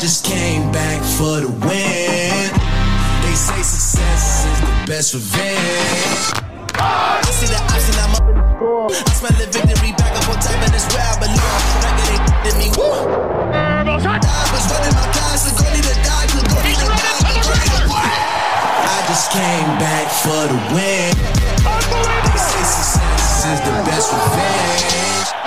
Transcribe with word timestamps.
just 0.00 0.24
came 0.24 0.70
back 0.70 1.02
for 1.02 1.42
the 1.42 1.50
win. 1.66 2.54
They 3.22 3.34
say 3.34 3.62
success 3.66 4.46
is 4.46 4.60
the 4.60 4.86
best 4.86 5.14
revenge. 5.14 6.38
I 6.78 7.18
see 7.34 7.50
the 7.50 7.58
option, 7.58 7.98
I'm 8.06 8.14
up 8.14 8.28
in 8.30 8.38
the 8.38 8.46
score. 8.54 8.86
I 8.94 9.12
smell 9.18 9.34
the 9.34 9.50
victory 9.50 9.90
back 9.98 10.14
up 10.14 10.30
on 10.30 10.38
top, 10.38 10.54
and 10.62 10.70
it's 10.70 10.86
where 10.94 11.02
I 11.02 11.18
believe. 11.18 11.42
Back 11.82 11.98
it 11.98 12.14
ain't 12.14 12.30
in 12.46 12.54
me. 12.62 12.68
I 12.78 13.90
was 14.54 14.64
running 14.70 14.94
my 14.94 15.06
class, 15.10 15.50
the 15.50 15.52
goalie 15.58 15.82
to 15.82 15.94
die, 16.06 16.30
the 16.30 16.46
goalie 16.46 16.78
to 16.78 16.86
die, 16.94 17.18
the 17.18 17.34
goalie 17.42 17.66
to 17.66 17.98
I 18.86 19.02
just 19.10 19.34
came 19.34 19.70
back 19.82 20.06
for 20.14 20.42
the 20.46 20.58
win. 20.78 21.10
They 22.22 22.38
say 22.38 22.62
success 22.62 23.50
is 23.50 23.60
the 23.66 23.74
best 23.82 24.14
revenge. 24.14 25.37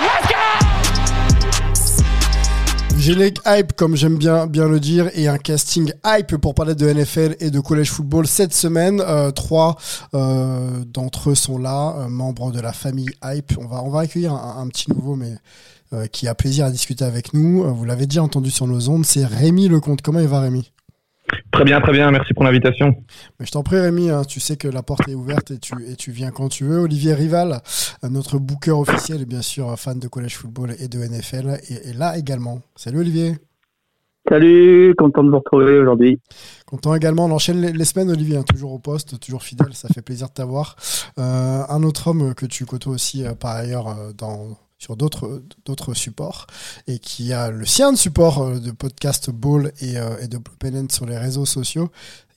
Générique 3.02 3.40
hype, 3.44 3.72
comme 3.72 3.96
j'aime 3.96 4.16
bien, 4.16 4.46
bien 4.46 4.68
le 4.68 4.78
dire, 4.78 5.10
et 5.14 5.26
un 5.26 5.36
casting 5.36 5.92
hype 6.06 6.36
pour 6.36 6.54
parler 6.54 6.76
de 6.76 6.86
NFL 6.86 7.34
et 7.40 7.50
de 7.50 7.58
collège 7.58 7.90
football 7.90 8.28
cette 8.28 8.54
semaine. 8.54 9.02
Euh, 9.04 9.32
trois 9.32 9.76
euh, 10.14 10.84
d'entre 10.86 11.30
eux 11.30 11.34
sont 11.34 11.58
là, 11.58 11.96
euh, 11.98 12.08
membres 12.08 12.52
de 12.52 12.60
la 12.60 12.72
famille 12.72 13.10
hype. 13.24 13.58
On 13.58 13.66
va, 13.66 13.82
on 13.82 13.90
va 13.90 14.02
accueillir 14.02 14.32
un, 14.34 14.68
petit 14.68 14.88
nouveau, 14.92 15.16
mais 15.16 15.34
qui 16.12 16.28
a 16.28 16.36
plaisir 16.36 16.66
à 16.66 16.70
discuter 16.70 17.04
avec 17.04 17.34
nous. 17.34 17.64
Vous 17.74 17.84
l'avez 17.84 18.06
déjà 18.06 18.22
entendu 18.22 18.52
sur 18.52 18.68
nos 18.68 18.88
ondes, 18.88 19.04
c'est 19.04 19.24
Rémi 19.24 19.66
Lecomte. 19.66 20.00
Comment 20.00 20.20
il 20.20 20.28
va 20.28 20.38
Rémi? 20.38 20.70
Très 21.52 21.64
bien, 21.64 21.80
très 21.80 21.92
bien. 21.92 22.10
Merci 22.10 22.34
pour 22.34 22.44
l'invitation. 22.44 22.94
Mais 23.38 23.46
je 23.46 23.52
t'en 23.52 23.62
prie 23.62 23.78
Rémi, 23.78 24.10
hein, 24.10 24.22
tu 24.24 24.40
sais 24.40 24.56
que 24.56 24.68
la 24.68 24.82
porte 24.82 25.08
est 25.08 25.14
ouverte 25.14 25.50
et 25.50 25.58
tu, 25.58 25.74
et 25.86 25.96
tu 25.96 26.10
viens 26.10 26.30
quand 26.30 26.48
tu 26.48 26.64
veux. 26.64 26.78
Olivier 26.78 27.14
Rival, 27.14 27.60
euh, 28.04 28.08
notre 28.08 28.38
booker 28.38 28.72
officiel 28.72 29.22
et 29.22 29.26
bien 29.26 29.42
sûr 29.42 29.78
fan 29.78 29.98
de 29.98 30.08
collège 30.08 30.36
football 30.36 30.74
et 30.78 30.88
de 30.88 30.98
NFL, 30.98 31.58
est, 31.68 31.90
est 31.90 31.98
là 31.98 32.16
également. 32.16 32.60
Salut 32.76 33.00
Olivier. 33.00 33.34
Salut, 34.28 34.94
content 34.96 35.24
de 35.24 35.30
vous 35.30 35.38
retrouver 35.38 35.78
aujourd'hui. 35.80 36.20
Content 36.66 36.94
également, 36.94 37.24
on 37.24 37.32
enchaîne 37.32 37.60
les, 37.60 37.72
les 37.72 37.84
semaines, 37.84 38.10
Olivier, 38.10 38.36
hein, 38.36 38.44
toujours 38.48 38.72
au 38.72 38.78
poste, 38.78 39.18
toujours 39.18 39.42
fidèle, 39.42 39.74
ça 39.74 39.88
fait 39.88 40.00
plaisir 40.00 40.28
de 40.28 40.32
t'avoir. 40.32 40.76
Euh, 41.18 41.62
un 41.68 41.82
autre 41.82 42.08
homme 42.08 42.32
que 42.34 42.46
tu 42.46 42.64
côtoies 42.64 42.94
aussi 42.94 43.26
euh, 43.26 43.34
par 43.34 43.56
ailleurs 43.56 43.88
euh, 43.88 44.12
dans, 44.16 44.56
sur 44.82 44.96
d'autres 44.96 45.42
d'autres 45.64 45.94
supports 45.94 46.48
et 46.88 46.98
qui 46.98 47.32
a 47.32 47.52
le 47.52 47.64
sien 47.64 47.92
de 47.92 47.96
support 47.96 48.42
euh, 48.42 48.58
de 48.58 48.72
podcast 48.72 49.30
Ball 49.30 49.70
et, 49.80 49.96
euh, 49.96 50.16
et 50.20 50.26
de 50.26 50.38
Blue 50.38 50.86
sur 50.90 51.06
les 51.06 51.16
réseaux 51.16 51.46
sociaux. 51.46 51.88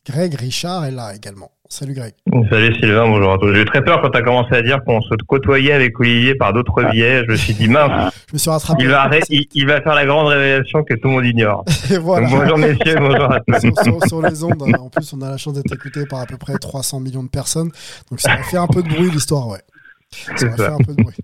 Greg 0.07 0.35
Richard 0.35 0.85
est 0.85 0.91
là 0.91 1.15
également. 1.15 1.49
Salut 1.67 1.95
Greg. 1.95 2.13
Salut 2.51 2.75
Sylvain, 2.75 3.07
bonjour 3.07 3.33
à 3.33 3.37
tous. 3.39 3.51
J'ai 3.51 3.61
eu 3.61 3.65
très 3.65 3.83
peur 3.83 3.99
quand 4.03 4.11
tu 4.11 4.19
as 4.19 4.21
commencé 4.21 4.53
à 4.53 4.61
dire 4.61 4.77
qu'on 4.85 5.01
se 5.01 5.15
côtoyait 5.27 5.73
avec 5.73 5.99
Olivier 5.99 6.35
par 6.35 6.53
d'autres 6.53 6.83
biais. 6.91 7.23
Je 7.25 7.31
me 7.31 7.35
suis 7.35 7.55
dit, 7.55 7.67
mince, 7.67 8.13
Je 8.29 8.33
me 8.33 8.37
suis 8.37 8.51
rattrapé. 8.51 8.83
il 8.83 8.89
va, 8.91 9.05
ré- 9.05 9.21
il, 9.29 9.47
il 9.55 9.65
va 9.65 9.81
faire 9.81 9.95
la 9.95 10.05
grande 10.05 10.27
révélation 10.27 10.83
que 10.83 10.93
tout 10.93 11.07
le 11.07 11.13
monde 11.15 11.25
ignore. 11.25 11.65
Et 11.91 11.97
voilà. 11.97 12.29
Donc, 12.29 12.39
bonjour 12.41 12.57
messieurs, 12.59 12.95
bonjour 12.99 13.31
à 13.31 13.39
tous. 13.39 13.59
sur, 13.59 13.83
sur- 13.83 14.07
sur 14.07 14.21
les 14.21 14.43
ondes. 14.43 14.61
hein. 14.67 14.77
En 14.79 14.89
plus, 14.91 15.11
on 15.13 15.21
a 15.23 15.31
la 15.31 15.37
chance 15.37 15.55
d'être 15.55 15.73
écouté 15.73 16.05
par 16.05 16.19
à 16.19 16.27
peu 16.27 16.37
près 16.37 16.53
300 16.59 16.99
millions 16.99 17.23
de 17.23 17.29
personnes. 17.29 17.71
Donc, 18.11 18.21
ça 18.21 18.35
va 18.35 18.43
faire 18.43 18.61
un 18.61 18.67
peu 18.67 18.83
de 18.83 18.87
bruit, 18.89 19.09
l'histoire, 19.09 19.47
ouais. 19.47 19.61
Ça 20.11 20.33
C'est 20.35 20.47
va 20.49 20.57
ça. 20.57 20.63
faire 20.65 20.73
un 20.75 20.83
peu 20.85 20.93
de 20.93 21.01
bruit. 21.01 21.15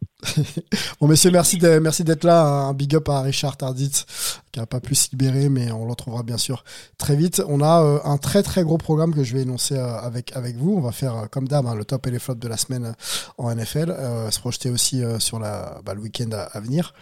Bon, 0.99 1.07
messieurs, 1.07 1.31
merci 1.31 1.57
d'être 1.57 2.23
là. 2.23 2.43
Un 2.43 2.73
big 2.73 2.95
up 2.95 3.09
à 3.09 3.21
Richard 3.21 3.57
Tardit, 3.57 4.05
qui 4.51 4.59
n'a 4.59 4.65
pas 4.65 4.79
pu 4.79 4.95
se 4.95 5.11
libérer, 5.11 5.49
mais 5.49 5.71
on 5.71 5.85
le 5.85 5.91
retrouvera 5.91 6.23
bien 6.23 6.37
sûr 6.37 6.63
très 6.97 7.15
vite. 7.15 7.41
On 7.47 7.61
a 7.61 7.83
euh, 7.83 7.99
un 8.03 8.17
très 8.17 8.43
très 8.43 8.63
gros 8.63 8.77
programme 8.77 9.13
que 9.13 9.23
je 9.23 9.33
vais 9.33 9.43
énoncer 9.43 9.75
euh, 9.75 9.97
avec, 9.99 10.35
avec 10.35 10.57
vous. 10.57 10.75
On 10.75 10.81
va 10.81 10.91
faire, 10.91 11.15
euh, 11.15 11.25
comme 11.27 11.47
d'hab, 11.47 11.65
hein, 11.67 11.75
le 11.75 11.85
top 11.85 12.07
et 12.07 12.11
les 12.11 12.19
flops 12.19 12.39
de 12.39 12.47
la 12.47 12.57
semaine 12.57 12.93
en 13.37 13.53
NFL. 13.53 13.95
se 14.29 14.39
projeter 14.39 14.69
aussi 14.69 15.03
sur 15.19 15.39
la, 15.39 15.79
bah, 15.85 15.93
le 15.93 16.01
week-end 16.01 16.29
à, 16.31 16.59
venir. 16.59 16.93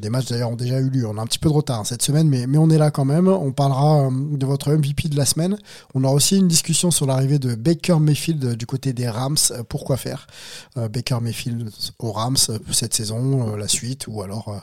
Des 0.00 0.08
matchs 0.08 0.28
d'ailleurs 0.28 0.50
ont 0.50 0.56
déjà 0.56 0.78
eu 0.80 0.88
lieu. 0.88 1.06
On 1.06 1.18
a 1.18 1.22
un 1.22 1.26
petit 1.26 1.38
peu 1.38 1.48
de 1.48 1.54
retard 1.54 1.80
hein, 1.80 1.84
cette 1.84 2.02
semaine, 2.02 2.28
mais, 2.28 2.46
mais 2.46 2.58
on 2.58 2.70
est 2.70 2.78
là 2.78 2.90
quand 2.90 3.04
même. 3.04 3.28
On 3.28 3.52
parlera 3.52 4.08
de 4.10 4.46
votre 4.46 4.72
MVP 4.72 5.08
de 5.08 5.16
la 5.16 5.26
semaine. 5.26 5.58
On 5.94 6.04
aura 6.04 6.14
aussi 6.14 6.38
une 6.38 6.48
discussion 6.48 6.90
sur 6.90 7.06
l'arrivée 7.06 7.38
de 7.38 7.54
Baker 7.54 7.98
Mayfield 8.00 8.54
du 8.54 8.66
côté 8.66 8.92
des 8.92 9.08
Rams. 9.08 9.36
Pourquoi 9.68 9.96
faire 9.96 10.26
Baker 10.76 11.18
Mayfield 11.20 11.70
aux 11.98 12.12
Rams 12.12 12.36
cette 12.72 12.94
saison, 12.94 13.56
la 13.56 13.68
suite, 13.68 14.06
ou 14.06 14.22
alors 14.22 14.54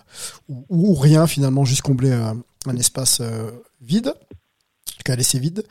ou, 0.50 0.66
ou 0.70 0.96
rien 0.96 1.28
finalement, 1.28 1.66
juste 1.66 1.82
combler 1.82 2.11
euh, 2.12 2.34
un 2.68 2.76
espace 2.76 3.20
euh, 3.22 3.52
vide 3.82 4.14
qu'à 5.04 5.16
laisser 5.16 5.40
vide. 5.40 5.64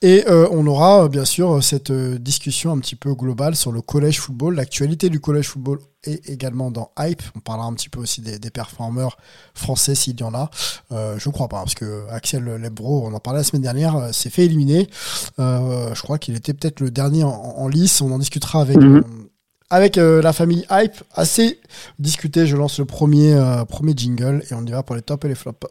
Et 0.00 0.24
euh, 0.28 0.46
on 0.52 0.64
aura 0.68 1.08
bien 1.08 1.24
sûr 1.24 1.62
cette 1.62 1.90
discussion 1.90 2.70
un 2.70 2.78
petit 2.78 2.94
peu 2.94 3.14
globale 3.14 3.56
sur 3.56 3.72
le 3.72 3.80
collège 3.80 4.20
football, 4.20 4.54
l'actualité 4.54 5.10
du 5.10 5.18
collège 5.18 5.48
football 5.48 5.80
et 6.04 6.32
également 6.32 6.70
dans 6.70 6.92
Hype. 6.98 7.22
On 7.34 7.40
parlera 7.40 7.66
un 7.66 7.74
petit 7.74 7.88
peu 7.88 7.98
aussi 7.98 8.20
des, 8.20 8.38
des 8.38 8.50
performeurs 8.50 9.16
français 9.54 9.94
s'il 9.94 10.18
y 10.20 10.22
en 10.22 10.34
a. 10.34 10.50
Euh, 10.92 11.18
je 11.18 11.28
crois 11.30 11.48
pas, 11.48 11.58
parce 11.58 11.74
que 11.74 12.06
Axel 12.10 12.44
Lebro, 12.44 13.06
on 13.06 13.12
en 13.12 13.18
parlait 13.18 13.40
la 13.40 13.44
semaine 13.44 13.62
dernière, 13.62 14.14
s'est 14.14 14.30
fait 14.30 14.44
éliminer. 14.44 14.88
Euh, 15.38 15.94
je 15.94 16.02
crois 16.02 16.18
qu'il 16.18 16.36
était 16.36 16.54
peut-être 16.54 16.80
le 16.80 16.90
dernier 16.90 17.24
en, 17.24 17.30
en 17.30 17.68
lice. 17.68 18.00
On 18.00 18.12
en 18.12 18.18
discutera 18.18 18.60
avec. 18.60 18.76
Mhm. 18.76 19.02
avec 19.70 19.98
euh, 19.98 20.22
la 20.22 20.32
famille 20.32 20.64
Hype, 20.70 21.02
assez 21.12 21.60
discuté, 21.98 22.46
je 22.46 22.56
lance 22.56 22.78
le 22.78 22.84
premier, 22.84 23.34
euh, 23.34 23.64
premier 23.64 23.94
jingle 23.96 24.44
et 24.50 24.54
on 24.54 24.64
y 24.64 24.70
va 24.70 24.82
pour 24.82 24.94
les 24.94 25.02
tops 25.02 25.24
et 25.24 25.28
les 25.28 25.34
flops. 25.34 25.66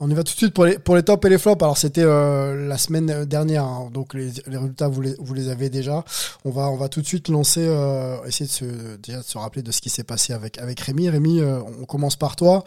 On 0.00 0.10
y 0.10 0.14
va 0.14 0.24
tout 0.24 0.32
de 0.32 0.38
suite 0.38 0.52
pour 0.52 0.64
les, 0.64 0.78
pour 0.78 0.96
les 0.96 1.02
tops 1.02 1.24
et 1.24 1.30
les 1.30 1.38
flops. 1.38 1.62
Alors 1.62 1.78
c'était 1.78 2.02
euh, 2.04 2.66
la 2.66 2.78
semaine 2.78 3.24
dernière, 3.24 3.64
hein, 3.64 3.90
donc 3.92 4.14
les, 4.14 4.30
les 4.46 4.56
résultats 4.56 4.88
vous 4.88 5.00
les, 5.00 5.14
vous 5.18 5.34
les 5.34 5.48
avez 5.48 5.70
déjà. 5.70 6.04
On 6.44 6.50
va, 6.50 6.68
on 6.68 6.76
va 6.76 6.88
tout 6.88 7.00
de 7.00 7.06
suite 7.06 7.28
lancer, 7.28 7.64
euh, 7.64 8.16
essayer 8.26 8.46
de 8.46 8.50
se, 8.50 8.96
déjà 8.96 9.18
de 9.18 9.24
se 9.24 9.38
rappeler 9.38 9.62
de 9.62 9.70
ce 9.70 9.80
qui 9.80 9.90
s'est 9.90 10.04
passé 10.04 10.32
avec, 10.32 10.58
avec 10.58 10.80
Rémi. 10.80 11.08
Rémi, 11.08 11.40
euh, 11.40 11.60
on 11.80 11.84
commence 11.84 12.16
par 12.16 12.34
toi. 12.36 12.64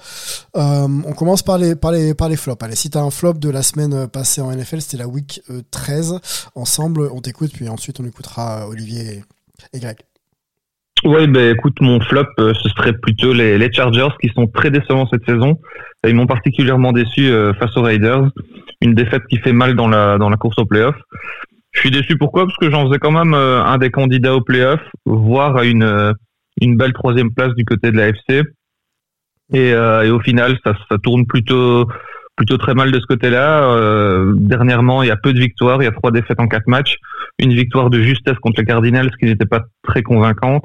Euh, 0.55 0.87
on 1.05 1.13
commence 1.13 1.43
par 1.43 1.57
les, 1.57 1.75
par 1.75 1.91
les, 1.91 2.13
par 2.13 2.29
les 2.29 2.37
flops. 2.37 2.63
Allez, 2.63 2.75
si 2.75 2.89
tu 2.89 2.97
as 2.97 3.01
un 3.01 3.11
flop 3.11 3.33
de 3.33 3.49
la 3.49 3.63
semaine 3.63 4.07
passée 4.07 4.41
en 4.41 4.51
NFL, 4.51 4.81
c'était 4.81 4.97
la 4.97 5.07
week 5.07 5.41
euh, 5.49 5.61
13. 5.71 6.19
Ensemble, 6.55 7.09
on 7.13 7.21
t'écoute, 7.21 7.51
puis 7.53 7.67
ensuite 7.67 7.99
on 7.99 8.05
écoutera 8.05 8.61
euh, 8.61 8.69
Olivier 8.69 9.23
et 9.73 9.79
Greg. 9.79 9.97
Oui, 11.03 11.27
ben 11.27 11.55
écoute, 11.55 11.79
mon 11.79 11.99
flop, 12.01 12.25
euh, 12.39 12.53
ce 12.53 12.69
serait 12.69 12.93
plutôt 12.93 13.33
les, 13.33 13.57
les 13.57 13.71
Chargers 13.71 14.09
qui 14.21 14.29
sont 14.29 14.47
très 14.47 14.71
décevants 14.71 15.07
cette 15.07 15.25
saison. 15.25 15.59
Ils 16.05 16.15
m'ont 16.15 16.27
particulièrement 16.27 16.91
déçu 16.91 17.27
euh, 17.27 17.53
face 17.53 17.75
aux 17.77 17.81
Raiders. 17.81 18.29
Une 18.81 18.93
défaite 18.93 19.23
qui 19.29 19.37
fait 19.37 19.53
mal 19.53 19.75
dans 19.75 19.87
la 19.87 20.17
dans 20.17 20.29
la 20.29 20.37
course 20.37 20.57
au 20.59 20.65
playoff. 20.65 20.95
Je 21.71 21.81
suis 21.81 21.91
déçu 21.91 22.17
pourquoi? 22.17 22.45
Parce 22.45 22.57
que 22.57 22.71
j'en 22.71 22.87
faisais 22.87 22.97
quand 22.97 23.11
même 23.11 23.33
euh, 23.33 23.63
un 23.63 23.77
des 23.77 23.91
candidats 23.91 24.35
au 24.35 24.41
playoff, 24.41 24.81
voire 25.05 25.57
à 25.57 25.65
une 25.65 25.83
euh, 25.83 26.13
une 26.59 26.75
belle 26.75 26.93
troisième 26.93 27.31
place 27.33 27.53
du 27.53 27.65
côté 27.65 27.91
de 27.91 27.97
la 27.97 28.07
FC. 28.09 28.41
Et, 29.53 29.73
euh, 29.73 30.03
et 30.03 30.09
au 30.09 30.19
final, 30.19 30.57
ça, 30.65 30.73
ça 30.89 30.97
tourne 30.97 31.25
plutôt 31.27 31.87
plutôt 32.37 32.57
très 32.57 32.73
mal 32.73 32.91
de 32.91 32.99
ce 32.99 33.05
côté-là. 33.05 33.63
Euh, 33.63 34.33
dernièrement, 34.35 35.03
il 35.03 35.07
y 35.07 35.11
a 35.11 35.17
peu 35.17 35.33
de 35.33 35.39
victoires, 35.39 35.81
il 35.81 35.85
y 35.85 35.87
a 35.87 35.91
trois 35.91 36.11
défaites 36.11 36.39
en 36.39 36.47
quatre 36.47 36.67
matchs, 36.67 36.95
une 37.39 37.51
victoire 37.51 37.89
de 37.89 38.01
justesse 38.01 38.37
contre 38.41 38.61
les 38.61 38.65
Cardinals, 38.65 39.09
ce 39.11 39.17
qui 39.17 39.25
n'était 39.25 39.45
pas 39.45 39.65
très 39.83 40.03
convaincante. 40.03 40.63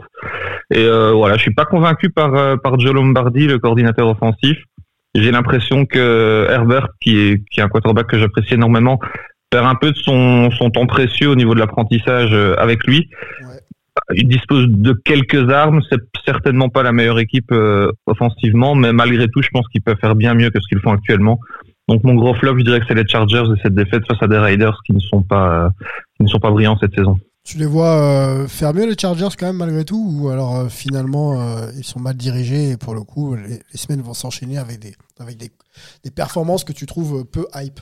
Et 0.70 0.84
euh, 0.84 1.12
voilà, 1.12 1.36
je 1.36 1.42
suis 1.42 1.54
pas 1.54 1.64
convaincu 1.64 2.10
par 2.10 2.34
euh, 2.34 2.56
par 2.56 2.78
Joe 2.78 2.92
Lombardi, 2.92 3.48
le 3.48 3.58
coordinateur 3.58 4.06
offensif. 4.06 4.58
J'ai 5.14 5.30
l'impression 5.30 5.84
que 5.84 6.46
Herbert, 6.48 6.88
qui 7.00 7.18
est 7.18 7.42
qui 7.50 7.60
est 7.60 7.62
un 7.62 7.68
quarterback 7.68 8.06
que 8.06 8.18
j'apprécie 8.18 8.54
énormément, 8.54 8.98
perd 9.50 9.66
un 9.66 9.74
peu 9.74 9.92
de 9.92 9.96
son 9.96 10.50
son 10.50 10.70
temps 10.70 10.86
précieux 10.86 11.28
au 11.28 11.36
niveau 11.36 11.54
de 11.54 11.60
l'apprentissage 11.60 12.32
euh, 12.32 12.54
avec 12.58 12.86
lui. 12.86 13.08
Ouais. 13.42 13.60
Il 14.14 14.26
dispose 14.26 14.66
de 14.68 14.94
quelques 15.04 15.50
armes, 15.50 15.82
c'est 15.90 16.00
certainement 16.24 16.70
pas 16.70 16.82
la 16.82 16.92
meilleure 16.92 17.18
équipe 17.18 17.52
euh, 17.52 17.92
offensivement, 18.06 18.74
mais 18.74 18.92
malgré 18.92 19.28
tout, 19.28 19.42
je 19.42 19.50
pense 19.52 19.68
qu'ils 19.68 19.82
peuvent 19.82 19.98
faire 20.00 20.14
bien 20.14 20.32
mieux 20.32 20.48
que 20.48 20.58
ce 20.60 20.66
qu'ils 20.66 20.80
font 20.80 20.92
actuellement. 20.92 21.38
Donc 21.88 22.04
mon 22.04 22.14
gros 22.14 22.32
flop, 22.34 22.58
je 22.58 22.64
dirais 22.64 22.80
que 22.80 22.86
c'est 22.86 22.94
les 22.94 23.06
Chargers 23.06 23.44
et 23.54 23.60
cette 23.62 23.74
défaite 23.74 24.06
face 24.06 24.22
à 24.22 24.28
des 24.28 24.38
Raiders 24.38 24.78
qui 24.86 24.92
ne 24.92 25.00
sont 25.00 25.22
pas 25.22 25.64
euh, 25.64 25.68
qui 26.16 26.22
ne 26.22 26.28
sont 26.28 26.38
pas 26.38 26.50
brillants 26.50 26.78
cette 26.80 26.94
saison. 26.94 27.18
Tu 27.44 27.58
les 27.58 27.66
vois 27.66 28.00
euh, 28.00 28.46
faire 28.46 28.72
mieux 28.72 28.86
les 28.86 28.96
Chargers 28.96 29.34
quand 29.36 29.46
même 29.46 29.56
malgré 29.56 29.84
tout 29.84 30.00
ou 30.12 30.28
alors 30.28 30.56
euh, 30.56 30.68
finalement 30.68 31.40
euh, 31.40 31.66
ils 31.76 31.82
sont 31.82 31.98
mal 31.98 32.14
dirigés 32.14 32.70
et 32.70 32.76
pour 32.76 32.94
le 32.94 33.00
coup 33.00 33.34
les, 33.34 33.58
les 33.72 33.78
semaines 33.78 34.00
vont 34.00 34.14
s'enchaîner 34.14 34.58
avec 34.58 34.78
des 34.78 34.94
avec 35.18 35.38
des, 35.38 35.50
des 36.04 36.10
performances 36.12 36.62
que 36.62 36.72
tu 36.72 36.86
trouves 36.86 37.24
peu 37.24 37.46
hype? 37.52 37.80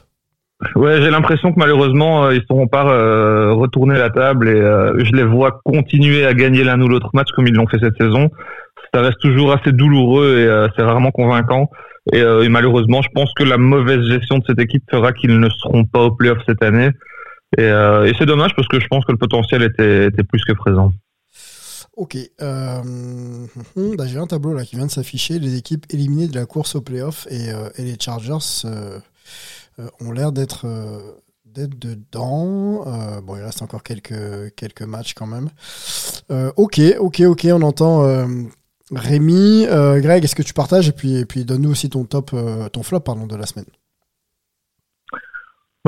Ouais, 0.76 1.02
j'ai 1.02 1.10
l'impression 1.10 1.52
que 1.52 1.58
malheureusement 1.58 2.30
ils 2.30 2.42
sauront 2.48 2.68
pas 2.68 2.86
euh, 2.86 3.52
retourner 3.52 3.98
la 3.98 4.08
table 4.08 4.48
et 4.48 5.04
je 5.04 5.12
les 5.12 5.24
vois 5.24 5.60
continuer 5.62 6.24
à 6.24 6.32
gagner 6.32 6.64
l'un 6.64 6.80
ou 6.80 6.88
l'autre 6.88 7.10
match 7.12 7.28
comme 7.36 7.46
ils 7.46 7.54
l'ont 7.54 7.66
fait 7.66 7.80
cette 7.80 7.98
saison. 8.00 8.30
Ça 8.94 9.02
reste 9.02 9.20
toujours 9.20 9.52
assez 9.52 9.72
douloureux 9.72 10.38
et 10.38 10.68
c'est 10.74 10.82
rarement 10.82 11.10
convaincant. 11.10 11.70
Et, 12.12 12.20
euh, 12.20 12.42
et 12.42 12.48
malheureusement, 12.48 13.02
je 13.02 13.08
pense 13.14 13.32
que 13.34 13.44
la 13.44 13.58
mauvaise 13.58 14.02
gestion 14.06 14.38
de 14.38 14.44
cette 14.46 14.58
équipe 14.58 14.84
fera 14.90 15.12
qu'ils 15.12 15.38
ne 15.38 15.48
seront 15.50 15.84
pas 15.84 16.04
au 16.04 16.12
playoff 16.12 16.38
cette 16.46 16.62
année. 16.62 16.90
Et, 17.58 17.62
euh, 17.62 18.10
c'est 18.18 18.26
dommage 18.26 18.54
parce 18.56 18.68
que 18.68 18.80
je 18.80 18.86
pense 18.86 19.04
que 19.04 19.12
le 19.12 19.18
potentiel 19.18 19.62
était, 19.62 20.10
plus 20.24 20.44
que 20.44 20.52
présent. 20.52 20.92
Ok, 21.96 22.16
euh, 22.40 22.80
hum, 22.80 23.96
bah, 23.96 24.06
j'ai 24.06 24.18
un 24.18 24.26
tableau 24.26 24.54
là 24.54 24.64
qui 24.64 24.76
vient 24.76 24.86
de 24.86 24.90
s'afficher, 24.90 25.38
les 25.38 25.56
équipes 25.56 25.84
éliminées 25.90 26.28
de 26.28 26.34
la 26.34 26.46
course 26.46 26.74
au 26.74 26.80
playoff 26.80 27.26
et, 27.30 27.50
les 27.78 27.96
Chargers 28.00 28.66
ont 30.00 30.12
l'air 30.12 30.32
d'être 30.32 30.66
d'être 31.44 31.78
dedans. 31.78 32.84
bon, 33.22 33.36
il 33.36 33.42
reste 33.42 33.60
encore 33.60 33.82
quelques, 33.82 34.54
quelques 34.54 34.82
matchs 34.82 35.14
quand 35.14 35.26
même. 35.26 35.50
ok, 36.56 36.80
ok, 37.00 37.20
ok, 37.20 37.48
on 37.52 37.62
entend 37.62 38.04
Rémi. 38.92 39.66
Greg, 39.66 40.24
est-ce 40.24 40.34
que 40.34 40.42
tu 40.42 40.54
partages 40.54 40.88
Et 40.88 40.92
puis, 40.92 41.18
et 41.18 41.24
puis 41.24 41.44
donne-nous 41.44 41.70
aussi 41.70 41.88
ton 41.88 42.04
top, 42.04 42.30
ton 42.72 42.82
flop 42.82 43.04
de 43.28 43.36
la 43.36 43.46
semaine. 43.46 43.66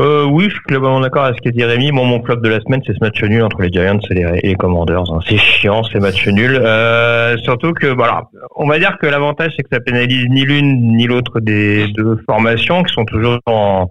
Euh, 0.01 0.25
oui, 0.25 0.45
je 0.45 0.55
suis 0.55 0.63
globalement 0.69 1.01
d'accord 1.01 1.25
avec 1.25 1.37
ce 1.37 1.43
qu'a 1.43 1.51
dit 1.51 1.65
Rémi. 1.65 1.93
Bon, 1.93 2.07
mon 2.07 2.23
flop 2.25 2.37
de 2.37 2.49
la 2.49 2.61
semaine, 2.61 2.81
c'est 2.87 2.95
ce 2.95 2.99
match 3.03 3.23
nul 3.23 3.43
entre 3.43 3.61
les 3.61 3.71
Giants 3.71 3.99
et 4.11 4.15
les, 4.43 4.55
Commanders. 4.55 5.05
Hein. 5.13 5.19
C'est 5.29 5.37
chiant, 5.37 5.85
ces 5.85 6.01
matchs 6.01 6.29
nuls. 6.29 6.57
Euh, 6.57 7.37
surtout 7.39 7.75
que, 7.75 7.89
voilà, 7.89 8.23
on 8.57 8.67
va 8.67 8.79
dire 8.79 8.97
que 8.99 9.07
l'avantage, 9.07 9.53
c'est 9.55 9.63
que 9.63 9.69
ça 9.71 9.81
pénalise 9.81 10.29
ni 10.31 10.45
l'une 10.45 10.97
ni 10.97 11.07
l'autre 11.07 11.41
des 11.41 11.89
deux 11.89 12.17
formations 12.27 12.83
qui 12.85 12.95
sont 12.95 13.05
toujours 13.05 13.39
en, 13.45 13.91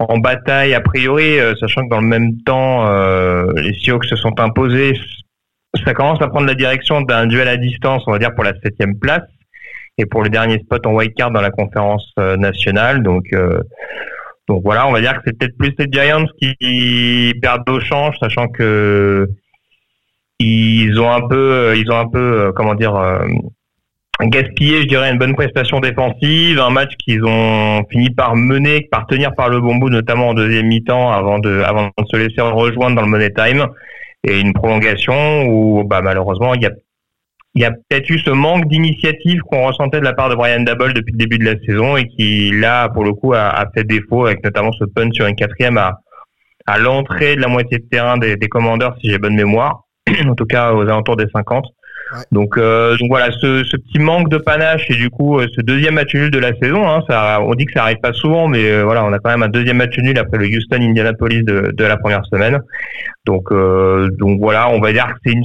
en 0.00 0.18
bataille 0.18 0.74
a 0.74 0.82
priori, 0.82 1.40
euh, 1.40 1.54
sachant 1.58 1.82
que 1.82 1.88
dans 1.88 2.00
le 2.00 2.06
même 2.06 2.42
temps, 2.42 2.86
euh, 2.86 3.50
les 3.56 3.72
Seahawks 3.72 4.04
se 4.04 4.16
sont 4.16 4.38
imposés. 4.40 5.00
Ça 5.84 5.94
commence 5.94 6.20
à 6.22 6.28
prendre 6.28 6.46
la 6.46 6.54
direction 6.54 7.02
d'un 7.02 7.26
duel 7.26 7.48
à 7.48 7.56
distance, 7.56 8.02
on 8.06 8.12
va 8.12 8.18
dire, 8.18 8.34
pour 8.34 8.44
la 8.44 8.52
septième 8.62 8.98
place 8.98 9.24
et 9.98 10.06
pour 10.06 10.22
le 10.22 10.30
dernier 10.30 10.58
spot 10.60 10.86
en 10.86 10.92
white 10.92 11.14
card 11.14 11.30
dans 11.30 11.40
la 11.40 11.50
conférence 11.50 12.10
euh, 12.18 12.36
nationale. 12.36 13.02
Donc, 13.02 13.26
donc 14.48 14.62
voilà, 14.62 14.86
on 14.88 14.92
va 14.92 15.00
dire 15.00 15.14
que 15.14 15.20
c'est 15.26 15.38
peut-être 15.38 15.58
plus 15.58 15.74
les 15.78 15.86
Giants 15.90 16.24
qui 16.40 17.34
perdent 17.42 17.68
au 17.68 17.80
change, 17.80 18.16
sachant 18.18 18.48
que 18.48 19.28
ils 20.38 20.98
ont 21.00 21.10
un 21.10 21.26
peu, 21.28 21.74
ils 21.76 21.90
ont 21.90 21.98
un 21.98 22.08
peu, 22.08 22.18
euh, 22.18 22.52
comment 22.52 22.74
dire, 22.74 22.94
euh, 22.94 23.26
gaspillé, 24.22 24.82
je 24.82 24.86
dirais, 24.86 25.10
une 25.10 25.18
bonne 25.18 25.34
prestation 25.34 25.80
défensive, 25.80 26.60
un 26.60 26.70
match 26.70 26.92
qu'ils 26.96 27.24
ont 27.24 27.84
fini 27.90 28.10
par 28.10 28.36
mener, 28.36 28.88
par 28.90 29.06
tenir 29.06 29.34
par 29.34 29.48
le 29.48 29.60
bon 29.60 29.76
bout, 29.76 29.90
notamment 29.90 30.28
en 30.28 30.34
deuxième 30.34 30.66
mi-temps, 30.66 31.10
avant 31.10 31.38
de, 31.38 31.60
avant 31.60 31.90
de 31.98 32.04
se 32.10 32.16
laisser 32.16 32.40
rejoindre 32.40 32.96
dans 32.96 33.02
le 33.02 33.08
money 33.08 33.32
time, 33.32 33.66
et 34.24 34.40
une 34.40 34.52
prolongation 34.52 35.46
où, 35.46 35.84
bah, 35.84 36.02
malheureusement, 36.02 36.54
il 36.54 36.62
y 36.62 36.66
a 36.66 36.70
il 37.54 37.62
y 37.62 37.64
a 37.64 37.72
peut-être 37.72 38.08
eu 38.10 38.18
ce 38.18 38.30
manque 38.30 38.68
d'initiative 38.68 39.40
qu'on 39.40 39.66
ressentait 39.66 39.98
de 39.98 40.04
la 40.04 40.12
part 40.12 40.28
de 40.28 40.34
Brian 40.36 40.60
Dabble 40.60 40.92
depuis 40.94 41.12
le 41.12 41.18
début 41.18 41.38
de 41.38 41.44
la 41.44 41.58
saison 41.66 41.96
et 41.96 42.06
qui, 42.06 42.52
là, 42.52 42.88
pour 42.90 43.04
le 43.04 43.12
coup, 43.12 43.32
a, 43.34 43.64
fait 43.74 43.82
défaut 43.84 44.26
avec 44.26 44.44
notamment 44.44 44.70
ce 44.72 44.84
punt 44.84 45.10
sur 45.12 45.26
une 45.26 45.34
quatrième 45.34 45.76
à, 45.76 45.98
à 46.66 46.78
l'entrée 46.78 47.34
de 47.34 47.40
la 47.40 47.48
moitié 47.48 47.78
de 47.78 47.84
terrain 47.90 48.16
des, 48.16 48.36
des 48.36 48.48
commandeurs, 48.48 48.96
si 49.00 49.10
j'ai 49.10 49.18
bonne 49.18 49.34
mémoire, 49.34 49.84
en 50.28 50.34
tout 50.34 50.44
cas 50.44 50.72
aux 50.72 50.82
alentours 50.82 51.16
des 51.16 51.26
50. 51.34 51.64
Donc, 52.32 52.56
euh, 52.56 52.96
donc 52.96 53.08
voilà, 53.08 53.30
ce, 53.40 53.64
ce, 53.64 53.76
petit 53.76 53.98
manque 53.98 54.28
de 54.28 54.38
panache 54.38 54.90
et 54.90 54.94
du 54.94 55.10
coup 55.10 55.38
euh, 55.38 55.46
ce 55.54 55.60
deuxième 55.60 55.94
match 55.94 56.14
nul 56.14 56.30
de 56.30 56.38
la 56.38 56.54
saison, 56.58 56.88
hein, 56.88 57.02
ça, 57.08 57.40
on 57.42 57.54
dit 57.54 57.66
que 57.66 57.72
ça 57.72 57.82
arrive 57.82 57.98
pas 57.98 58.12
souvent, 58.12 58.48
mais 58.48 58.70
euh, 58.70 58.84
voilà, 58.84 59.04
on 59.04 59.12
a 59.12 59.18
quand 59.18 59.30
même 59.30 59.42
un 59.42 59.48
deuxième 59.48 59.76
match 59.76 59.98
nul 59.98 60.18
après 60.18 60.38
le 60.38 60.46
Houston 60.46 60.76
Indianapolis 60.80 61.44
de, 61.44 61.72
de 61.72 61.84
la 61.84 61.96
première 61.96 62.24
semaine. 62.26 62.58
Donc, 63.26 63.52
euh, 63.52 64.08
donc 64.18 64.40
voilà, 64.40 64.70
on 64.70 64.80
va 64.80 64.92
dire 64.92 65.06
que 65.06 65.18
c'est 65.24 65.32
une 65.32 65.44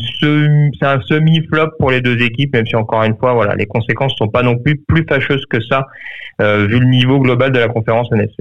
c'est 0.80 0.86
un 0.86 1.01
semi 1.01 1.45
flop 1.48 1.71
pour 1.80 1.92
les 1.92 2.01
deux 2.01 2.21
équipes, 2.21 2.54
même 2.54 2.65
si 2.65 2.75
encore 2.75 3.04
une 3.04 3.18
fois, 3.18 3.33
voilà, 3.33 3.56
les 3.56 3.65
conséquences 3.65 4.15
sont 4.18 4.30
pas 4.30 4.44
non 4.44 4.57
plus 4.57 4.77
plus 4.88 5.06
fâcheuses 5.07 5.45
que 5.50 5.62
ça 5.62 5.86
vu 6.39 6.80
le 6.80 6.86
niveau 6.86 7.19
global 7.19 7.51
de 7.51 7.60
la 7.60 7.68
conférence 7.68 8.12
NFC. 8.12 8.36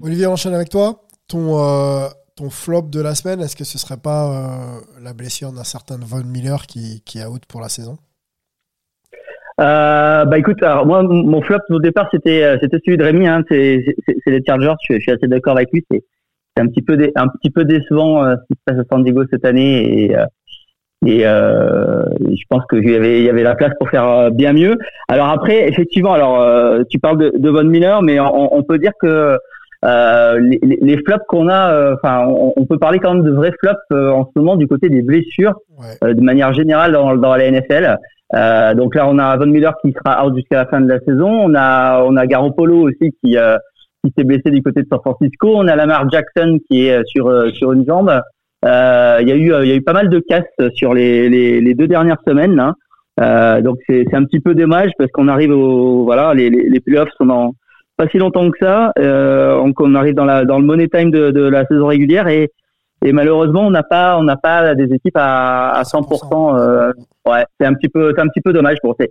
Olivier, 0.00 0.26
enchaîne 0.26 0.54
avec 0.54 0.68
toi. 0.68 1.00
Ton 1.28 2.08
ton 2.36 2.50
flop 2.50 2.82
de 2.90 3.00
la 3.00 3.14
semaine, 3.14 3.40
est-ce 3.40 3.56
que 3.56 3.64
ce 3.64 3.78
serait 3.78 4.00
pas 4.02 4.26
euh, 4.26 4.80
la 5.02 5.12
blessure 5.12 5.52
d'un 5.52 5.64
certain 5.64 5.96
Von 6.00 6.24
Miller 6.24 6.66
qui, 6.66 7.02
qui 7.04 7.18
est 7.18 7.26
out 7.26 7.42
pour 7.46 7.60
la 7.60 7.68
saison? 7.68 7.96
Euh, 9.60 10.24
bah 10.24 10.38
écoute, 10.38 10.62
moi 10.62 11.02
mon 11.02 11.42
flop 11.42 11.58
au 11.68 11.78
départ 11.78 12.08
c'était 12.10 12.42
euh, 12.42 12.56
c'était 12.60 12.78
celui 12.84 12.96
de 12.96 13.04
Rémi, 13.04 13.28
hein, 13.28 13.42
c'est 13.48 13.84
les 14.26 14.42
Chargers, 14.46 14.74
je, 14.88 14.98
suis 14.98 15.12
assez 15.12 15.28
d'accord 15.28 15.56
avec 15.56 15.70
lui, 15.72 15.84
c'est 15.90 16.02
un 16.56 16.66
petit 16.68 16.80
peu 16.80 16.96
un 17.16 17.28
petit 17.28 17.50
peu 17.50 17.64
décevant 17.64 18.24
ce 18.24 18.40
qui 18.48 18.54
se 18.58 18.62
passe 18.64 18.78
à 18.78 18.84
San 18.90 19.04
Diego 19.04 19.24
cette 19.30 19.44
année. 19.44 20.04
Et 20.04 20.16
et, 21.04 21.22
je 21.24 22.44
pense 22.48 22.64
qu'il 22.70 22.88
y 22.88 22.94
avait 22.94 23.18
il 23.20 23.24
y 23.24 23.30
avait 23.30 23.42
la 23.42 23.54
place 23.54 23.72
pour 23.78 23.90
faire 23.90 24.30
bien 24.30 24.52
mieux. 24.52 24.78
Alors 25.08 25.28
après 25.28 25.68
effectivement, 25.68 26.14
alors 26.14 26.84
tu 26.88 26.98
parles 26.98 27.18
de, 27.18 27.32
de 27.36 27.50
Von 27.50 27.64
Miller, 27.64 28.02
mais 28.02 28.18
on 28.20 28.62
peut 28.62 28.78
dire 28.78 28.92
que 29.00 29.38
euh, 29.84 30.38
les, 30.38 30.78
les, 30.80 30.96
flops 30.98 31.24
qu'on 31.26 31.48
a, 31.48 31.72
euh, 31.72 31.96
enfin, 31.96 32.24
on, 32.28 32.64
peut 32.66 32.78
parler 32.78 33.00
quand 33.00 33.14
même 33.14 33.24
de 33.24 33.32
vrais 33.32 33.52
flops 33.58 33.80
euh, 33.92 34.10
en 34.10 34.24
ce 34.24 34.30
moment 34.38 34.54
du 34.54 34.68
côté 34.68 34.88
des 34.88 35.02
blessures, 35.02 35.54
de 36.02 36.20
manière 36.20 36.52
générale 36.52 36.92
dans, 36.92 37.16
dans 37.16 37.34
la 37.34 37.50
NFL. 37.50 37.96
donc 38.76 38.94
là, 38.94 39.08
on 39.08 39.18
a 39.18 39.36
Von 39.36 39.46
Miller 39.46 39.74
qui 39.84 39.92
sera 39.92 40.24
out 40.24 40.36
jusqu'à 40.36 40.58
la 40.58 40.66
fin 40.66 40.80
de 40.80 40.88
la 40.88 41.00
saison. 41.00 41.28
On 41.28 41.54
a, 41.56 42.04
on 42.04 42.16
a 42.16 42.26
Garoppolo 42.26 42.88
aussi 42.88 43.10
qui, 43.22 43.36
qui 44.04 44.12
s'est 44.16 44.24
blessé 44.24 44.50
du 44.50 44.62
côté 44.62 44.82
de 44.82 44.86
San 44.88 45.00
Francisco. 45.00 45.52
On 45.52 45.66
a 45.66 45.74
Lamar 45.74 46.08
Jackson 46.10 46.58
qui 46.70 46.86
est 46.86 47.00
sur 47.06 47.30
sur 47.54 47.72
une 47.72 47.84
jambe. 47.84 48.20
Il 48.64 48.68
y 49.28 49.32
a 49.32 49.34
eu, 49.34 49.52
il 49.62 49.68
y 49.68 49.72
a 49.72 49.74
eu 49.74 49.82
pas 49.82 49.94
mal 49.94 50.08
de 50.08 50.20
casses 50.20 50.70
sur 50.74 50.94
les, 50.94 51.28
les, 51.28 51.60
les 51.60 51.74
deux 51.74 51.88
dernières 51.88 52.22
semaines. 52.24 52.60
Hein. 52.60 53.60
donc 53.62 53.78
c'est 53.88 54.14
un 54.14 54.24
petit 54.24 54.38
peu 54.38 54.54
dommage 54.54 54.92
parce 54.96 55.10
qu'on 55.10 55.26
arrive 55.26 55.50
au, 55.50 56.04
voilà, 56.04 56.34
les, 56.34 56.50
les, 56.50 56.68
les 56.68 56.80
playoffs 56.80 57.10
sont 57.18 57.26
dans 57.26 57.52
pas 58.02 58.10
si 58.10 58.18
longtemps 58.18 58.50
que 58.50 58.58
ça. 58.60 58.92
Euh, 58.98 59.70
on, 59.78 59.94
arrive 59.94 60.14
dans, 60.14 60.24
la, 60.24 60.44
dans 60.44 60.58
le 60.58 60.64
money 60.64 60.88
time 60.88 61.10
de, 61.10 61.30
de 61.30 61.42
la 61.42 61.64
saison 61.66 61.86
régulière 61.86 62.28
et, 62.28 62.50
et 63.04 63.12
malheureusement 63.12 63.66
on 63.66 63.70
n'a 63.70 63.82
pas 63.82 64.16
on 64.18 64.24
n'a 64.24 64.36
pas 64.36 64.74
des 64.74 64.92
équipes 64.94 65.16
à, 65.16 65.70
à 65.70 65.82
100%. 65.82 66.58
Euh, 66.58 66.92
ouais, 67.26 67.44
c'est 67.58 67.66
un 67.66 67.74
petit 67.74 67.88
peu 67.88 68.12
c'est 68.14 68.22
un 68.22 68.28
petit 68.28 68.40
peu 68.40 68.52
dommage. 68.52 68.78
Bon, 68.82 68.94
c'est 68.98 69.10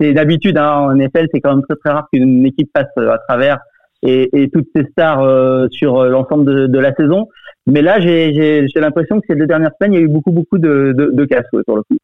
c'est 0.00 0.12
d'habitude 0.12 0.58
hein, 0.58 0.70
en 0.70 0.94
NFL 0.94 1.26
c'est 1.32 1.40
quand 1.40 1.54
même 1.56 1.64
très 1.68 1.76
très 1.76 1.90
rare 1.90 2.08
qu'une 2.12 2.46
équipe 2.46 2.70
passe 2.72 2.96
à 2.96 3.18
travers 3.28 3.58
et, 4.02 4.28
et 4.32 4.48
toutes 4.48 4.68
ces 4.74 4.84
stars 4.92 5.22
euh, 5.22 5.66
sur 5.70 6.04
l'ensemble 6.04 6.44
de, 6.44 6.66
de, 6.66 6.78
la 6.78 6.94
saison. 6.94 7.28
Mais 7.66 7.82
là 7.82 8.00
j'ai 8.00 8.66
l'impression 8.76 9.20
que 9.20 9.26
ces 9.28 9.36
deux 9.36 9.46
dernières 9.46 9.72
semaines 9.80 9.94
il 9.94 10.00
y 10.00 10.02
a 10.02 10.04
eu 10.04 10.08
beaucoup 10.08 10.32
beaucoup 10.32 10.58
de 10.58 10.92
de, 10.96 11.10
de 11.12 11.24
casse 11.24 11.46
sur 11.50 11.76
le 11.76 11.82
coup. 11.82 11.96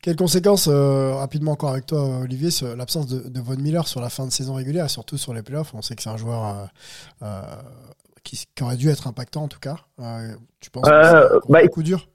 Quelles 0.00 0.16
conséquences, 0.16 0.68
euh, 0.70 1.14
rapidement 1.14 1.52
encore 1.52 1.70
avec 1.70 1.86
toi, 1.86 2.20
Olivier, 2.22 2.50
l'absence 2.76 3.08
de, 3.08 3.28
de, 3.28 3.40
Von 3.40 3.56
Miller 3.56 3.88
sur 3.88 4.00
la 4.00 4.08
fin 4.08 4.26
de 4.26 4.30
saison 4.30 4.54
régulière 4.54 4.84
et 4.84 4.88
surtout 4.88 5.16
sur 5.16 5.34
les 5.34 5.42
playoffs? 5.42 5.74
On 5.74 5.82
sait 5.82 5.96
que 5.96 6.02
c'est 6.02 6.10
un 6.10 6.16
joueur 6.16 6.44
euh, 6.44 7.24
euh, 7.24 7.42
qui, 8.22 8.46
aurait 8.62 8.76
dû 8.76 8.88
être 8.90 9.08
impactant 9.08 9.42
en 9.42 9.48
tout 9.48 9.58
cas. 9.58 9.76
tu 10.60 10.70
penses 10.70 10.88
que 10.88 11.02
c'est 11.02 11.52
bah, 11.52 11.58
un 11.64 11.66
coup 11.66 11.82
dur? 11.82 12.06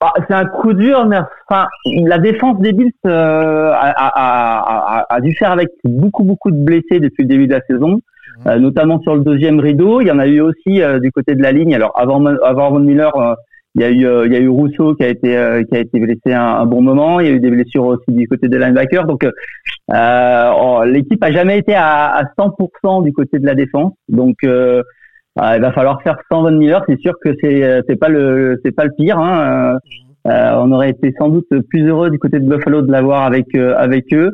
Bah, 0.00 0.12
C'est 0.26 0.34
un 0.34 0.46
coup 0.46 0.72
dur, 0.72 1.06
mais 1.06 1.18
enfin, 1.48 1.68
la 1.84 2.18
défense 2.18 2.58
des 2.58 2.72
Bills 2.72 2.90
a, 3.04 3.70
a, 3.70 5.06
a, 5.08 5.20
dû 5.20 5.36
faire 5.36 5.52
avec 5.52 5.68
beaucoup, 5.84 6.24
beaucoup 6.24 6.50
de 6.50 6.64
blessés 6.64 6.98
depuis 6.98 7.22
le 7.22 7.28
début 7.28 7.46
de 7.46 7.54
la 7.54 7.62
saison. 7.62 8.00
Mmh. 8.44 8.54
notamment 8.56 8.98
sur 9.02 9.14
le 9.14 9.20
deuxième 9.20 9.60
rideau, 9.60 10.00
il 10.00 10.06
y 10.06 10.10
en 10.10 10.18
a 10.18 10.26
eu 10.26 10.40
aussi 10.40 10.80
du 11.00 11.12
côté 11.12 11.36
de 11.36 11.42
la 11.42 11.52
ligne. 11.52 11.74
Alors 11.74 11.92
avant, 11.94 12.24
avant 12.24 12.70
Von 12.70 12.80
Miller, 12.80 13.12
il 13.74 13.80
y 13.80 13.84
a 13.84 13.90
eu, 13.90 14.06
euh, 14.06 14.26
il 14.26 14.32
y 14.32 14.36
a 14.36 14.40
eu 14.40 14.48
Rousseau 14.48 14.94
qui 14.94 15.02
a 15.02 15.08
été, 15.08 15.36
euh, 15.36 15.62
qui 15.64 15.74
a 15.76 15.80
été 15.80 15.98
blessé 15.98 16.34
un, 16.34 16.66
bon 16.66 16.82
moment. 16.82 17.20
Il 17.20 17.26
y 17.26 17.30
a 17.30 17.32
eu 17.32 17.40
des 17.40 17.50
blessures 17.50 17.86
aussi 17.86 18.04
du 18.08 18.28
côté 18.28 18.48
des 18.48 18.58
linebackers. 18.58 19.06
Donc, 19.06 19.24
euh, 19.24 20.52
oh, 20.54 20.84
l'équipe 20.84 21.22
a 21.24 21.32
jamais 21.32 21.58
été 21.58 21.74
à, 21.74 22.14
à 22.14 22.24
100% 22.36 23.02
du 23.02 23.12
côté 23.12 23.38
de 23.38 23.46
la 23.46 23.54
défense. 23.54 23.94
Donc, 24.08 24.36
euh, 24.44 24.82
il 25.38 25.60
va 25.60 25.72
falloir 25.72 26.02
faire 26.02 26.18
120 26.30 26.50
Miller. 26.52 26.84
C'est 26.86 27.00
sûr 27.00 27.14
que 27.22 27.30
c'est, 27.40 27.82
c'est 27.88 27.96
pas 27.96 28.08
le, 28.08 28.60
c'est 28.62 28.72
pas 28.72 28.84
le 28.84 28.92
pire. 28.92 29.18
Hein. 29.18 29.78
on 30.26 30.70
aurait 30.72 30.90
été 30.90 31.14
sans 31.18 31.30
doute 31.30 31.48
plus 31.70 31.88
heureux 31.88 32.10
du 32.10 32.18
côté 32.18 32.38
de 32.40 32.46
Buffalo 32.46 32.82
de 32.82 32.92
l'avoir 32.92 33.22
avec, 33.22 33.54
avec 33.54 34.12
eux. 34.12 34.32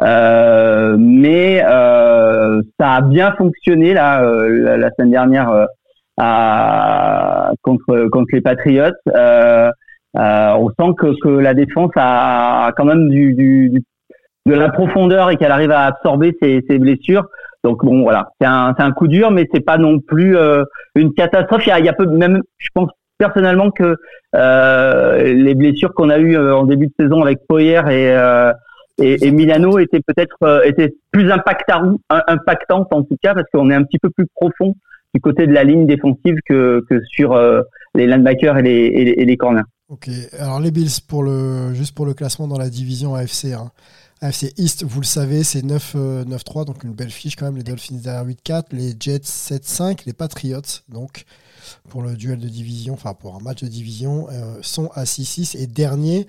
mais 0.00 1.60
ça 1.60 2.94
a 2.94 3.00
bien 3.02 3.32
fonctionné 3.38 3.94
là 3.94 4.20
la, 4.48 4.76
la 4.76 4.90
semaine 4.90 5.12
dernière 5.12 5.68
à, 6.16 7.52
contre 7.62 8.08
contre 8.10 8.28
les 8.32 8.40
Patriots. 8.40 8.92
Euh, 9.14 9.70
euh, 10.16 10.52
on 10.58 10.68
sent 10.70 10.94
que, 10.98 11.20
que 11.22 11.28
la 11.28 11.54
défense 11.54 11.92
a, 11.96 12.72
quand 12.76 12.84
même 12.84 13.08
du, 13.08 13.34
du, 13.34 13.82
de 14.46 14.54
la 14.54 14.70
profondeur 14.70 15.30
et 15.30 15.36
qu'elle 15.36 15.52
arrive 15.52 15.70
à 15.70 15.86
absorber 15.86 16.36
ses, 16.42 16.64
ses 16.68 16.78
blessures. 16.78 17.26
Donc 17.62 17.84
bon 17.84 18.02
voilà, 18.02 18.30
c'est 18.40 18.46
un, 18.46 18.74
un 18.76 18.92
coup 18.92 19.06
dur, 19.06 19.30
mais 19.30 19.46
c'est 19.52 19.64
pas 19.64 19.78
non 19.78 20.00
plus 20.00 20.36
euh, 20.36 20.64
une 20.94 21.12
catastrophe. 21.12 21.66
Il 21.66 21.68
y 21.68 21.72
a, 21.72 21.78
il 21.78 21.84
y 21.84 21.88
a 21.88 21.92
peu, 21.92 22.06
même, 22.06 22.42
je 22.58 22.68
pense 22.74 22.90
personnellement 23.18 23.70
que 23.70 23.96
euh, 24.34 25.22
les 25.22 25.54
blessures 25.54 25.92
qu'on 25.94 26.08
a 26.08 26.18
eues 26.18 26.36
euh, 26.36 26.56
en 26.56 26.64
début 26.64 26.86
de 26.86 26.94
saison 26.98 27.22
avec 27.22 27.46
Poyer 27.46 27.82
et, 27.90 28.10
euh, 28.12 28.52
et, 28.98 29.26
et, 29.26 29.30
Milano 29.30 29.78
étaient 29.78 30.00
peut-être 30.00 30.62
étaient 30.64 30.94
plus 31.12 31.30
impactantes, 31.30 32.00
impactantes 32.08 32.88
en 32.92 33.02
tout 33.02 33.16
cas 33.22 33.34
parce 33.34 33.46
qu'on 33.52 33.70
est 33.70 33.74
un 33.74 33.82
petit 33.82 33.98
peu 33.98 34.10
plus 34.10 34.26
profond 34.34 34.74
du 35.14 35.20
côté 35.20 35.46
de 35.46 35.52
la 35.52 35.64
ligne 35.64 35.86
défensive 35.86 36.36
que, 36.46 36.84
que 36.88 37.02
sur 37.04 37.32
euh, 37.32 37.62
les 37.94 38.06
linebackers 38.06 38.58
et 38.58 38.62
les, 38.62 38.86
et 39.18 39.24
les, 39.24 39.36
corners. 39.36 39.62
Ok, 39.88 40.08
alors 40.38 40.60
les 40.60 40.70
Bills, 40.70 41.00
pour 41.06 41.22
le, 41.22 41.74
juste 41.74 41.94
pour 41.94 42.06
le 42.06 42.14
classement 42.14 42.46
dans 42.46 42.58
la 42.58 42.70
division 42.70 43.14
AFC, 43.14 43.46
hein. 43.52 43.70
AFC 44.22 44.52
East, 44.58 44.84
vous 44.84 45.00
le 45.00 45.06
savez, 45.06 45.42
c'est 45.42 45.64
9-3, 45.64 45.96
euh, 45.96 46.64
donc 46.64 46.84
une 46.84 46.92
belle 46.92 47.10
fiche 47.10 47.36
quand 47.36 47.46
même. 47.46 47.56
Les 47.56 47.62
Dolphins 47.62 47.96
derrière 48.02 48.26
8-4, 48.26 48.64
les 48.72 48.92
Jets 49.00 49.20
7-5, 49.20 50.02
les 50.04 50.12
Patriots, 50.12 50.60
donc 50.90 51.24
pour 51.88 52.02
le 52.02 52.14
duel 52.14 52.38
de 52.38 52.48
division, 52.48 52.92
enfin 52.92 53.14
pour 53.14 53.34
un 53.34 53.40
match 53.40 53.62
de 53.62 53.68
division, 53.68 54.28
euh, 54.30 54.58
sont 54.60 54.90
à 54.94 55.04
6-6 55.04 55.56
et 55.56 55.66
dernier. 55.66 56.26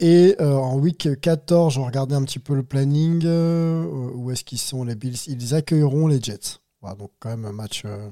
et 0.00 0.34
en 0.40 0.78
week 0.78 1.08
14, 1.20 1.74
je 1.74 1.80
regardais 1.80 2.14
un 2.14 2.24
petit 2.24 2.38
peu 2.38 2.54
le 2.54 2.62
planning. 2.62 3.22
où 3.26 4.30
est-ce 4.30 4.42
qu'ils 4.42 4.58
sont 4.58 4.84
les 4.84 4.94
Bills? 4.94 5.18
Ils 5.28 5.54
accueilleront 5.54 6.06
les 6.06 6.20
Jets. 6.20 6.63
Voilà, 6.84 6.98
donc 6.98 7.12
quand 7.18 7.30
même 7.30 7.46
un 7.46 7.52
match, 7.52 7.80
euh, 7.86 8.10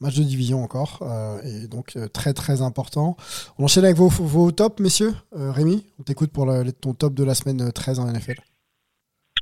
match 0.00 0.16
de 0.16 0.22
division 0.22 0.62
encore, 0.62 1.00
euh, 1.02 1.36
et 1.44 1.68
donc 1.68 1.92
euh, 1.96 2.08
très 2.08 2.32
très 2.32 2.62
important. 2.62 3.18
On 3.58 3.64
enchaîne 3.64 3.84
avec 3.84 3.98
vos, 3.98 4.08
vos 4.08 4.50
tops, 4.50 4.80
messieurs. 4.80 5.12
Rémi, 5.30 5.84
on 5.98 6.02
t'écoute 6.02 6.32
pour 6.32 6.46
le- 6.46 6.72
ton 6.72 6.94
top 6.94 7.12
de 7.12 7.22
la 7.22 7.34
semaine 7.34 7.60
euh, 7.60 7.70
13 7.70 7.98
en 8.00 8.10
NFL. 8.10 8.36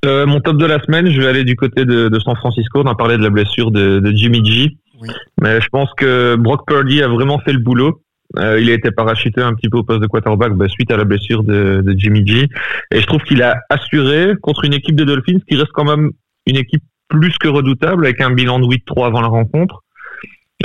Mon 0.04 0.40
top 0.40 0.56
de 0.56 0.66
la 0.66 0.80
semaine, 0.82 1.08
je 1.10 1.20
vais 1.20 1.28
aller 1.28 1.44
du 1.44 1.54
côté 1.54 1.84
de, 1.84 2.08
de 2.08 2.18
San 2.18 2.34
Francisco. 2.34 2.80
On 2.84 2.88
a 2.88 2.96
parlé 2.96 3.16
de 3.18 3.22
la 3.22 3.30
blessure 3.30 3.70
de, 3.70 4.00
de 4.00 4.10
Jimmy 4.10 4.44
G. 4.44 4.76
Oui. 5.00 5.08
Mais 5.40 5.60
je 5.60 5.68
pense 5.68 5.90
que 5.96 6.34
Brock 6.34 6.66
Purdy 6.66 7.02
a 7.02 7.08
vraiment 7.08 7.38
fait 7.38 7.52
le 7.52 7.60
boulot. 7.60 8.02
Euh, 8.36 8.60
il 8.60 8.68
a 8.68 8.72
été 8.74 8.90
parachuté 8.90 9.40
un 9.42 9.54
petit 9.54 9.68
peu 9.68 9.78
au 9.78 9.84
poste 9.84 10.00
de 10.00 10.08
quarterback 10.08 10.54
bah, 10.54 10.68
suite 10.68 10.90
à 10.90 10.96
la 10.96 11.04
blessure 11.04 11.44
de, 11.44 11.82
de 11.84 11.94
Jimmy 11.96 12.26
G. 12.26 12.48
Et 12.92 13.00
je 13.00 13.06
trouve 13.06 13.22
qu'il 13.22 13.42
a 13.44 13.60
assuré 13.70 14.34
contre 14.42 14.64
une 14.64 14.74
équipe 14.74 14.96
des 14.96 15.04
Dolphins 15.04 15.38
qui 15.48 15.54
reste 15.56 15.70
quand 15.72 15.84
même 15.84 16.10
une 16.46 16.56
équipe 16.56 16.82
plus 17.08 17.36
que 17.38 17.48
redoutable 17.48 18.06
avec 18.06 18.20
un 18.20 18.30
bilan 18.30 18.58
de 18.60 18.66
8-3 18.66 19.06
avant 19.06 19.20
la 19.20 19.28
rencontre. 19.28 19.82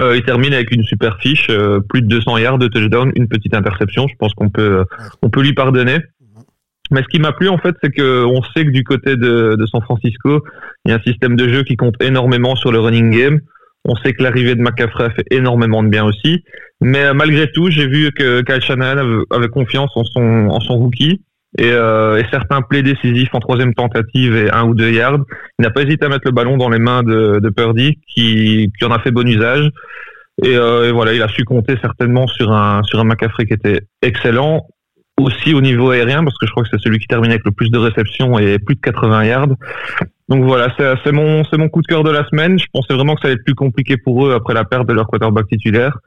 Euh, 0.01 0.17
il 0.17 0.23
termine 0.23 0.53
avec 0.53 0.71
une 0.71 0.83
super 0.83 1.19
fiche, 1.19 1.47
euh, 1.49 1.79
plus 1.79 2.01
de 2.01 2.07
200 2.07 2.37
yards 2.39 2.57
de 2.57 2.67
touchdown, 2.67 3.11
une 3.15 3.27
petite 3.27 3.53
interception. 3.53 4.07
Je 4.07 4.15
pense 4.17 4.33
qu'on 4.33 4.49
peut, 4.49 4.85
on 5.21 5.29
peut 5.29 5.41
lui 5.41 5.53
pardonner. 5.53 5.97
Mais 6.91 7.01
ce 7.01 7.07
qui 7.07 7.19
m'a 7.19 7.31
plu 7.31 7.47
en 7.47 7.57
fait, 7.57 7.75
c'est 7.81 7.91
que 7.91 8.25
on 8.25 8.41
sait 8.43 8.65
que 8.65 8.71
du 8.71 8.83
côté 8.83 9.15
de, 9.15 9.55
de 9.57 9.65
San 9.67 9.81
Francisco, 9.81 10.43
il 10.85 10.89
y 10.89 10.93
a 10.93 10.97
un 10.97 11.01
système 11.01 11.35
de 11.35 11.47
jeu 11.47 11.63
qui 11.63 11.75
compte 11.75 11.95
énormément 12.01 12.55
sur 12.55 12.71
le 12.71 12.79
running 12.79 13.11
game. 13.11 13.39
On 13.85 13.95
sait 13.97 14.13
que 14.13 14.23
l'arrivée 14.23 14.55
de 14.55 14.61
McCaffrey 14.61 15.05
a 15.05 15.09
fait 15.09 15.25
énormément 15.31 15.83
de 15.83 15.89
bien 15.89 16.05
aussi. 16.05 16.43
Mais 16.81 17.05
euh, 17.05 17.13
malgré 17.13 17.51
tout, 17.51 17.69
j'ai 17.69 17.87
vu 17.87 18.11
que 18.11 18.41
Kyle 18.41 18.61
Shanahan 18.61 18.97
avait, 18.97 19.23
avait 19.31 19.47
confiance 19.49 19.91
en 19.95 20.03
son, 20.03 20.49
en 20.49 20.59
son 20.59 20.75
rookie. 20.75 21.21
Et, 21.57 21.71
euh, 21.71 22.17
et 22.17 22.25
certains 22.31 22.61
plays 22.61 22.81
décisifs 22.81 23.33
en 23.33 23.39
troisième 23.39 23.73
tentative 23.73 24.35
et 24.35 24.51
un 24.51 24.63
ou 24.63 24.73
deux 24.73 24.91
yards. 24.91 25.19
Il 25.59 25.63
n'a 25.63 25.69
pas 25.69 25.83
hésité 25.83 26.05
à 26.05 26.09
mettre 26.09 26.25
le 26.25 26.31
ballon 26.31 26.57
dans 26.57 26.69
les 26.69 26.79
mains 26.79 27.03
de, 27.03 27.39
de 27.39 27.49
Purdy, 27.49 27.99
qui, 28.07 28.71
qui 28.77 28.85
en 28.85 28.91
a 28.91 28.99
fait 28.99 29.11
bon 29.11 29.27
usage. 29.27 29.69
Et, 30.41 30.55
euh, 30.55 30.89
et 30.89 30.91
voilà, 30.91 31.13
il 31.13 31.21
a 31.21 31.27
su 31.27 31.45
compter 31.45 31.77
certainement 31.79 32.27
sur 32.27 32.51
un, 32.51 32.81
sur 32.83 32.99
un 32.99 33.03
McCaffrey 33.03 33.45
qui 33.45 33.53
était 33.53 33.81
excellent 34.01 34.65
aussi 35.19 35.53
au 35.53 35.61
niveau 35.61 35.91
aérien 35.91 36.23
parce 36.23 36.37
que 36.37 36.47
je 36.47 36.51
crois 36.51 36.63
que 36.63 36.69
c'est 36.71 36.81
celui 36.81 36.97
qui 36.99 37.07
termine 37.07 37.29
avec 37.29 37.45
le 37.45 37.51
plus 37.51 37.69
de 37.69 37.77
réceptions 37.77 38.39
et 38.39 38.57
plus 38.59 38.75
de 38.75 38.81
80 38.81 39.25
yards. 39.25 39.47
Donc 40.29 40.43
voilà, 40.45 40.73
c'est 40.77 41.11
mon 41.11 41.43
c'est 41.43 41.57
mon 41.57 41.69
coup 41.69 41.81
de 41.81 41.87
cœur 41.87 42.03
de 42.03 42.09
la 42.09 42.25
semaine. 42.27 42.57
Je 42.57 42.65
pensais 42.73 42.93
vraiment 42.93 43.15
que 43.15 43.21
ça 43.21 43.27
allait 43.27 43.35
être 43.35 43.43
plus 43.43 43.55
compliqué 43.55 43.97
pour 43.97 44.25
eux 44.25 44.33
après 44.33 44.53
la 44.53 44.63
perte 44.63 44.87
de 44.87 44.93
leur 44.93 45.07
quarterback 45.07 45.47
titulaire, 45.47 45.97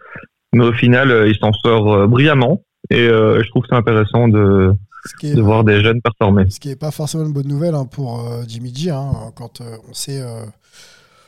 mais 0.52 0.64
au 0.64 0.72
final 0.72 1.10
euh, 1.10 1.28
ils 1.28 1.36
s'en 1.36 1.52
sortent 1.52 1.88
euh, 1.88 2.06
brillamment 2.06 2.62
et 2.90 3.08
euh, 3.08 3.42
je 3.42 3.48
trouve 3.50 3.62
que 3.62 3.68
c'est 3.70 3.76
intéressant 3.76 4.28
de 4.28 4.72
est, 5.28 5.34
de 5.34 5.40
voir 5.42 5.64
des 5.64 5.80
jeunes 5.82 6.00
performer. 6.00 6.48
ce 6.50 6.60
qui 6.60 6.70
est 6.70 6.76
pas 6.76 6.90
forcément 6.90 7.24
une 7.24 7.32
bonne 7.32 7.48
nouvelle 7.48 7.74
hein, 7.74 7.84
pour 7.86 8.20
euh, 8.26 8.42
Jimmy 8.46 8.74
G, 8.74 8.90
hein, 8.90 9.12
quand 9.36 9.60
euh, 9.60 9.76
on 9.88 9.94
sait 9.94 10.20
euh, 10.20 10.44